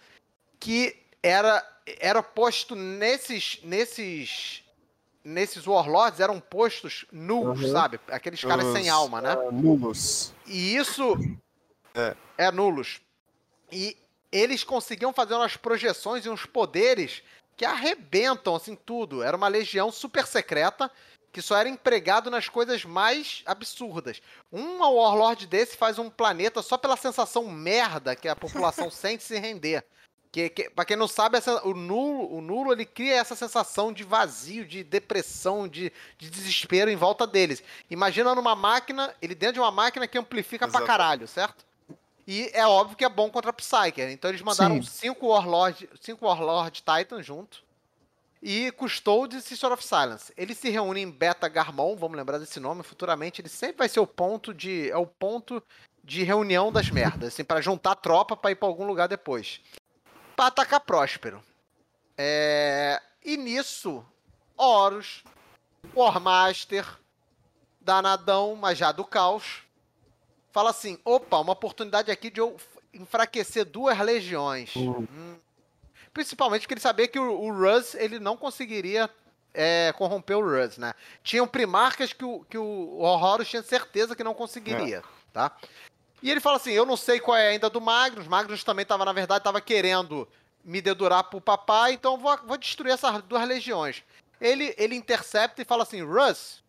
[0.59, 1.65] Que era,
[2.01, 4.65] era posto nesses, nesses
[5.27, 7.73] nesses Warlords eram postos nulos, uhum.
[7.73, 7.99] sabe?
[8.09, 9.35] Aqueles caras Os, sem alma, né?
[9.37, 10.33] Uh, nulos.
[10.47, 11.17] E isso.
[11.95, 12.17] É.
[12.39, 13.01] é nulos.
[13.71, 13.97] E
[14.31, 17.23] eles conseguiam fazer umas projeções e uns poderes
[17.57, 19.23] que arrebentam, assim, tudo.
[19.23, 20.91] Era uma legião super secreta
[21.37, 24.23] que só era empregado nas coisas mais absurdas.
[24.51, 29.39] Um Warlord desse faz um planeta só pela sensação merda que a população sente se
[29.39, 29.85] render.
[30.33, 33.93] Que, que, pra quem não sabe, essa, o, nulo, o nulo ele cria essa sensação
[33.93, 37.63] de vazio, de depressão, de, de desespero em volta deles.
[37.91, 40.79] Imagina numa máquina, ele dentro de uma máquina que amplifica Exato.
[40.79, 41.67] pra caralho, certo?
[42.27, 44.09] E é óbvio que é bom contra Psyker.
[44.09, 44.89] Então eles mandaram Sim.
[44.89, 47.63] cinco Warlord, cinco Warlord Titan junto.
[48.43, 50.33] E Custode e Sister of Silence.
[50.37, 54.01] Eles se reúnem em Beta Garmon, vamos lembrar desse nome, futuramente ele sempre vai ser
[54.01, 54.91] o ponto de.
[54.91, 55.63] É o ponto
[56.05, 59.61] de reunião das merdas, assim, para juntar tropa para ir para algum lugar depois
[60.37, 61.43] para atacar Próspero.
[62.17, 63.03] É...
[63.25, 64.05] E nisso,
[64.57, 65.25] Horus,
[65.95, 66.87] Warmaster,
[67.81, 69.63] Danadão, mas já do caos,
[70.53, 72.57] fala assim: opa, uma oportunidade aqui de eu
[72.93, 74.77] enfraquecer duas legiões.
[74.77, 75.07] Hum.
[75.11, 75.39] Hum.
[76.17, 79.11] Principalmente porque ele sabia que o, o Russ ele não conseguiria
[79.53, 80.95] é, corromper o Russ, né?
[81.23, 85.55] Tinham primarcas que o, que o Horus tinha certeza que não conseguiria, tá?
[86.23, 88.27] E ele fala assim: eu não sei qual é ainda do Magnus.
[88.27, 90.27] Magnus também estava, na verdade, estava querendo
[90.65, 94.03] me dedurar pro papai, então vou, vou destruir essas duas legiões.
[94.41, 96.65] Ele, ele intercepta e fala assim: Russ,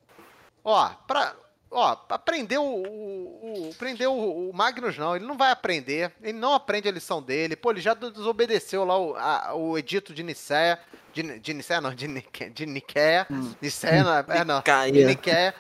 [0.62, 1.38] ó, pra,
[1.70, 6.54] ó, aprendeu o, o, prendeu o, o, Magnus não, ele não vai aprender, ele não
[6.54, 10.80] aprende a lição dele, pô, ele já desobedeceu lá o, a, o edito de Nicéia,
[11.14, 13.54] de, de Nicéia não, de, Nique, de Niquéia, hum.
[13.62, 15.54] Nicéia não, é não, de Niquéia,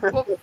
[0.00, 0.38] pô,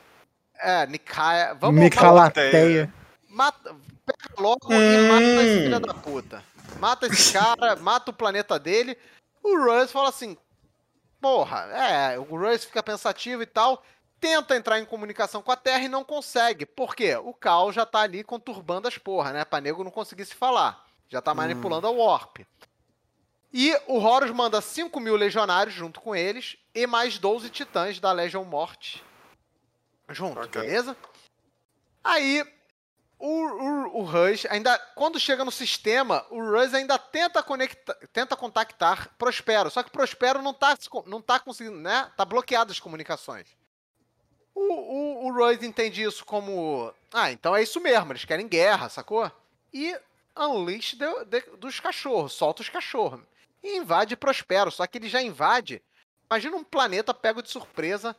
[0.64, 2.92] é, Nicaia, vamos Nicalateia.
[3.30, 3.76] Mata,
[4.06, 4.74] pega logo hum.
[4.74, 6.44] e mata esse filho da puta.
[6.80, 8.98] Mata esse cara, mata o planeta dele.
[9.44, 10.38] O Russ fala assim:
[11.20, 13.84] Porra, é, o Russ fica pensativo e tal
[14.24, 16.66] tenta entrar em comunicação com a Terra e não consegue.
[16.66, 17.18] Por quê?
[17.18, 19.44] O Cal já tá ali conturbando as porra, né?
[19.44, 20.86] Pra nego não conseguir se falar.
[21.10, 21.90] Já tá manipulando hum.
[21.90, 22.38] a Warp.
[23.52, 28.14] E o Horus manda 5 mil legionários junto com eles e mais 12 titãs da
[28.14, 29.04] Legion Morte
[30.10, 30.62] junto, okay.
[30.62, 30.96] beleza?
[32.02, 32.46] Aí
[33.20, 34.78] o, o, o Rush ainda.
[34.96, 39.70] Quando chega no sistema, o Rush ainda tenta conectar, tenta contactar Prospero.
[39.70, 42.10] Só que Prospero não tá, não tá conseguindo, né?
[42.16, 43.48] Tá bloqueado as comunicações.
[44.56, 46.94] O, o, o entende isso como.
[47.12, 49.32] Ah, então é isso mesmo, eles querem guerra, sacou?
[49.74, 49.96] E
[50.38, 53.22] unleash de, de, dos cachorros, solta os cachorros.
[53.64, 55.82] E invade Prospero, só que ele já invade.
[56.30, 58.16] Imagina um planeta pego de surpresa,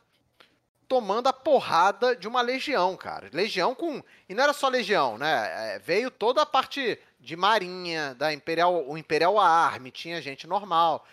[0.87, 3.29] tomando a porrada de uma legião, cara.
[3.31, 4.03] Legião com.
[4.27, 5.75] E não era só legião, né?
[5.75, 11.05] É, veio toda a parte de marinha, da Imperial, o Imperial Army, tinha gente normal.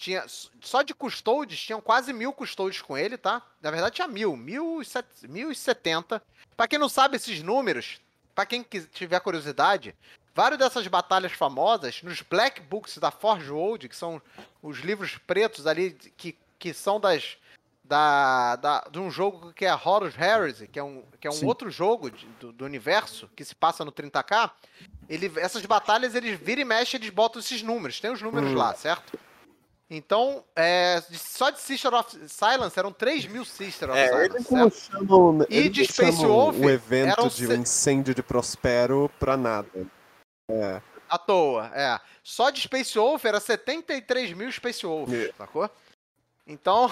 [0.00, 0.24] Tinha,
[0.62, 3.42] só de custódios, tinham quase mil custódios com ele, tá?
[3.60, 6.22] Na verdade tinha mil, mil e setenta.
[6.56, 8.00] Pra quem não sabe esses números,
[8.34, 9.94] para quem tiver curiosidade,
[10.34, 14.22] várias dessas batalhas famosas, nos Black Books da Forge World, que são
[14.62, 17.36] os livros pretos ali, que, que são das,
[17.84, 21.44] da, da, de um jogo que é Horus Heresy, que é um, que é um
[21.44, 24.50] outro jogo de, do, do, universo, que se passa no 30k,
[25.10, 28.56] ele, essas batalhas, eles viram e mexem, eles botam esses números, tem os números hum.
[28.56, 29.18] lá, certo?
[29.92, 34.36] Então, é, só de Sister of Silence eram 3 mil Sister of é, Silence.
[34.36, 36.56] Eles não chamam, e de Space Wolf.
[36.60, 39.68] O evento de um incêndio de Prospero pra nada.
[40.48, 40.80] É.
[41.08, 41.98] À toa, é.
[42.22, 45.32] Só de Space Wolf era 73 mil Space Wolf, é.
[45.36, 45.68] sacou?
[46.46, 46.88] Então,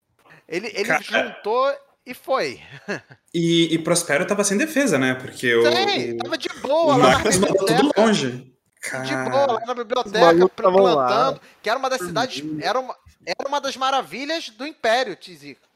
[0.48, 1.02] ele, ele Cara...
[1.02, 1.70] juntou
[2.06, 2.60] e foi.
[3.34, 5.14] E, e Prospero tava sem defesa, né?
[5.14, 6.16] Porque Sim, o.
[6.16, 7.18] tava de boa o lá.
[7.18, 8.57] Magnus tudo longe.
[9.04, 13.60] De boa, lá na biblioteca, plantando, que era uma das cidades, era uma, era uma
[13.60, 15.68] das maravilhas do Império, Tizico.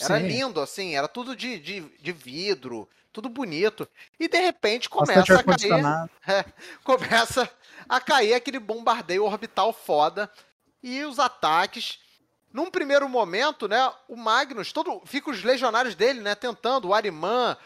[0.00, 0.26] Era Sim.
[0.26, 3.88] lindo, assim, era tudo de, de, de vidro, tudo bonito.
[4.18, 6.10] E de repente começa a cair.
[6.26, 6.44] É,
[6.84, 7.50] começa
[7.88, 10.30] a cair aquele bombardeio orbital foda.
[10.82, 11.98] E os ataques.
[12.52, 17.56] Num primeiro momento, né, o Magnus, todo, fica os legionários dele, né, tentando, o Ariman,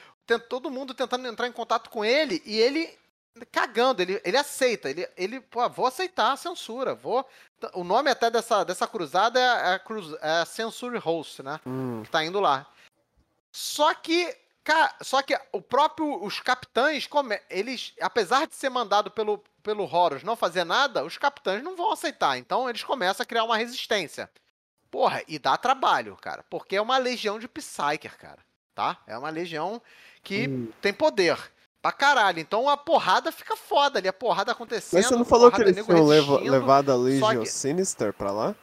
[0.48, 2.96] todo mundo tentando entrar em contato com ele, e ele
[3.44, 7.26] cagando, ele, ele aceita, ele, ele pô, vou aceitar a censura, vou...
[7.74, 11.58] O nome até dessa, dessa cruzada é a, cruz, é a Censure Host, né?
[11.66, 12.02] Hum.
[12.04, 12.66] Que tá indo lá.
[13.50, 14.36] Só que,
[15.00, 17.08] só que o próprio, os capitães,
[17.48, 21.92] eles, apesar de ser mandado pelo, pelo Horus não fazer nada, os capitães não vão
[21.92, 22.36] aceitar.
[22.36, 24.30] Então eles começam a criar uma resistência.
[24.90, 26.44] Porra, e dá trabalho, cara.
[26.50, 28.44] Porque é uma legião de Psyker, cara.
[28.74, 28.98] Tá?
[29.06, 29.80] É uma legião
[30.22, 30.70] que hum.
[30.82, 31.38] tem poder.
[31.82, 32.40] Pra caralho.
[32.40, 34.98] Então a porrada fica foda ali, a porrada acontecendo.
[34.98, 37.46] Mas você não falou que eles tinham levado a Legion que...
[37.46, 38.54] Sinister pra lá?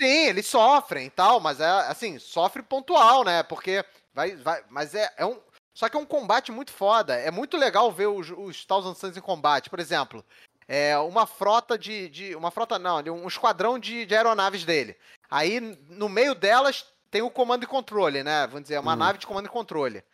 [0.00, 3.42] Sim, eles sofrem e tal, mas é assim, sofre pontual, né?
[3.42, 3.84] Porque
[4.14, 4.36] vai.
[4.36, 5.40] vai mas é, é um.
[5.74, 7.14] Só que é um combate muito foda.
[7.14, 9.70] É muito legal ver os, os Thousand Suns em combate.
[9.70, 10.24] Por exemplo,
[10.68, 12.08] é uma frota de.
[12.10, 14.96] de uma frota não, um esquadrão de, de aeronaves dele.
[15.30, 18.46] Aí, no meio delas, tem o comando e controle, né?
[18.46, 18.96] Vamos dizer, uma hum.
[18.96, 20.04] nave de comando e controle.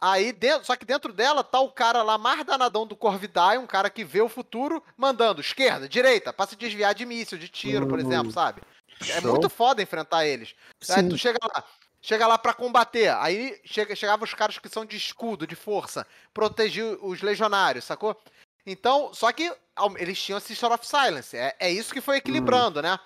[0.00, 3.66] Aí, dentro, só que dentro dela tá o cara lá mais danadão do Corvidae, um
[3.66, 7.86] cara que vê o futuro, mandando esquerda, direita, pra se desviar de míssil, de tiro,
[7.86, 8.32] por exemplo, uhum.
[8.32, 8.62] sabe?
[9.02, 9.30] É Show.
[9.30, 10.54] muito foda enfrentar eles.
[10.88, 11.64] Aí tu chega lá,
[12.00, 13.14] chega lá para combater.
[13.16, 18.18] Aí chega, chegava os caras que são de escudo, de força, proteger os legionários, sacou?
[18.66, 19.52] Então, só que
[19.98, 21.36] eles tinham a Sister of Silence.
[21.36, 22.82] É, é isso que foi equilibrando, hum.
[22.82, 22.98] né?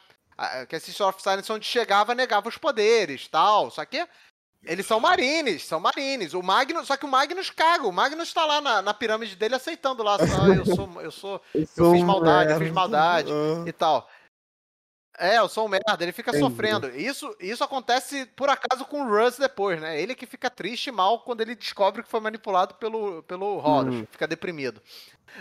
[0.69, 3.71] Que a Sister of Silence, onde chegava, negava os poderes tal.
[3.71, 4.07] Só que
[4.67, 6.35] eles são marines, são marines.
[6.35, 7.87] O Magnus, só que o Magnus caga.
[7.87, 10.19] O Magnus tá lá na, na pirâmide dele aceitando lá.
[10.19, 13.67] Só, eu sou, eu sou, eu, eu fiz maldade, eu fiz maldade uh.
[13.67, 14.09] e tal.
[15.17, 16.45] É, eu sou um merda, ele fica Entendi.
[16.45, 16.91] sofrendo.
[16.91, 20.01] Isso, isso acontece por acaso com o Russ depois, né?
[20.01, 23.95] Ele que fica triste e mal quando ele descobre que foi manipulado pelo, pelo Horus,
[23.95, 24.07] Hum.
[24.11, 24.83] fica deprimido.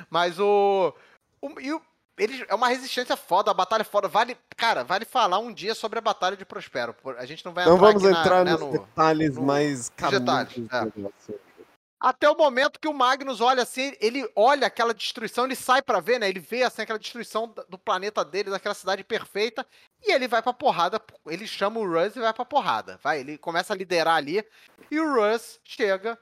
[0.10, 0.94] Mas o.
[1.42, 1.82] o, e o
[2.18, 4.08] ele é uma resistência foda, a batalha é foda.
[4.08, 6.96] Vale, cara, vale falar um dia sobre a batalha de Prospero.
[7.18, 9.44] A gente não vai Não entrar vamos aqui na- entrar né, nos no- detalhes no-
[9.44, 11.36] mais detalhes, é.
[12.00, 16.02] Até o momento que o Magnus olha assim, ele olha aquela destruição, ele sai pra
[16.02, 16.28] ver, né?
[16.28, 19.66] Ele vê assim aquela destruição do planeta dele, daquela cidade perfeita,
[20.06, 23.00] e ele vai pra porrada, ele chama o Russ e vai pra porrada.
[23.02, 24.46] Vai, ele começa a liderar ali,
[24.92, 26.20] e o Russ chega,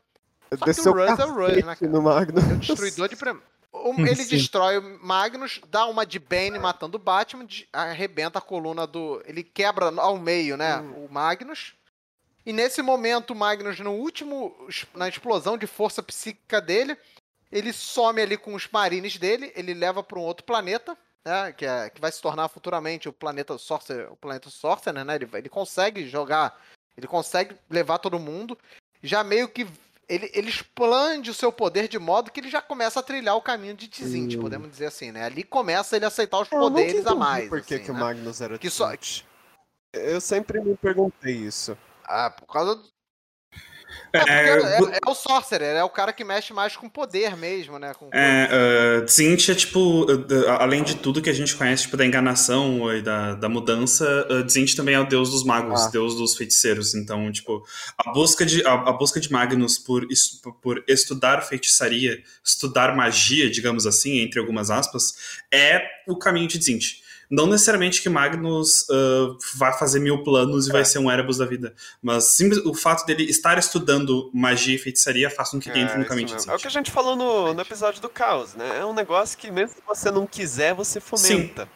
[0.53, 1.91] Só que o Russ é o Russ, né, cara?
[1.91, 2.43] no Magnus.
[2.43, 3.41] é o destruidor de prem...
[3.71, 4.35] O- Ele Sim.
[4.35, 9.21] destrói o Magnus, dá uma de Bane matando o Batman, de- arrebenta a coluna do.
[9.25, 10.77] Ele quebra ao meio, né?
[10.79, 11.73] O Magnus.
[12.45, 14.53] E nesse momento, o Magnus, no último.
[14.93, 16.97] Na explosão de força psíquica dele,
[17.51, 21.53] ele some ali com os marines dele, ele leva para um outro planeta, né?
[21.53, 25.15] Que, é, que vai se tornar futuramente o planeta Sorcerer, o planeta Sorcerer, né?
[25.15, 26.59] Ele, ele consegue jogar.
[26.97, 28.57] Ele consegue levar todo mundo.
[29.01, 29.65] Já meio que
[30.13, 33.41] ele, ele expande o seu poder de modo que ele já começa a trilhar o
[33.41, 34.41] caminho de Tzint, Hum.
[34.41, 35.23] podemos dizer assim, né?
[35.23, 37.47] Ali começa ele a aceitar os Eu poderes a mais.
[37.47, 37.99] Por que, assim, que o né?
[38.01, 38.91] Magnus era Que só-.
[39.93, 41.77] Eu sempre me perguntei isso.
[42.03, 42.91] Ah, por causa do.
[44.13, 47.77] É, É, é, é o Sorcerer, é o cara que mexe mais com poder mesmo,
[47.79, 47.93] né?
[47.93, 52.93] Com É, uh, tipo, uh, além de tudo que a gente conhece, tipo, da enganação
[52.95, 55.89] e da, da mudança, uh, também é o deus dos magos, Ah.
[55.89, 56.93] deus dos feiticeiros.
[56.93, 57.63] Então, tipo,
[57.97, 60.07] a busca de, a, a busca de Magnus por,
[60.61, 65.13] por estudar feitiçaria, estudar magia, digamos assim, entre algumas aspas,
[65.51, 67.00] é o caminho de Tzint.
[67.31, 71.45] Não necessariamente que Magnus uh, vai fazer mil planos e vai ser um Erebus da
[71.45, 71.73] vida.
[72.01, 75.95] Mas simples, o fato dele estar estudando magia e feitiçaria faz com que ele entre
[75.95, 76.49] no isso caminho de.
[76.49, 78.79] É o que a gente falou no, no episódio do Caos, né?
[78.79, 81.69] É um negócio que mesmo se você não quiser, você fomenta.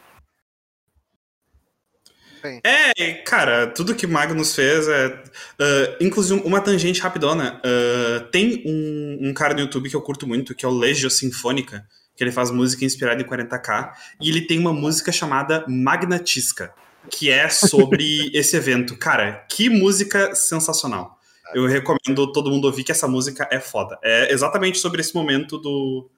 [2.64, 5.22] É, cara, tudo que Magnus fez é.
[5.58, 7.60] ah, inclusive, uma tangente rapidona.
[7.64, 11.10] ah, tem um, um cara no YouTube que eu curto muito, que é o Legio
[11.10, 11.86] Sinfônica,
[12.16, 16.72] que ele faz música inspirada em 40k, e ele tem uma música chamada Magnatisca,
[17.10, 18.96] que é sobre esse evento.
[18.96, 21.16] Cara, que música sensacional.
[21.54, 23.98] Eu recomendo todo mundo ouvir que essa música é foda.
[24.02, 26.10] É exatamente sobre esse momento do,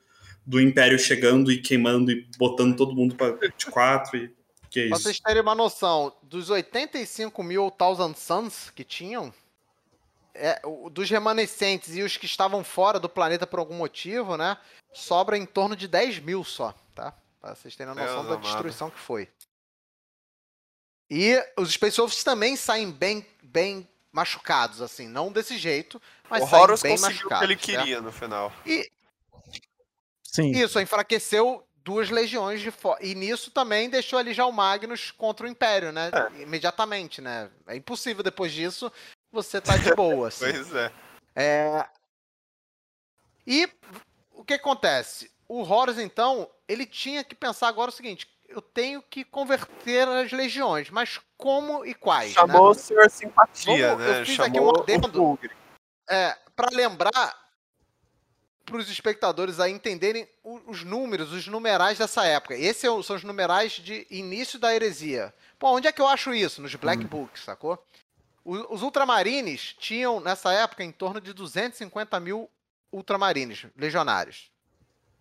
[0.46, 4.37] do Império chegando e queimando e botando todo mundo pra 24 e
[4.70, 5.04] que é Pra isso.
[5.04, 9.32] vocês terem uma noção, dos 85 mil Thousand Suns que tinham,
[10.34, 14.56] é, dos remanescentes e os que estavam fora do planeta por algum motivo, né?
[14.92, 17.12] Sobra em torno de 10 mil só, tá?
[17.40, 18.44] Pra vocês terem uma noção Deus da amado.
[18.46, 19.28] destruição que foi.
[21.10, 26.46] E os Space Wolves também saem bem, bem machucados, assim, não desse jeito, mas o
[26.46, 27.50] saem Horus bem conseguiu o que machucados.
[27.50, 27.78] ele certo?
[27.80, 28.52] queria no final.
[28.66, 28.90] E
[30.22, 30.50] Sim.
[30.52, 33.02] isso, enfraqueceu duas legiões de fora.
[33.02, 36.10] E nisso também deixou ali já o Magnus contra o Império, né?
[36.12, 36.42] É.
[36.42, 37.50] Imediatamente, né?
[37.66, 38.92] É impossível depois disso
[39.32, 40.44] você tá de boa, assim.
[40.52, 40.92] Pois é.
[41.34, 41.86] É...
[43.46, 43.66] E
[44.32, 45.30] o que acontece?
[45.48, 50.30] O Horus, então, ele tinha que pensar agora o seguinte: eu tenho que converter as
[50.30, 52.34] legiões, mas como e quais?
[52.34, 52.34] né?
[52.34, 54.24] Chamou o senhor simpatia, Vamos- eu né?
[54.26, 55.38] fiz aqui Chamou um adendo.
[56.10, 57.47] É, para lembrar
[58.68, 62.54] para os espectadores aí entenderem os números, os numerais dessa época.
[62.54, 65.34] Esses são são os numerais de início da heresia.
[65.58, 66.62] Pô, onde é que eu acho isso?
[66.62, 67.82] Nos Black Books, sacou?
[68.44, 72.48] Os ultramarines tinham, nessa época, em torno de 250 mil
[72.90, 74.50] ultramarines, legionários.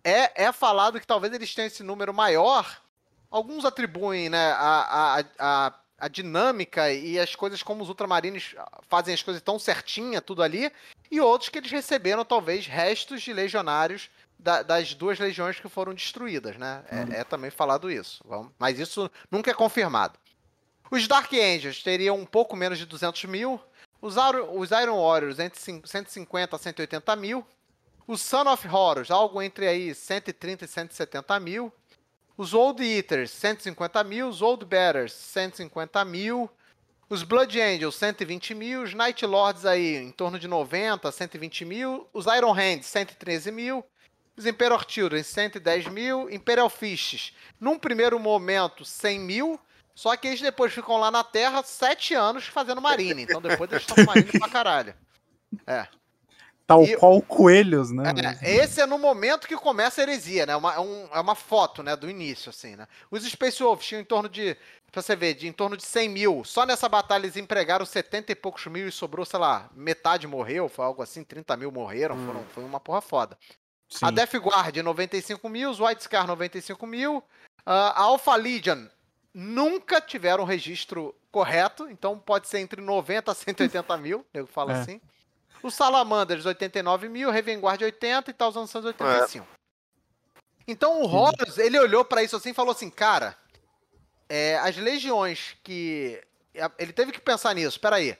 [0.04, 2.82] É, é falado que talvez eles tenham esse número maior.
[3.30, 8.56] Alguns atribuem né, a, a, a, a dinâmica e as coisas como os ultramarines
[8.88, 10.72] fazem as coisas tão certinha, tudo ali,
[11.10, 15.94] e outros que eles receberam talvez restos de legionários da- das duas legiões que foram
[15.96, 16.84] destruídas, né?
[16.92, 20.20] É, é também falado isso, vamos- mas isso nunca é confirmado.
[20.92, 23.60] Os Dark Angels teriam um pouco menos de 200 mil,
[24.00, 27.46] os, Iron- os Iron Warriors entre cin- 150 a 180 mil,
[28.06, 31.74] os Son of Horrors, algo entre aí 130 e 170 mil,
[32.38, 36.50] os Old Eaters, 150 mil, os Old Bearers, 150 mil,
[37.10, 42.08] os Blood Angels, 120 mil, os Night Lords aí em torno de 90, 120 mil,
[42.14, 43.84] os Iron Hands, 113 mil,
[44.36, 49.60] os Imperial Children, 110 mil, Imperial Fists, num primeiro momento, 100 mil,
[49.96, 53.84] só que eles depois ficam lá na Terra sete anos fazendo Marine, então depois eles
[53.84, 54.94] estão Marine pra caralho.
[55.66, 55.88] É.
[56.68, 58.04] Tal E- qual coelhos, né?
[58.42, 60.54] É, esse é no momento que começa a heresia, né?
[60.54, 61.96] Uma, é, um- é uma foto, né?
[61.96, 62.86] Do início, assim, né?
[63.10, 64.58] Os Space Wolves tinham em torno de,
[64.92, 66.44] pra você ver, de em torno de 100 mil.
[66.44, 70.68] Só nessa batalha eles empregaram 70 e poucos mil e sobrou, sei lá, metade morreu,
[70.68, 73.38] foi algo assim, 30 mil morreram, foram, foi uma porra foda.
[73.90, 74.06] Sim.
[74.06, 77.24] A Death Guard, 95 mil, os White Scar, 95 mil.
[77.66, 78.88] ah, a Alpha Legion,
[79.34, 84.74] nunca tiveram um registro correto, então pode ser entre 90 a 180 mil, nego fala
[84.74, 84.82] É.
[84.82, 85.00] assim.
[85.64, 89.46] O Salamanders, 89 mil, Revenguard, 80 e tá usando 185.
[90.68, 93.38] Então o Horus, ele olhou pra isso assim e falou assim, cara,
[94.28, 96.22] é, as legiões que...
[96.78, 98.18] Ele teve que pensar nisso, peraí.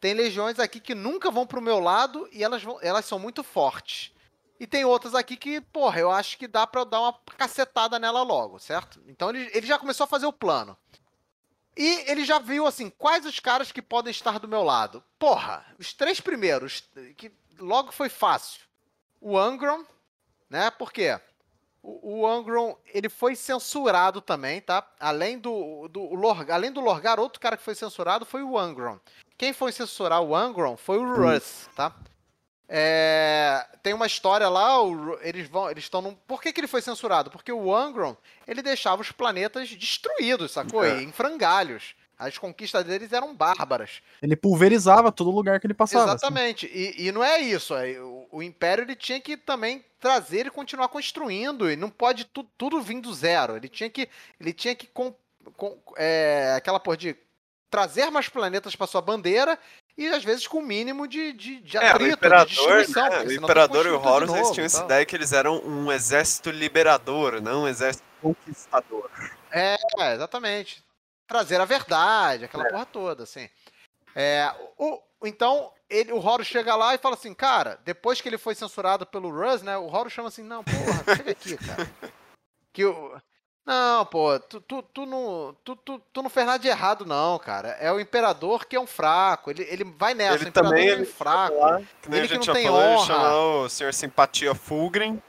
[0.00, 3.42] Tem legiões aqui que nunca vão pro meu lado e elas, vão, elas são muito
[3.42, 4.12] fortes.
[4.58, 7.98] E tem outras aqui que, porra, eu acho que dá pra eu dar uma cacetada
[7.98, 9.00] nela logo, certo?
[9.06, 10.76] Então ele, ele já começou a fazer o plano.
[11.76, 15.02] E ele já viu, assim, quais os caras que podem estar do meu lado.
[15.18, 16.84] Porra, os três primeiros,
[17.16, 18.60] que logo foi fácil.
[19.20, 19.84] O Angron,
[20.48, 20.70] né?
[20.70, 21.18] Por quê?
[21.82, 24.86] O, o Angron, ele foi censurado também, tá?
[24.98, 28.98] Além do, do, Lorgar, além do Lorgar, outro cara que foi censurado foi o Angron.
[29.38, 31.94] Quem foi censurar o Angron foi o Russ, tá?
[32.72, 36.14] É, tem uma história lá, o eles vão, eles estão num.
[36.14, 37.28] Por que, que ele foi censurado?
[37.30, 38.16] Porque o Angron
[38.46, 40.84] ele deixava os planetas destruídos, sacou?
[40.84, 41.02] É.
[41.02, 41.94] Em frangalhos.
[42.16, 44.02] As conquistas deles eram bárbaras.
[44.20, 46.04] Ele pulverizava todo lugar que ele passava.
[46.04, 46.26] assim.
[46.26, 46.66] Exatamente.
[46.66, 47.74] E, e não é isso.
[47.74, 51.70] é, o, o Império ele tinha que também trazer e continuar construindo.
[51.70, 53.56] E não pode tu- tudo vir do zero.
[53.56, 54.06] Ele tinha que.
[54.38, 54.86] Ele tinha que.
[54.88, 55.14] Com,
[55.56, 57.16] com- é, aquela porra de
[57.70, 59.58] trazer mais planetas para sua bandeira
[59.96, 63.08] e às vezes com o mínimo de, de, de É, o atrito, de Imperador, destruição.
[63.08, 64.86] né, o Imperador e o Horus, eles tinham essa tal.
[64.86, 69.08] ideia que eles eram um exército liberador, não um exército conquistador.
[69.50, 69.76] É,
[70.14, 70.82] exatamente.
[71.26, 73.48] Trazer a verdade, aquela porra toda, assim.
[74.16, 78.38] É, o- então, ele, o Horus chega lá e fala assim, cara, depois que ele
[78.38, 81.88] foi censurado pelo Russ, né, o Horus chama assim, não, porra, chega aqui, cara.
[82.72, 83.20] Que o...
[83.66, 87.38] Não, pô, tu, tu, tu, não, tu, tu, tu não fez nada de errado, não,
[87.38, 87.68] cara.
[87.80, 90.88] É o Imperador que é um fraco, ele, ele vai nessa, Ele o Imperador também,
[90.88, 91.54] é um ele fraco.
[92.02, 93.06] Que nem Ele a que gente não tem falou, ele honra.
[93.06, 95.22] chama o Senhor Simpatia Fulgrim.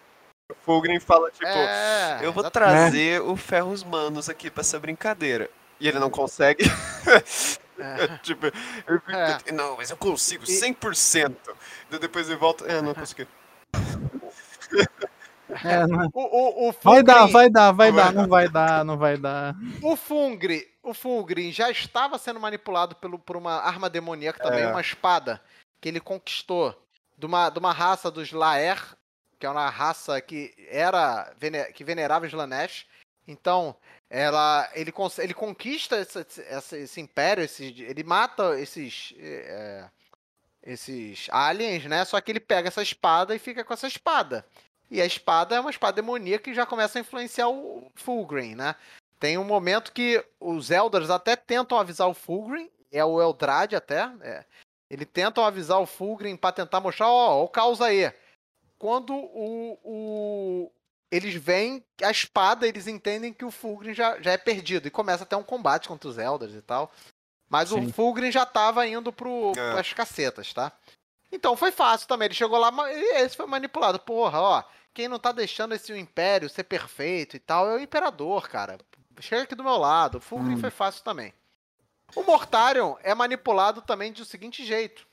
[0.50, 2.52] O Fulgrim fala, tipo, é, eu vou exatamente.
[2.52, 5.50] trazer o Ferros Manos aqui pra essa brincadeira.
[5.80, 6.64] E ele não consegue.
[7.80, 8.08] É.
[8.22, 11.36] tipo, ele fica, não, mas eu consigo, 100%.
[11.90, 13.28] Daí depois ele volta, é, não consegui.
[15.64, 18.98] É, não- O, o, o Vai dar, vai dar, vai dar, não vai dar, não
[18.98, 19.56] vai dar.
[19.82, 24.68] O Fungri, o Fulgrim já estava sendo manipulado pelo, por uma arma demoníaca também, É.
[24.68, 25.42] uma espada
[25.80, 26.80] que ele conquistou
[27.18, 28.82] de uma, de uma raça dos Laer,
[29.40, 31.34] que é uma raça que era
[31.74, 32.86] que venerava Slanesh.
[33.28, 33.76] Então,
[34.10, 39.86] ela, ele, ele conquista essa- essa- esse império, esse, ele mata esses é,
[40.64, 42.06] esses aliens, né?
[42.06, 44.46] Só que ele pega essa espada e fica com essa espada.
[44.92, 48.76] E a espada é uma espada demoníaca que já começa a influenciar o Fulgrim, né?
[49.18, 54.12] Tem um momento que os Elders até tentam avisar o Fulgrim, é o Eldrad até,
[54.22, 54.44] é.
[54.90, 58.12] Eles tentam avisar o Fulgrim pra tentar mostrar, ó, ó, o caos aí.
[58.78, 60.72] Quando o, o-
[61.10, 64.88] eles veem a espada, eles entendem que o Fulgrim já, já é perdido.
[64.88, 66.92] E começa até um combate contra os Elders e tal.
[67.50, 67.86] Mas Sim.
[67.86, 69.72] o Fulgrim já tava indo pro, É.
[69.74, 70.72] pras cacetas, tá?
[71.32, 72.26] Então foi fácil também.
[72.26, 74.00] Ele chegou lá e esse foi manipulado.
[74.00, 74.64] Porra, ó.
[74.94, 78.78] Quem não tá deixando esse império ser perfeito e tal é o imperador, cara.
[79.20, 80.18] Chega aqui do meu lado.
[80.18, 80.60] O Fulgrim Hum.
[80.60, 81.34] foi fácil também.
[82.16, 85.08] O Mortarion é manipulado também do seguinte jeito.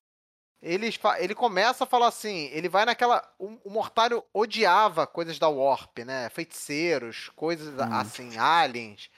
[0.60, 0.90] Ele,
[1.20, 3.22] ele começa a falar assim, ele vai naquela.
[3.38, 6.28] O, o Mortarion odiava coisas da Warp, né?
[6.30, 7.92] Feiticeiros, coisas Hum.
[7.92, 9.08] assim, aliens.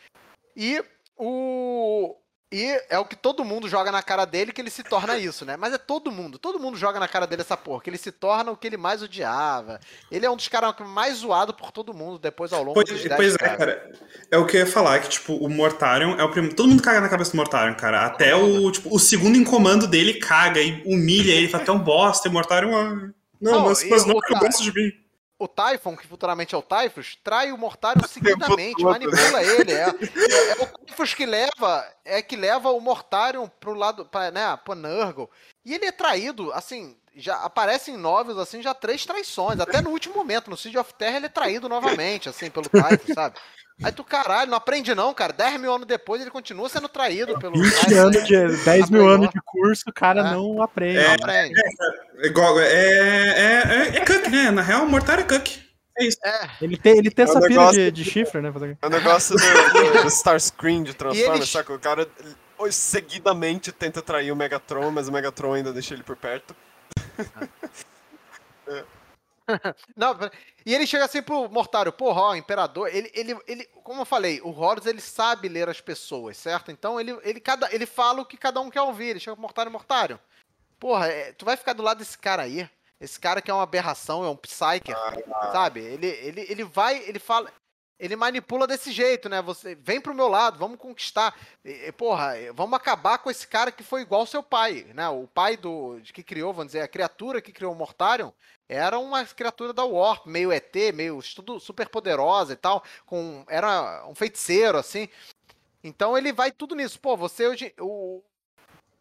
[0.55, 0.85] E
[1.16, 2.15] o.
[2.52, 5.44] E é o que todo mundo joga na cara dele que ele se torna isso,
[5.44, 5.56] né?
[5.56, 8.10] Mas é todo mundo, todo mundo joga na cara dele essa porra, que ele se
[8.10, 9.78] torna o que ele mais odiava.
[10.10, 13.06] Ele é um dos caras mais zoado por todo mundo depois ao longo Pois, dos
[13.06, 13.93] 10 pois é, cara.
[14.32, 16.56] É o que eu ia falar, que, tipo, o Mortarion é o primeiro.
[16.56, 18.05] Todo mundo caga na cabeça do Mortarion, cara.
[18.05, 21.78] Até o, tipo, o segundo em comando dele caga e humilha ele, fala até um
[21.78, 22.74] bosta, e o Mortarion.
[22.74, 23.10] ah,
[23.40, 24.99] não, Não, mas, mas não, o eu gosto de mim.
[25.41, 29.73] O Typhon, que futuramente é o Typhus, trai o Mortarion seguidamente, manipula ele.
[29.73, 34.55] É, é- o Typhus que leva, é que leva o Mortarion pro lado, pra, né,
[34.62, 35.31] pro Nurgle.
[35.65, 39.59] E ele é traído, assim, já aparece em novels, assim, já três traições.
[39.61, 43.15] Até no último momento, no Siege of Terra, ele é traído novamente, assim, pelo Typhus,
[43.15, 43.37] sabe?
[43.82, 45.32] Aí tu, caralho, não aprende não, cara.
[45.32, 47.93] 10 mil anos depois, ele continua sendo traído pelo 20 Typhus.
[47.97, 50.31] anos de 10 mil anos de curso, o cara É.
[50.32, 51.03] não aprende.
[51.03, 51.55] Não aprende.
[52.23, 53.62] É, igual- é, é,
[53.95, 54.51] é, é Cook, né?
[54.51, 55.49] Na real, o Mortarion é Cook.
[55.99, 56.19] É isso.
[56.24, 58.53] É, Ele tem, ele tem É essa pira de, de chifre, né?
[58.53, 61.73] fazer- É o negócio do, do, do Starscream de Transformers, eles- saca?
[61.73, 62.07] O cara
[62.62, 66.55] ele, seguidamente tenta trair o Megatron, mas o Megatron ainda deixa ele por perto.
[69.97, 70.17] Não,
[70.65, 74.41] e ele chega assim pro Mortário, porra, ó, Imperador, ele, ele, ele, como eu falei,
[74.43, 76.71] o Horus, ele sabe ler as pessoas, certo?
[76.71, 79.43] Então ele, ele, cada, ele fala o que cada um quer ouvir, ele chega pro
[79.43, 80.21] Mortário, Mortário,
[80.79, 82.69] porra, é, tu vai ficar do lado desse cara aí,
[83.01, 84.97] esse cara que é uma aberração, é um Psyker,
[85.53, 85.81] sabe?
[85.81, 87.51] Ele, ele, ele vai, ele fala,
[88.01, 89.43] ele manipula desse jeito, né?
[89.43, 91.39] Você vem pro meu lado, vamos conquistar.
[91.62, 95.06] E, porra, vamos acabar com esse cara que foi igual ao seu pai, né?
[95.10, 98.31] O pai do que criou, vamos dizer, a criatura que criou o Mortarion
[98.66, 104.06] era uma criatura da Warp, meio ET, meio tudo super poderosa e tal, com era
[104.09, 105.06] um feiticeiro assim.
[105.85, 106.98] Então ele vai tudo nisso.
[106.98, 108.22] Pô, você hoje o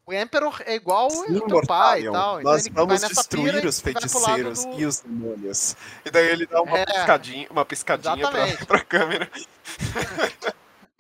[0.09, 2.41] o Emperor é igual Sim, o teu pai e tal.
[2.41, 4.79] Nós então vamos destruir os feiticeiros do...
[4.79, 5.75] e os demônios.
[6.03, 9.29] E daí ele dá uma é, piscadinha, uma piscadinha pra, pra câmera.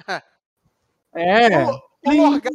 [1.15, 1.65] é.
[1.65, 2.51] O, o Morgan,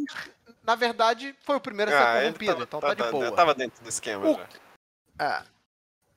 [0.62, 3.32] na verdade, foi o primeiro a ser ah, corrompido, tava, então tá, tá de boa.
[3.32, 4.48] Tava dentro do esquema o, já.
[5.18, 5.42] É.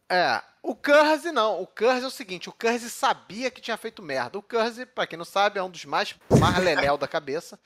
[0.09, 0.43] É.
[0.61, 1.59] O Curse não.
[1.64, 4.38] O Curse é o seguinte: o Curse sabia que tinha feito merda.
[4.38, 7.59] O Curse, pra quem não sabe, é um dos mais, mais leléu da cabeça.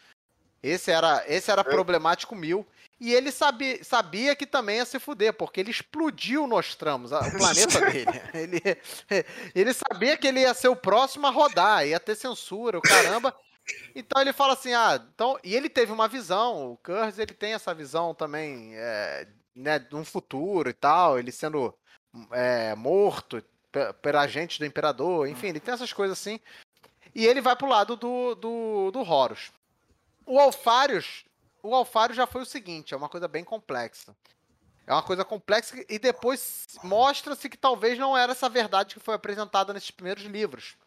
[0.63, 2.67] Esse era, esse era problemático mil.
[2.99, 7.81] E ele sabia, sabia que também ia se fuder, porque ele explodiu Nostramos, o planeta
[7.89, 8.21] dele.
[8.31, 8.61] Ele,
[9.55, 13.35] ele sabia que ele ia ser o próximo a rodar, ia ter censura, o caramba.
[13.95, 15.39] Então ele fala assim, ah, então.
[15.43, 19.95] E ele teve uma visão, o Kurz ele tem essa visão também, é, né, de
[19.95, 21.73] um futuro e tal, ele sendo
[22.31, 23.43] é, morto
[24.01, 26.39] pela agente do imperador, enfim, ele tem essas coisas assim.
[27.15, 29.51] E ele vai pro lado do, do, do Horus.
[30.31, 31.25] O Alfarius,
[31.61, 34.15] o Alfarius já foi o seguinte, é uma coisa bem complexa.
[34.87, 39.13] É uma coisa complexa e depois mostra-se que talvez não era essa verdade que foi
[39.13, 40.77] apresentada nesses primeiros livros.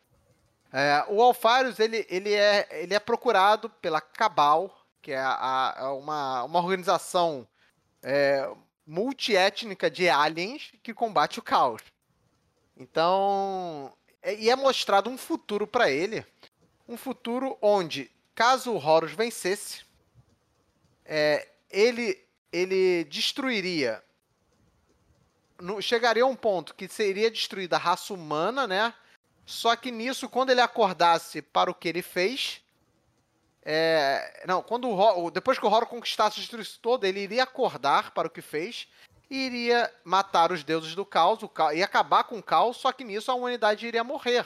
[0.73, 5.93] É, o Alfarius ele, ele, é, ele é procurado pela Cabal, que é a, a,
[5.93, 7.47] uma, uma organização
[8.03, 8.51] é,
[8.87, 11.83] multiétnica de aliens que combate o caos.
[12.75, 13.93] Então,
[14.23, 16.25] é, e é mostrado um futuro para ele,
[16.89, 19.85] um futuro onde caso o Horus vencesse,
[21.05, 22.19] é, ele,
[22.53, 24.03] ele destruiria.
[25.61, 28.93] No, chegaria a um ponto que seria destruída a raça humana, né?
[29.47, 32.61] Só que nisso, quando ele acordasse para o que ele fez.
[33.67, 38.11] É, não, quando o, depois que o Horus conquistasse o destruísse todo, ele iria acordar
[38.11, 38.87] para o que fez
[39.31, 43.05] e iria matar os deuses do caos, caos e acabar com o caos, só que
[43.05, 44.45] nisso a humanidade iria morrer.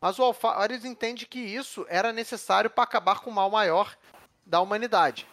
[0.00, 3.96] Mas o Alfares entende que isso era necessário para acabar com o mal maior
[4.46, 5.26] da humanidade.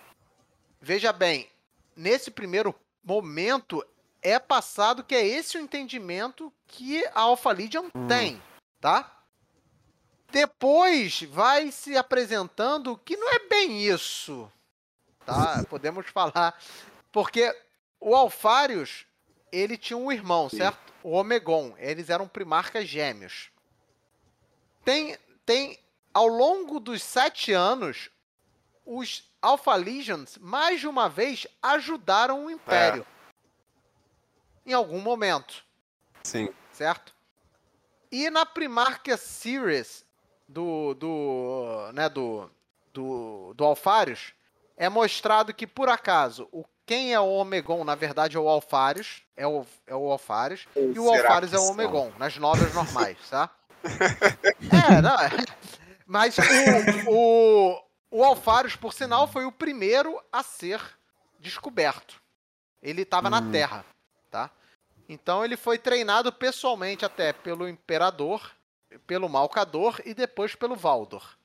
[0.81, 1.49] Veja bem,
[1.95, 3.85] nesse primeiro momento
[4.21, 8.07] é passado que é esse o entendimento que a Alpha Legion hum.
[8.07, 8.41] tem,
[8.81, 9.13] tá?
[10.29, 14.51] Depois vai se apresentando que não é bem isso,
[15.25, 15.63] tá?
[15.69, 16.59] Podemos falar
[17.11, 17.55] porque
[17.99, 19.05] o Alfarius
[19.51, 20.93] ele tinha um irmão, certo?
[21.01, 21.73] O Omegon.
[21.77, 23.49] Eles eram primarcas gêmeos.
[24.87, 25.77] Tem, tem
[26.13, 28.09] ao longo dos sete anos,
[28.85, 33.05] os Alpha Legions, mais de uma vez, ajudaram o Império.
[34.65, 34.71] É.
[34.71, 35.61] Em algum momento.
[36.23, 36.47] Sim.
[36.71, 37.13] Certo?
[38.09, 40.05] E na Primarca Series
[40.47, 42.49] do, do, né, do,
[42.93, 44.33] do, do Alfarius,
[44.77, 49.21] é mostrado que, por acaso, o, quem é o Omegon, na verdade, é o Alfarius.
[49.35, 50.65] É o, é o Alfarius.
[50.77, 53.51] E o Alfarius é o Omegon, nas novelas normais, tá?
[53.83, 55.19] É, não.
[55.19, 55.29] É.
[56.05, 60.81] Mas o, o, o Alfarius, por sinal, foi o primeiro a ser
[61.39, 62.21] descoberto.
[62.81, 63.31] Ele estava hum.
[63.31, 63.85] na Terra,
[64.31, 64.49] tá?
[65.09, 68.51] Então ele foi treinado pessoalmente até pelo Imperador,
[69.05, 71.37] pelo Malcador e depois pelo Valdor.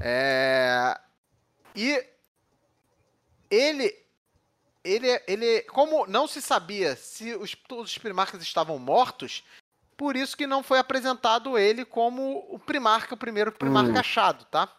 [0.00, 0.98] É...
[1.74, 2.04] E
[3.50, 3.94] ele,
[4.84, 9.44] ele, ele, como não se sabia se os, todos os primarcas estavam mortos,
[9.98, 13.98] por isso que não foi apresentado ele como o Primarca, o primeiro Primarca hum.
[13.98, 14.72] achado, tá?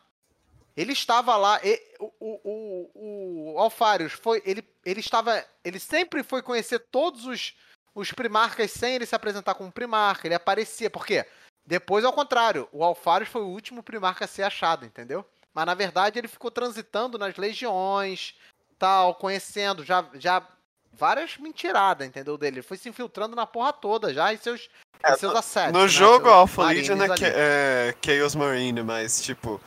[0.77, 6.41] Ele estava lá, e, o, o, o, Alfarius foi, ele, ele estava, ele sempre foi
[6.41, 7.53] conhecer todos os,
[7.93, 11.25] os Primarcas sem ele se apresentar como Primarca, ele aparecia, por quê?
[11.65, 15.25] Depois, ao contrário, o Alfarius foi o último Primarca a ser achado, entendeu?
[15.53, 18.35] Mas, na verdade, ele ficou transitando nas legiões,
[18.77, 20.47] tal, conhecendo, já, já
[20.93, 22.37] várias mentiradas, entendeu?
[22.37, 22.57] Dele.
[22.57, 24.69] Ele foi se infiltrando na porra toda já e seus,
[25.03, 25.73] é, seus assetos.
[25.73, 25.87] No né?
[25.87, 29.61] jogo seus Alpha Legion é, é Chaos Marine, mas tipo.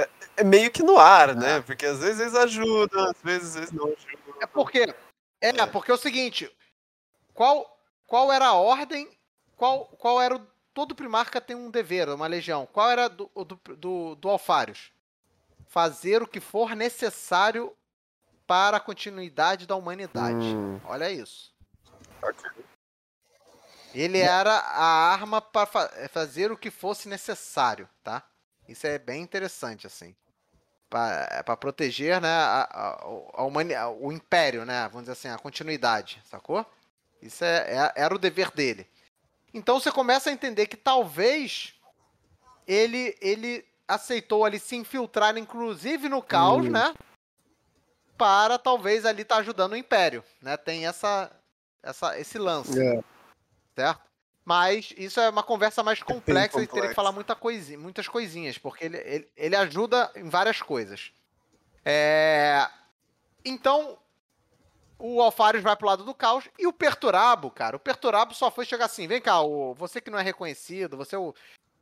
[0.00, 1.56] É, é meio que no ar, né?
[1.56, 1.60] É.
[1.60, 4.34] Porque às vezes eles ajudam, às vezes eles não ajudam.
[4.40, 4.94] É porque.
[5.40, 6.50] É, é, porque é o seguinte.
[7.34, 9.08] Qual, qual era a ordem?
[9.56, 10.46] Qual, qual era o.
[10.72, 12.66] Todo primarca tem um dever, uma legião.
[12.72, 14.92] Qual era do, do, do, do Alfarius?
[15.66, 17.74] Fazer o que for necessário
[18.48, 20.46] para a continuidade da humanidade.
[20.56, 20.80] Hum.
[20.84, 21.54] Olha isso.
[23.94, 28.22] Ele era a arma para fa fazer o que fosse necessário, tá?
[28.66, 30.16] Isso é bem interessante, assim.
[30.88, 34.88] Para proteger né, a, a, a o império, né?
[34.88, 36.64] Vamos dizer assim, a continuidade, sacou?
[37.20, 38.88] Isso é, é, era o dever dele.
[39.52, 41.74] Então você começa a entender que talvez
[42.66, 46.70] ele, ele aceitou ali se infiltrar, inclusive no caos, Hum.
[46.70, 46.94] né?
[48.18, 50.56] Para talvez ali estar ajudando o Império, né?
[50.56, 51.30] Tem essa,
[51.82, 53.00] essa, esse lance, É.
[53.74, 54.02] certo?
[54.44, 58.56] Mas isso é uma conversa mais complexa e teria que falar muita coisinha, muitas coisinhas,
[58.56, 61.12] porque ele, ele, ele ajuda em várias coisas.
[61.84, 62.66] É...
[63.44, 63.98] Então,
[64.98, 68.64] o Alfares vai pro lado do caos e o Perturabo, cara, o Perturabo só foi
[68.64, 71.34] chegar assim, vem cá, o, você que não é reconhecido, você é o...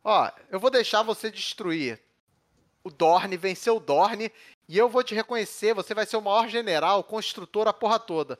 [0.03, 2.01] Ó, eu vou deixar você destruir
[2.87, 4.31] o Dorne, vencer o Dorne,
[4.69, 8.39] e eu vou te reconhecer, você vai ser o maior general, construtor, a porra toda.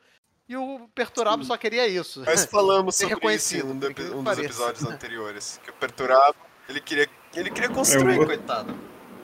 [0.49, 2.25] E o Perturabo só queria isso.
[2.25, 5.61] Nós falamos sobre isso em um, do- um dos episódios anteriores.
[5.65, 6.37] Que o Perturabo,
[6.69, 8.73] ele queria, ele queria construir, Eu- coitado.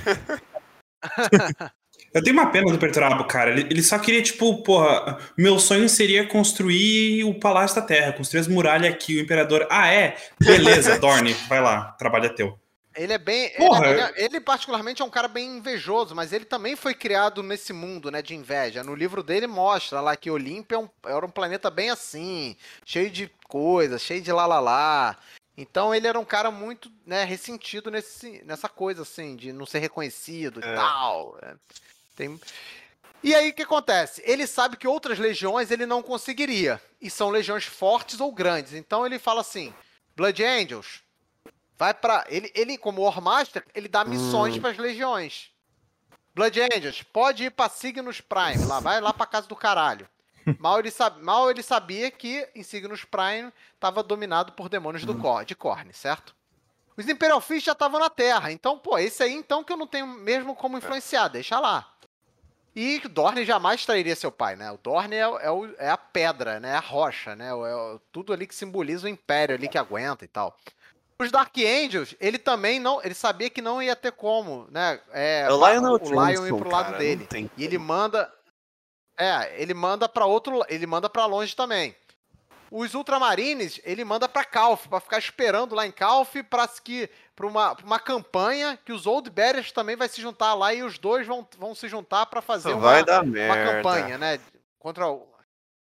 [2.15, 3.51] Eu tenho uma pena do Perturabo, cara.
[3.51, 8.41] Ele, ele só queria, tipo, porra, meu sonho seria construir o Palácio da Terra, construir
[8.41, 9.67] as muralhas aqui, o Imperador.
[9.71, 10.17] Ah, é?
[10.39, 12.59] Beleza, Dorne, vai lá, trabalho é teu.
[12.95, 13.47] Ele é bem.
[13.47, 16.95] ele- Porra, ele, é- ele, particularmente, é um cara bem invejoso, mas ele também foi
[16.95, 18.85] criado nesse mundo, né, de inveja.
[18.85, 23.11] No livro dele mostra lá que Olímpia é um- era um planeta bem assim, cheio
[23.11, 25.17] de coisas, cheio de lá lá lá.
[25.57, 29.79] Então ele era um cara muito, né, ressentido nesse, nessa coisa, assim, de não ser
[29.81, 30.75] reconhecido e É.
[30.75, 31.39] tal.
[31.43, 31.55] é.
[32.17, 32.41] Tem...
[33.23, 34.21] E aí o que acontece?
[34.25, 36.81] Ele sabe que outras legiões ele não conseguiria.
[37.01, 38.73] E são legiões fortes ou grandes.
[38.73, 39.73] Então ele fala assim:
[40.17, 41.03] Blood Angels,
[41.83, 42.25] vai pra.
[42.29, 44.61] Ele, ele como Warmaster, ele dá missões Hum.
[44.61, 45.51] pras legiões.
[46.33, 50.09] Blood Angels, pode ir pra Signos Prime, lá, vai lá pra casa do caralho.
[50.59, 51.21] Mal ele, sab...
[51.21, 55.45] Mal ele sabia que em Signos Prime tava dominado por demônios do Cor...
[55.45, 56.35] de Corne, certo?
[56.97, 59.87] Os Imperial Fist já estavam na Terra, então, pô, esse aí então que eu não
[59.87, 61.93] tenho mesmo como influenciar, deixa lá.
[62.75, 64.71] E Dorne jamais trairia seu pai, né?
[64.73, 66.71] O Dorne é, é o- é a pedra, né?
[66.71, 67.49] É a rocha, né?
[67.51, 70.57] É tudo ali que simboliza o Império ali que aguenta e tal.
[71.23, 73.03] Os Dark Angels, ele também não.
[73.03, 75.01] Ele sabia que não ia ter como, né?
[75.13, 77.21] É, É o Lionel o Lion ir pro lado cara, dele.
[77.21, 78.33] não tem E ele manda.
[79.19, 80.63] É, ele manda pra outro.
[80.69, 81.95] Ele manda pra longe também.
[82.71, 87.47] Os Ultramarines, ele manda pra Calf, pra ficar esperando lá em Calf pra, que, pra,
[87.47, 90.97] uma, pra uma campanha que os Old Bears também vai se juntar lá e os
[90.99, 93.73] dois vão, vão se juntar pra fazer Só uma, vai dar uma merda.
[93.75, 94.41] campanha, né?
[94.79, 95.31] Contra o.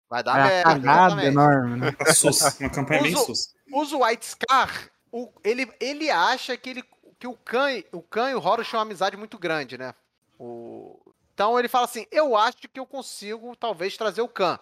[0.09, 1.27] Vai dar É merda.
[1.27, 1.97] enorme, né?
[2.01, 3.49] Uma sus, uma campanha bem Uso- sus.
[3.75, 6.85] Os White Scar, o- ele, ele acha que, ele,
[7.19, 9.95] que o, Khan, o Khan e o Horus tinham uma amizade muito grande, né?
[10.39, 11.01] O-
[11.35, 14.59] então ele fala assim: eu acho que eu consigo, talvez, trazer o Khan.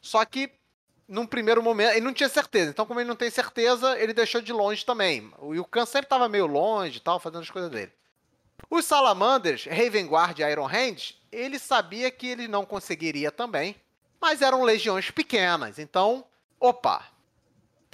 [0.00, 0.50] Só que,
[1.08, 2.70] num primeiro momento, ele não tinha certeza.
[2.70, 5.32] Então, como ele não tem certeza, ele deixou de longe também.
[5.52, 7.92] E o Khan sempre tava meio longe e tal, fazendo as coisas dele.
[8.70, 13.76] Os Salamanders, Raven Guard e Iron Hand, ele sabia que ele não conseguiria também,
[14.20, 15.78] mas eram legiões pequenas.
[15.78, 16.24] Então,
[16.58, 17.04] opa,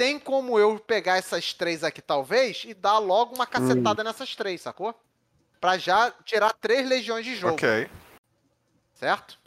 [0.01, 4.63] tem como eu pegar essas três aqui, talvez, e dar logo uma cacetada nessas três,
[4.63, 4.99] sacou?
[5.61, 7.87] Pra já tirar três legiões de jogo, Ok.
[8.95, 9.39] certo?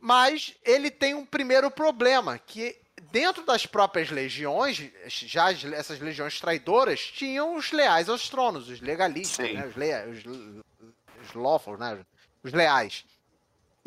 [0.00, 2.74] Mas ele tem um primeiro problema, que
[3.12, 8.80] dentro das próprias legiões, já as- essas legiões traidoras, tinham os leais aos tronos, os
[8.80, 9.66] legalistas, né?
[9.66, 11.98] os, lea, os, os lawful, né?
[12.42, 13.04] os leais.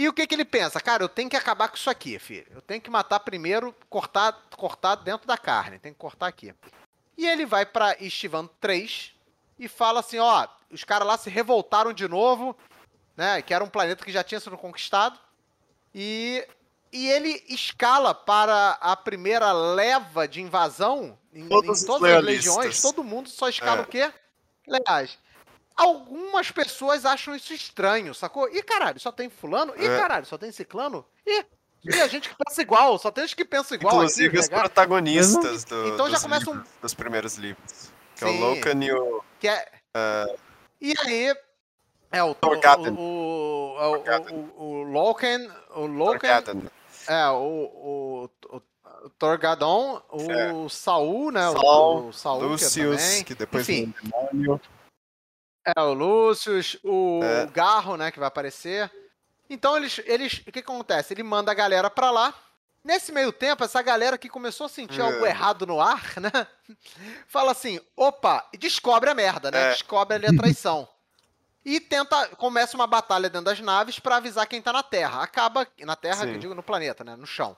[0.02, 0.82] E o que, que ele pensa?
[0.82, 2.48] Cara, eu tenho que acabar com isso aqui, filho.
[2.50, 5.78] Eu tenho que matar primeiro, cortar, cortar dentro da carne.
[5.78, 6.56] Tem que cortar aqui.
[7.16, 9.12] E ele vai pra Estivan 3
[9.60, 12.58] e fala assim: ó, os caras lá se revoltaram de novo,
[13.16, 13.44] né?
[13.44, 15.20] Que era um planeta que já tinha sido conquistado.
[15.94, 16.48] E,
[16.92, 22.24] e ele escala para a primeira leva de invasão em, em Todos os todas as
[22.24, 22.82] legiões.
[22.82, 23.84] Todo mundo só escala É.
[23.84, 24.12] o quê?
[24.68, 25.20] Leais.
[25.82, 28.48] Algumas pessoas acham isso estranho, sacou?
[28.50, 29.74] Ih, caralho, só tem fulano?
[29.78, 29.98] Ih, É.
[30.00, 31.06] caralho, só tem ciclano?
[31.26, 31.46] Ih,
[31.84, 33.96] e a gente que pensa igual, só tem os que pensam igual.
[33.96, 34.60] Inclusive aqui, os legal.
[34.62, 37.92] protagonistas do, Então já dos, começa um- livros- dos primeiros livros.
[38.16, 38.38] Que é Sim.
[38.38, 39.24] o Locan e o.
[39.40, 39.72] Que é...
[40.80, 41.36] E aí.
[42.12, 42.36] É o.
[42.36, 42.94] Torgaten.
[42.94, 44.36] O, o, o, Torgaten.
[44.56, 45.50] o, o Loken.
[45.76, 46.30] O Loken.
[47.08, 47.36] É, o.
[47.40, 48.62] O, o,
[49.06, 51.50] o Torgadon, o Saul, né?
[51.50, 53.24] o- Saul, o, Saul, que é Lucius, também.
[53.24, 53.94] que depois Enfim.
[54.04, 54.62] um demônio.
[55.66, 57.46] É, o Lúcius, o É.
[57.48, 58.92] Garro, né, que vai aparecer.
[59.50, 61.14] Então eles, eles, o que acontece?
[61.14, 62.34] Ele manda a galera pra lá.
[62.84, 65.04] Nesse meio tempo, essa galera que começou a sentir É.
[65.04, 66.32] algo errado no ar, né?
[67.28, 69.68] Fala assim, opa, e descobre a merda, né?
[69.68, 69.72] É.
[69.72, 70.88] Descobre ali a traição.
[71.64, 75.22] e tenta, começa uma batalha dentro das naves pra avisar quem tá na Terra.
[75.22, 77.16] Acaba, na Terra, que eu digo no planeta, né?
[77.16, 77.56] No chão.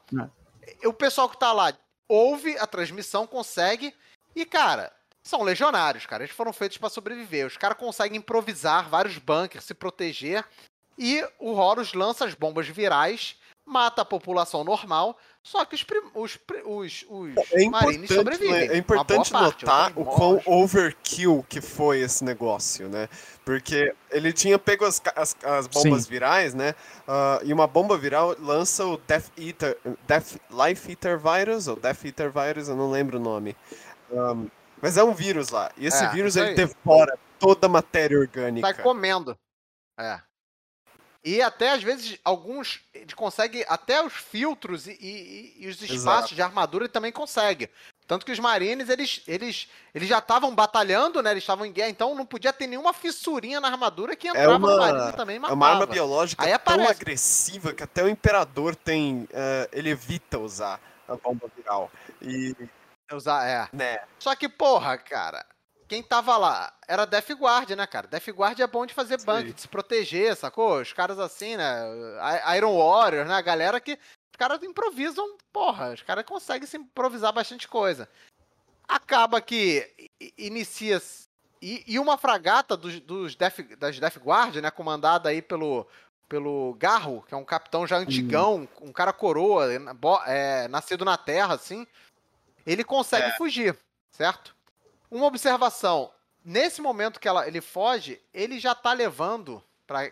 [0.61, 0.85] É.
[0.87, 1.71] O pessoal que tá lá
[2.05, 3.95] ouve a transmissão, consegue,
[4.35, 4.91] e cara,
[5.23, 6.23] são legionários, cara.
[6.23, 7.47] Eles foram feitos pra sobreviver.
[7.47, 10.45] Os caras conseguem improvisar vários bunkers, se proteger.
[10.97, 13.35] E o Horus lança as bombas virais
[13.65, 18.69] mata a população normal, só que os, os, os, os é marines sobrevivem.
[18.69, 23.07] É importante parte, notar o quão overkill que foi esse negócio, né?
[23.45, 26.09] Porque ele tinha pego as, as, as bombas Sim.
[26.09, 26.75] virais, né?
[27.07, 29.77] Uh, e uma bomba viral lança o Death Eater,
[30.07, 33.55] Death, Life Eater Virus, ou Death Eater Virus, eu não lembro o nome.
[34.11, 34.47] Um,
[34.83, 35.71] mas é um vírus lá.
[35.77, 38.67] E esse é, vírus ele devora toda a matéria orgânica.
[38.67, 39.37] Sai comendo.
[39.97, 40.19] É.
[41.23, 46.03] E até às vezes alguns ele consegue até os filtros e, e, e os espaços
[46.03, 46.35] Exato.
[46.35, 47.69] de armadura ele também consegue.
[48.05, 51.31] Tanto que os marines eles, eles, eles já estavam batalhando, né?
[51.31, 54.51] Eles estavam em guerra, então não podia ter nenhuma fissurinha na armadura que é entrava
[54.51, 55.53] é uma, no marine e também matava.
[55.53, 60.37] É uma arma biológica Aí tão agressiva que até o imperador tem, uh, ele evita
[60.39, 60.77] usar
[61.07, 61.89] a bomba viral.
[62.21, 62.53] E
[63.11, 63.69] usar, é.
[63.75, 63.99] Né?
[64.19, 65.45] Só que porra, cara,
[65.87, 68.07] quem tava lá era Death Guard, né, cara?
[68.07, 70.81] Death Guard é bom de fazer banco, de se proteger, sacou?
[70.81, 71.83] Os caras assim, né?
[72.57, 73.35] Iron Warriors, né?
[73.35, 73.93] A galera que.
[73.93, 78.09] Os caras improvisam, porra, os caras conseguem se improvisar bastante coisa.
[78.87, 79.87] Acaba que
[80.35, 80.99] inicia.
[81.61, 84.71] E, e uma fragata dos, dos Death, das Death Guard, né?
[84.71, 85.87] Comandada aí pelo,
[86.27, 88.87] pelo Garro, que é um capitão já antigão, hum.
[88.87, 89.67] um cara coroa,
[90.25, 91.85] é, nascido na Terra, assim.
[92.65, 93.35] Ele consegue é.
[93.35, 93.77] fugir,
[94.11, 94.55] certo?
[95.09, 96.11] Uma observação.
[96.43, 100.11] Nesse momento que ela, ele foge, ele já tá levando para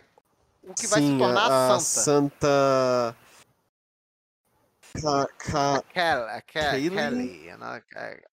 [0.64, 3.16] o que Sim, vai se tornar a, a Santa.
[4.96, 5.34] Santa.
[5.38, 5.84] Ca...
[5.94, 6.42] Ca...
[6.42, 6.90] Kelly.
[6.90, 7.50] Kelly.
[7.50, 8.24] É,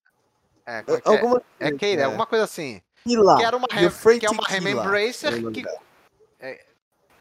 [0.66, 1.42] é, é, alguma...
[1.58, 2.82] é Kelly, alguma coisa assim.
[3.04, 3.36] Kila.
[3.36, 5.64] Que era uma, que é uma Remembracer que.
[6.40, 6.64] É,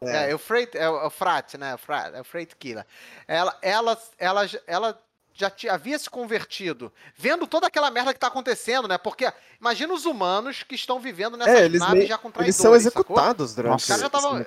[0.00, 1.74] é, é, o Freight, é o Frat, né?
[1.74, 2.86] O Frat, é o Freight Killer.
[3.26, 5.02] Ela, ela, ela, ela
[5.38, 8.98] já havia se convertido, vendo toda aquela merda que tá acontecendo, né?
[8.98, 12.56] Porque imagina os humanos que estão vivendo nessas é, eles naves já com traidores, Eles
[12.56, 13.62] são executados sacou?
[13.62, 14.46] durante Nossa, tava...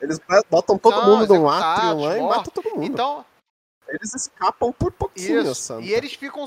[0.00, 2.84] Eles botam todo mundo num átrio lá e matam todo mundo.
[2.84, 3.24] Então...
[3.88, 5.80] Eles escapam por pouquinho, Isso.
[5.80, 6.46] E eles ficam...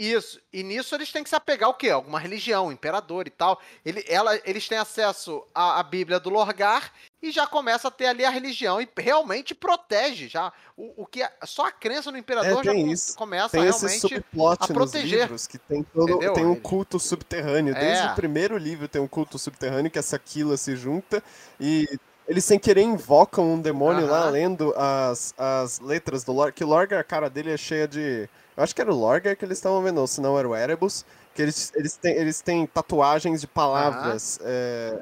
[0.00, 0.40] Isso.
[0.50, 1.90] E nisso eles têm que se apegar ao quê?
[1.90, 3.60] Alguma religião, imperador e tal.
[3.84, 6.90] Ele, ela, eles têm acesso à, à Bíblia do Lorgar
[7.22, 11.22] e já começa a ter ali a religião e realmente protege já o, o que
[11.22, 13.14] é, só a crença no imperador é, já isso.
[13.14, 15.20] começa tem realmente esse subplot a proteger.
[15.20, 17.74] Livros, que tem todo tem um culto subterrâneo.
[17.74, 18.10] Desde é.
[18.10, 21.22] o primeiro livro tem um culto subterrâneo que essa Aquila se junta
[21.60, 21.86] e
[22.26, 26.66] eles sem querer invocam um demônio lá lendo as, as letras do Lorgar, que o
[26.66, 29.58] Lorgar, a cara dele é cheia de eu acho que era o Lorgar que eles
[29.58, 31.04] estavam vendo, ou se não era o Erebus,
[31.34, 35.00] que eles, eles, têm, eles têm tatuagens de palavras é,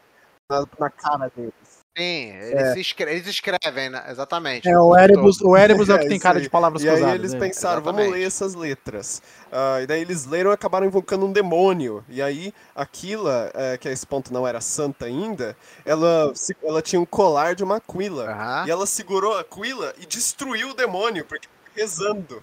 [0.50, 1.52] na, na, cara deles.
[1.96, 2.78] Sim, eles, é.
[2.78, 4.04] escrevem, eles escrevem, né?
[4.08, 4.68] exatamente.
[4.68, 7.18] É, o Erebus, o Erebus é o que tem cara de palavras E cruzadas, aí
[7.18, 7.40] eles né?
[7.40, 8.04] pensaram, exatamente.
[8.04, 9.20] vamos ler essas letras.
[9.46, 12.04] Uh, e daí eles leram e acabaram invocando um demônio.
[12.08, 17.00] E aí, Aquila, é, que a esse ponto não era santa ainda, ela, ela tinha
[17.00, 18.64] um colar de uma Aquila.
[18.64, 22.40] E ela segurou a Aquila e destruiu o demônio, porque rezando.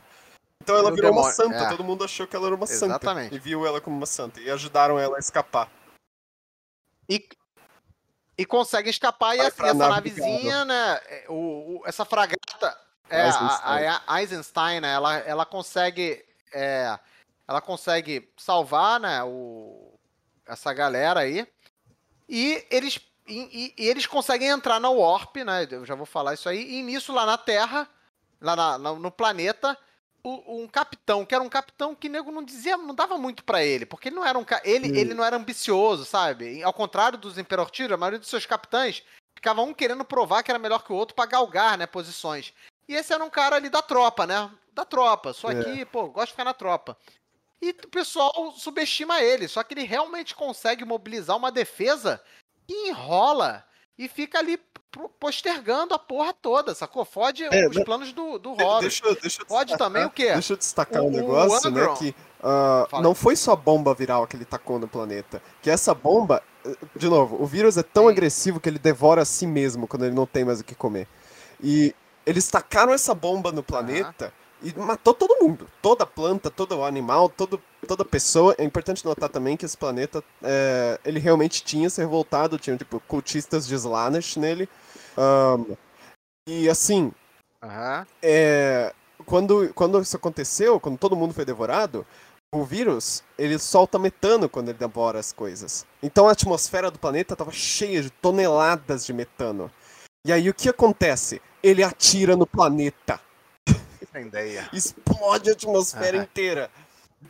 [0.66, 1.30] Então ela virou demônio.
[1.30, 1.70] uma santa, é.
[1.70, 3.26] todo mundo achou que ela era uma Exatamente.
[3.26, 3.36] santa.
[3.36, 4.40] E viu ela como uma santa.
[4.40, 5.70] E ajudaram ela a escapar.
[7.08, 7.24] E,
[8.36, 11.00] e consegue escapar, e assim, essa navezinha, né?
[11.06, 12.76] É, o, o, essa fragata.
[13.08, 13.86] É, Eisenstein.
[13.86, 14.92] a, a Eisenstein, né?
[14.92, 16.26] Ela, ela consegue.
[16.52, 16.98] É,
[17.48, 19.24] ela consegue salvar, né?
[19.24, 20.00] O,
[20.48, 21.48] essa galera aí.
[22.28, 23.00] E eles.
[23.28, 25.68] E, e, e eles conseguem entrar na Warp, né?
[25.70, 26.80] Eu já vou falar isso aí.
[26.80, 27.88] E nisso, lá na Terra,
[28.42, 29.78] lá na, no planeta,
[30.26, 33.86] um capitão, que era um capitão que nego não dizia, não dava muito para ele,
[33.86, 36.64] porque ele não era um ele, ele não era ambicioso, sabe?
[36.64, 39.04] Ao contrário dos Imperor Tiro, a maioria dos seus capitães
[39.36, 42.54] ficava um querendo provar que era melhor que o outro para galgar, né, posições.
[42.88, 44.50] E esse era um cara ali da tropa, né?
[44.74, 45.34] Da tropa.
[45.34, 45.64] Só é.
[45.64, 46.98] que, pô, gosta de ficar na tropa.
[47.62, 52.22] E o pessoal subestima ele, só que ele realmente consegue mobilizar uma defesa
[52.68, 53.66] que enrola
[53.98, 54.60] e fica ali
[55.20, 57.04] postergando a porra toda, sacou?
[57.06, 58.82] Fode é, os planos do, do Horus.
[58.82, 60.34] Deixa, deixa Fode também o quê?
[60.34, 61.88] Deixa eu destacar o, um negócio, né?
[61.98, 65.42] Que uh, não foi só a bomba viral que ele tacou no planeta.
[65.62, 68.10] Que essa bomba, eh, de novo, o vírus é tão Sim.
[68.10, 71.08] agressivo que ele devora a si mesmo quando ele não tem mais o que comer.
[71.62, 71.94] E
[72.26, 74.34] eles tacaram essa bomba no planeta.
[74.64, 75.68] E matou todo mundo.
[75.82, 78.56] Toda planta, todo animal, todo, toda pessoa.
[78.58, 82.58] É importante notar também que esse planeta, é, ele realmente tinha se revoltado.
[82.58, 84.68] Tinha, tipo, cultistas de Slaanesh nele.
[85.18, 85.76] Um,
[86.48, 87.12] e assim,
[87.64, 88.06] uhum.
[88.22, 88.94] é,
[89.26, 92.06] quando, quando isso aconteceu, quando todo mundo foi devorado,
[92.54, 95.86] o vírus, ele solta metano quando ele devora as coisas.
[96.02, 99.70] Então a atmosfera do planeta estava cheia de toneladas de metano.
[100.26, 101.42] E aí o que acontece?
[101.62, 103.20] Ele atira no planeta
[104.20, 104.70] ideia.
[104.74, 106.70] Explode a atmosfera inteira.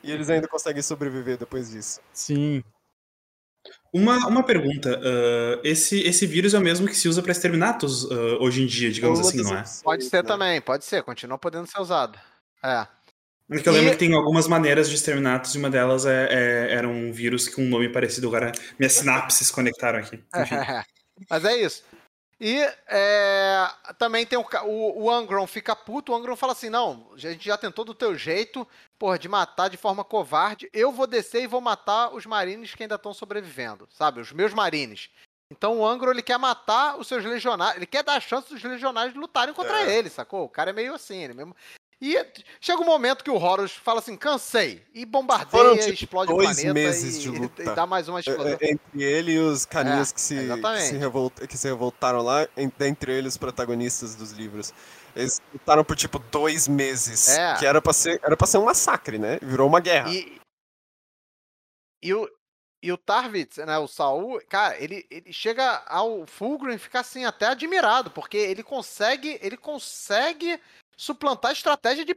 [0.04, 2.02] E eles ainda conseguem sobreviver depois disso.
[2.12, 2.64] Sim.
[3.94, 5.00] Uma, uma pergunta.
[5.00, 8.66] Uh, esse, esse vírus é o mesmo que se usa para exterminatos uh, hoje em
[8.66, 9.64] dia, digamos assim, não é?
[9.84, 11.02] Pode ser também, pode ser.
[11.04, 12.20] Continua podendo ser usado.
[12.64, 12.86] É.
[13.48, 13.76] Porque eu e...
[13.78, 17.48] lembro que tem algumas maneiras de exterminatos e uma delas é, é, era um vírus
[17.48, 18.28] com um nome parecido.
[18.28, 20.22] Agora minhas sinapses conectaram aqui.
[21.30, 21.84] Mas é isso.
[22.40, 27.10] E é, também tem o, o, o, Angron fica puto, o Angron fala assim, não,
[27.14, 28.68] a gente já tentou do teu jeito,
[29.00, 32.84] porra, de matar de forma covarde, eu vou descer e vou matar os marines que
[32.84, 35.10] ainda estão sobrevivendo, sabe, os meus marines.
[35.50, 38.62] Então o Angron, ele quer matar os seus legionários, ele quer dar a chance dos
[38.62, 39.98] legionários lutarem contra é.
[39.98, 40.44] ele, sacou?
[40.44, 41.56] O cara é meio assim, ele mesmo...
[42.02, 42.14] E
[42.60, 46.38] chega um momento que o Horus fala assim, cansei, e bombardeia, Foram, tipo, explode o
[46.38, 47.64] planeta meses e, de luta.
[47.64, 48.58] e dá mais uma explosão.
[48.60, 52.48] É, entre ele e os carinhas é, que, se, que, se que se revoltaram lá,
[52.58, 54.74] entre eles os protagonistas dos livros.
[55.16, 57.56] Eles lutaram por tipo dois meses, é.
[57.58, 59.40] que era pra, ser, era pra ser um massacre, né?
[59.42, 60.12] Virou uma guerra.
[60.12, 60.38] E,
[62.04, 62.30] e o,
[62.84, 67.24] e o Tarvitz, né, o Saul, cara, ele, ele chega ao Fulgrim e fica assim
[67.24, 70.60] até admirado, porque ele consegue, ele consegue
[70.98, 72.16] suplantar a estratégia de.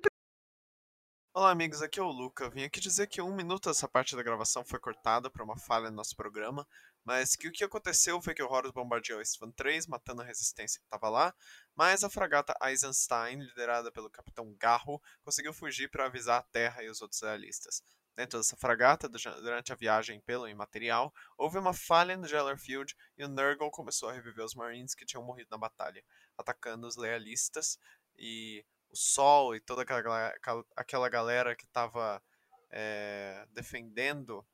[1.34, 2.48] Olá, amigos, aqui é o Luca.
[2.50, 5.90] Vim aqui dizer que um minuto dessa parte da gravação foi cortada por uma falha
[5.90, 6.66] no nosso programa,
[7.04, 10.80] mas que o que aconteceu foi que o Horus bombardeou Svan 3, matando a resistência
[10.80, 11.34] que estava lá,
[11.76, 16.88] mas a fragata Eisenstein, liderada pelo capitão Garro, conseguiu fugir para avisar a Terra e
[16.88, 17.82] os outros realistas.
[18.18, 23.28] Dentro dessa fragata, durante a viagem pelo imaterial, houve uma falha no Jellerfield e o
[23.28, 26.04] Nurgle começou a reviver os Marines que tinham morrido na batalha,
[26.36, 27.78] atacando os lealistas,
[28.18, 30.34] e o Sol e toda aquela,
[30.76, 32.22] aquela galera que estava
[32.70, 34.44] é, defendendo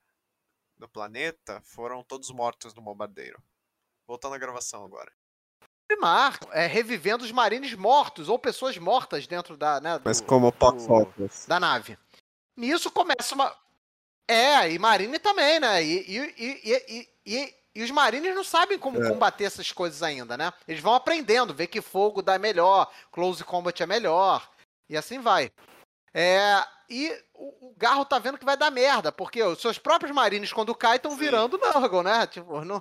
[0.77, 3.43] do planeta foram todos mortos no bombardeiro.
[4.07, 5.11] Voltando à gravação agora.
[5.86, 9.81] Primar, é, revivendo os marines mortos ou pessoas mortas dentro da.
[9.81, 10.57] Né, do, Mas como do,
[11.47, 11.99] Da nave.
[12.57, 13.55] Nisso começa uma.
[14.27, 15.82] É, e Marine também, né?
[15.85, 19.09] E, e, e, e, e os marines não sabem como é.
[19.09, 20.53] combater essas coisas ainda, né?
[20.69, 24.49] Eles vão aprendendo, ver que fogo dá melhor, close combat é melhor,
[24.89, 25.51] e assim vai.
[26.13, 30.15] É, e o, o, Garro tá vendo que vai dar merda, porque os seus próprios
[30.15, 32.27] marines, quando caem, estão virando Nurgle, né?
[32.31, 32.81] Tipo, não...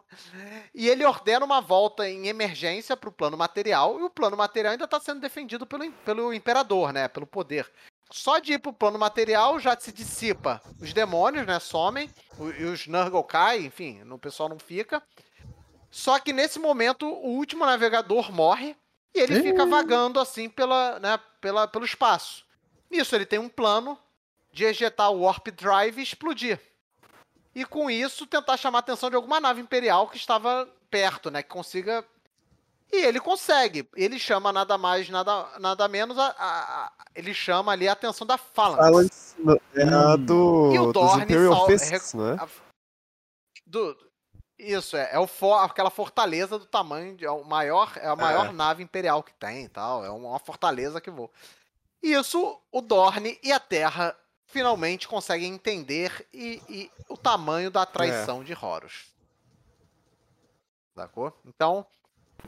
[0.73, 4.87] E ele ordena uma volta em emergência pro plano material, e o plano material ainda
[4.87, 7.07] tá sendo defendido pelo, pelo Imperador, né?
[7.07, 7.67] Pelo poder.
[8.13, 10.61] Só de ir pro plano material já se dissipa.
[10.79, 12.07] Os demônios, né, somem,
[12.59, 15.01] e os Nurgle caem, enfim, o pessoal não fica.
[15.89, 18.77] Só que nesse momento o último navegador morre
[19.15, 22.45] e ele fica vagando assim pela, né, pela, pelo espaço.
[22.87, 23.97] Nisso ele tem um plano
[24.51, 26.59] de ejetar o Warp Drive e explodir.
[27.55, 31.41] E com isso tentar chamar a atenção de alguma nave imperial que estava perto, né,
[31.41, 32.05] que consiga
[32.93, 33.89] e ele consegue.
[33.95, 36.17] Ele chama nada mais, nada, nada menos.
[36.17, 39.35] A, a, a ele chama ali a atenção da Phalanx.
[39.73, 40.17] é a hum.
[40.23, 42.37] do, e o Dorne Imperial Fists, não é?
[43.65, 43.97] Do,
[44.59, 47.25] isso, é, é o for, aquela fortaleza do tamanho de.
[47.25, 48.51] É, o maior, é a maior é.
[48.51, 50.05] nave imperial que tem tal.
[50.05, 51.31] É uma fortaleza que voa.
[52.01, 54.15] Isso, o Dorne e a Terra
[54.45, 58.43] finalmente conseguem entender e, e o tamanho da traição é.
[58.43, 59.07] de Horus.
[60.93, 61.35] Sacou?
[61.43, 61.87] Então,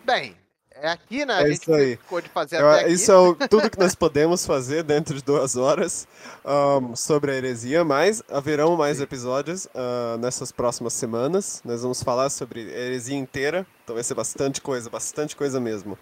[0.04, 0.36] Bem,
[0.72, 1.44] é aqui, né?
[1.44, 1.96] É isso aí.
[1.96, 5.56] ficou de fazer Eu, até Isso é tudo que nós podemos fazer dentro de duas
[5.56, 6.08] horas
[6.44, 11.62] um, sobre a heresia, mas haverão mais episódios uh, nessas próximas semanas.
[11.64, 15.98] Nós vamos falar sobre a heresia inteira, então vai ser bastante coisa, bastante coisa mesmo.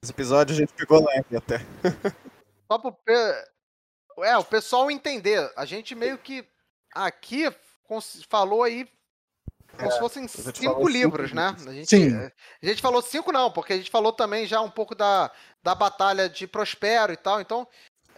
[0.00, 1.60] Esse episódio a gente pegou leve até.
[2.70, 2.96] Só pro
[4.22, 5.50] é, o pessoal entender.
[5.56, 6.46] A gente meio que
[6.94, 7.52] aqui
[8.28, 8.88] falou aí
[9.74, 11.56] como é, se fossem cinco livros, cinco né?
[11.66, 12.16] A gente, Sim.
[12.16, 15.30] A gente falou cinco, não, porque a gente falou também já um pouco da,
[15.62, 17.66] da batalha de Prospero e tal, então.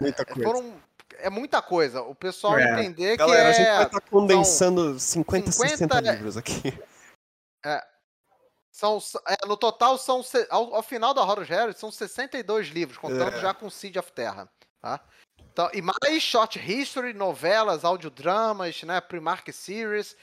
[0.00, 0.42] Muita é, coisa.
[0.42, 0.82] Foram,
[1.18, 2.02] é muita coisa.
[2.02, 2.80] O pessoal é.
[2.80, 3.48] entender Galera, que.
[3.48, 6.78] a gente vai estar tá condensando 50, 50 60 livros aqui.
[7.64, 7.82] É.
[8.70, 13.34] São, é, no total, são ao, ao final da Horus Heresy, são 62 livros, contando
[13.34, 13.40] é.
[13.40, 14.48] já com Seed of Terra.
[14.82, 15.00] Tá?
[15.50, 20.14] Então, e mais short history, novelas, audiodramas, né, Primark Series,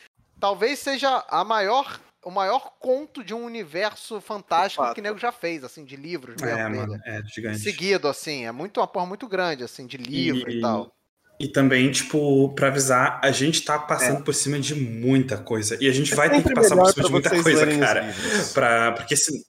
[0.44, 5.32] talvez seja a maior o maior conto de um universo fantástico que o nego já
[5.32, 6.60] fez, assim, de livros mesmo.
[6.60, 7.60] É, mano, é gigante.
[7.60, 10.94] Seguido, assim, é muito uma porra muito grande, assim, de livro e, e tal.
[11.40, 14.24] E também, tipo, pra avisar, a gente tá passando é.
[14.24, 15.78] por cima de muita coisa.
[15.82, 18.14] E a gente é vai ter que passar por cima de muita coisa, cara.
[18.54, 19.46] Pra, porque se.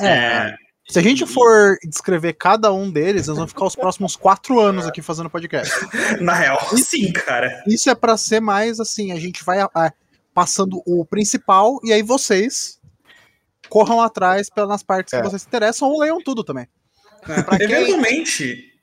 [0.00, 0.06] É.
[0.06, 0.56] é.
[0.88, 4.86] Se a gente for descrever cada um deles, nós vamos ficar os próximos quatro anos
[4.86, 5.72] aqui fazendo podcast.
[6.22, 7.64] Na real, sim, cara.
[7.66, 9.68] Isso é para ser mais assim, a gente vai é,
[10.32, 12.78] passando o principal e aí vocês
[13.68, 15.16] corram atrás pelas partes é.
[15.20, 16.68] que vocês se interessam ou leiam tudo também.
[17.28, 17.56] É.
[17.56, 17.66] Quem...
[17.66, 18.75] Eventualmente,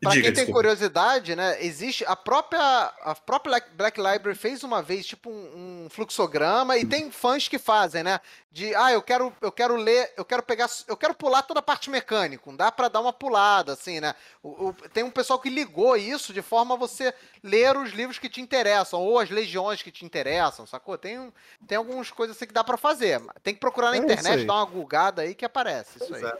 [0.00, 0.46] Pra Diga, quem desculpa.
[0.46, 1.62] tem curiosidade, né?
[1.62, 2.58] Existe a própria
[3.02, 7.58] a própria Black Library fez uma vez tipo um, um, fluxograma e tem fãs que
[7.58, 8.18] fazem, né?
[8.50, 11.62] De ah, eu quero eu quero ler, eu quero pegar, eu quero pular toda a
[11.62, 12.42] parte mecânica.
[12.46, 14.14] Não dá para dar uma pulada assim, né?
[14.42, 17.12] O, o, tem um pessoal que ligou isso de forma a você
[17.42, 20.96] ler os livros que te interessam ou as legiões que te interessam, sacou?
[20.96, 21.30] Tem
[21.68, 23.20] tem algumas coisas assim que dá para fazer.
[23.42, 26.24] Tem que procurar na é internet, dar uma gulgada aí que aparece isso aí.
[26.24, 26.38] É.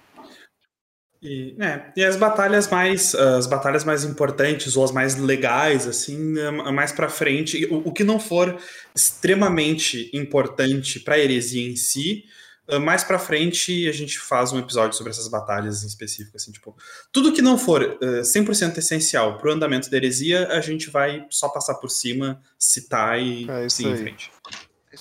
[1.23, 6.39] E, é, e as batalhas mais as batalhas mais importantes ou as mais legais assim
[6.39, 7.67] é mais para frente.
[7.67, 8.59] O, o, que não for
[8.95, 12.25] extremamente importante para a heresia em si
[12.67, 16.53] é, mais para frente a gente faz um episódio sobre essas batalhas em específico assim
[16.53, 16.75] tipo
[17.13, 21.27] tudo que não for uh, 100% essencial para o andamento da heresia a gente vai
[21.29, 24.33] só passar por cima citar e é seguir em frente.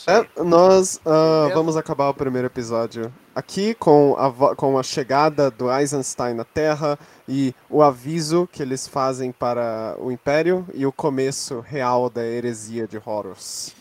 [0.08, 5.72] É, nós uh, vamos acabar o primeiro episódio aqui com a, com a chegada do
[5.72, 11.60] Eisenstein na Terra e o aviso que eles fazem para o Império e o começo
[11.62, 13.74] real da heresia de Horus.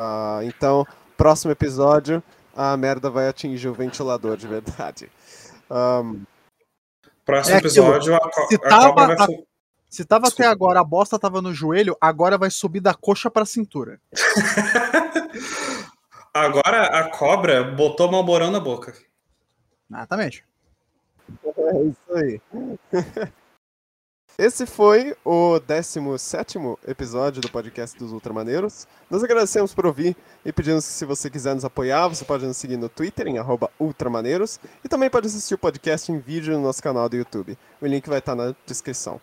[0.00, 0.86] Uh, então,
[1.16, 2.22] próximo episódio,
[2.56, 5.10] a merda vai atingir o ventilador de verdade.
[5.70, 6.22] Um,
[7.24, 9.28] próximo é episódio, a, a, a cobra vai...
[9.88, 10.42] Se tava Desculpa.
[10.42, 14.00] até agora a bosta tava no joelho, agora vai subir da coxa pra cintura.
[16.34, 18.92] agora a cobra botou malborão na boca.
[19.88, 20.44] Exatamente.
[21.56, 22.40] É isso aí.
[24.36, 26.58] Esse foi o 17
[26.88, 28.88] episódio do podcast dos Ultramaneiros.
[29.08, 32.56] Nós agradecemos por ouvir e pedimos que, se você quiser nos apoiar, você pode nos
[32.56, 33.36] seguir no Twitter, em
[33.78, 37.56] Ultramaneiros, e também pode assistir o podcast em vídeo no nosso canal do YouTube.
[37.80, 39.20] O link vai estar na descrição.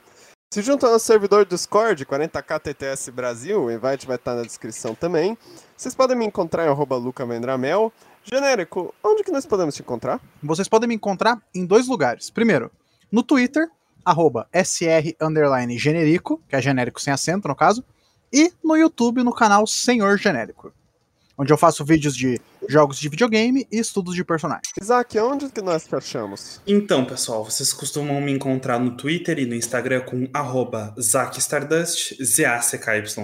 [0.54, 4.94] Se junta ao nosso servidor Discord, 40k TTS Brasil, o invite vai estar na descrição
[4.94, 5.38] também.
[5.78, 6.68] Vocês podem me encontrar em
[6.98, 7.90] lucamendramel.
[8.22, 10.20] Genérico, onde que nós podemos te encontrar?
[10.44, 12.30] Vocês podem me encontrar em dois lugares.
[12.30, 12.70] Primeiro,
[13.10, 13.70] no Twitter,
[14.04, 14.46] arroba
[16.50, 17.82] que é genérico sem acento no caso,
[18.34, 20.74] e no YouTube no canal Senhor Genérico
[21.38, 24.72] onde eu faço vídeos de jogos de videogame e estudos de personagens.
[24.82, 26.62] Isaac, onde que nós te achamos?
[26.66, 31.66] Então, pessoal, vocês costumam me encontrar no Twitter e no Instagram com arroba Z-A-C-K-Y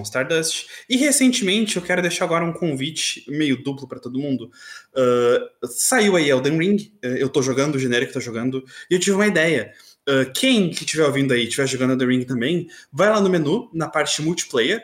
[0.03, 0.67] Stardust.
[0.89, 4.51] E recentemente eu quero deixar agora um convite meio duplo para todo mundo.
[4.93, 8.99] Uh, saiu aí Elden Ring, uh, eu tô jogando, o genérico tá jogando, e eu
[8.99, 9.71] tive uma ideia.
[10.09, 13.69] Uh, quem que estiver ouvindo aí, estiver jogando Elden Ring também, vai lá no menu,
[13.73, 14.83] na parte multiplayer,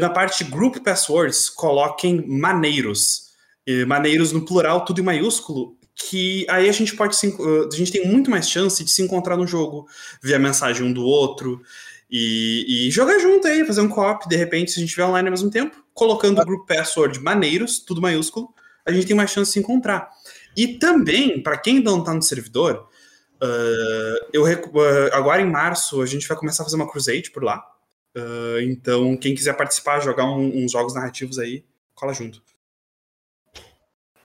[0.00, 3.32] na parte Group Passwords, coloquem maneiros.
[3.86, 7.34] Maneiros no plural, tudo em maiúsculo, que aí a gente pode se,
[7.72, 9.86] a gente tem muito mais chance de se encontrar no jogo,
[10.22, 11.62] ver a mensagem um do outro
[12.10, 15.28] e, e jogar junto aí, fazer um co-op, de repente, se a gente estiver online
[15.28, 18.54] ao mesmo tempo, colocando o group password maneiros, tudo maiúsculo,
[18.84, 20.10] a gente tem mais chance de se encontrar.
[20.56, 22.88] E também, para quem não está no servidor,
[23.42, 27.42] uh, eu uh, agora em março a gente vai começar a fazer uma crusade por
[27.42, 27.64] lá.
[28.16, 31.64] Uh, então, quem quiser participar, jogar um, uns jogos narrativos aí,
[31.94, 32.42] cola junto.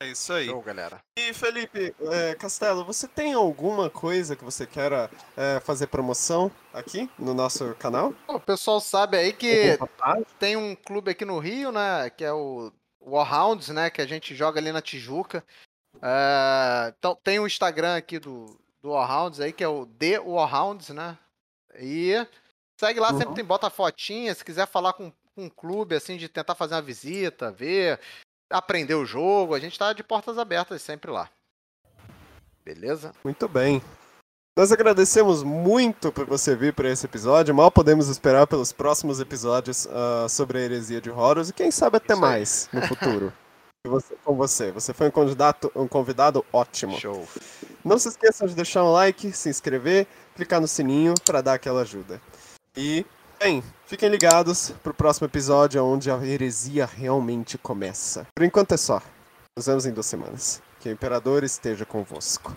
[0.02, 0.46] É isso aí.
[0.46, 1.04] Show, galera.
[1.18, 7.10] E Felipe, é, Castelo, você tem alguma coisa que você queira é, fazer promoção aqui
[7.20, 8.14] no nosso canal?
[8.26, 9.78] O pessoal sabe aí que
[10.40, 12.10] tem um clube aqui no Rio, né?
[12.12, 12.72] Que é o
[13.02, 13.90] Warhounds, né?
[13.90, 15.44] Que a gente joga ali na Tijuca.
[16.02, 20.90] É, então tem o Instagram aqui do, do Warhounds aí, que é o The Warhounds,
[20.90, 21.18] né?
[21.78, 22.26] E
[22.80, 23.18] Segue lá, uhum.
[23.18, 26.76] sempre tem, bota fotinha, se quiser falar com, com um clube, assim, de tentar fazer
[26.76, 28.00] uma visita, ver,
[28.50, 31.30] aprender o jogo, a gente tá de portas abertas sempre lá.
[32.64, 33.12] Beleza?
[33.22, 33.82] Muito bem.
[34.58, 37.54] Nós agradecemos muito por você vir para esse episódio.
[37.54, 41.98] Mal podemos esperar pelos próximos episódios uh, sobre a heresia de Horus e quem sabe
[41.98, 42.80] até Isso mais aí.
[42.80, 43.34] no futuro.
[43.88, 44.72] Você, com você.
[44.74, 47.00] Você foi um convidado, um convidado ótimo.
[47.00, 47.26] Show.
[47.84, 51.82] Não se esqueçam de deixar um like, se inscrever, clicar no sininho para dar aquela
[51.82, 52.22] ajuda.
[52.82, 53.06] E,
[53.38, 58.26] bem, fiquem ligados pro próximo episódio onde a heresia realmente começa.
[58.34, 59.02] Por enquanto é só.
[59.54, 60.62] Nos vemos em duas semanas.
[60.80, 62.56] Que o Imperador esteja convosco.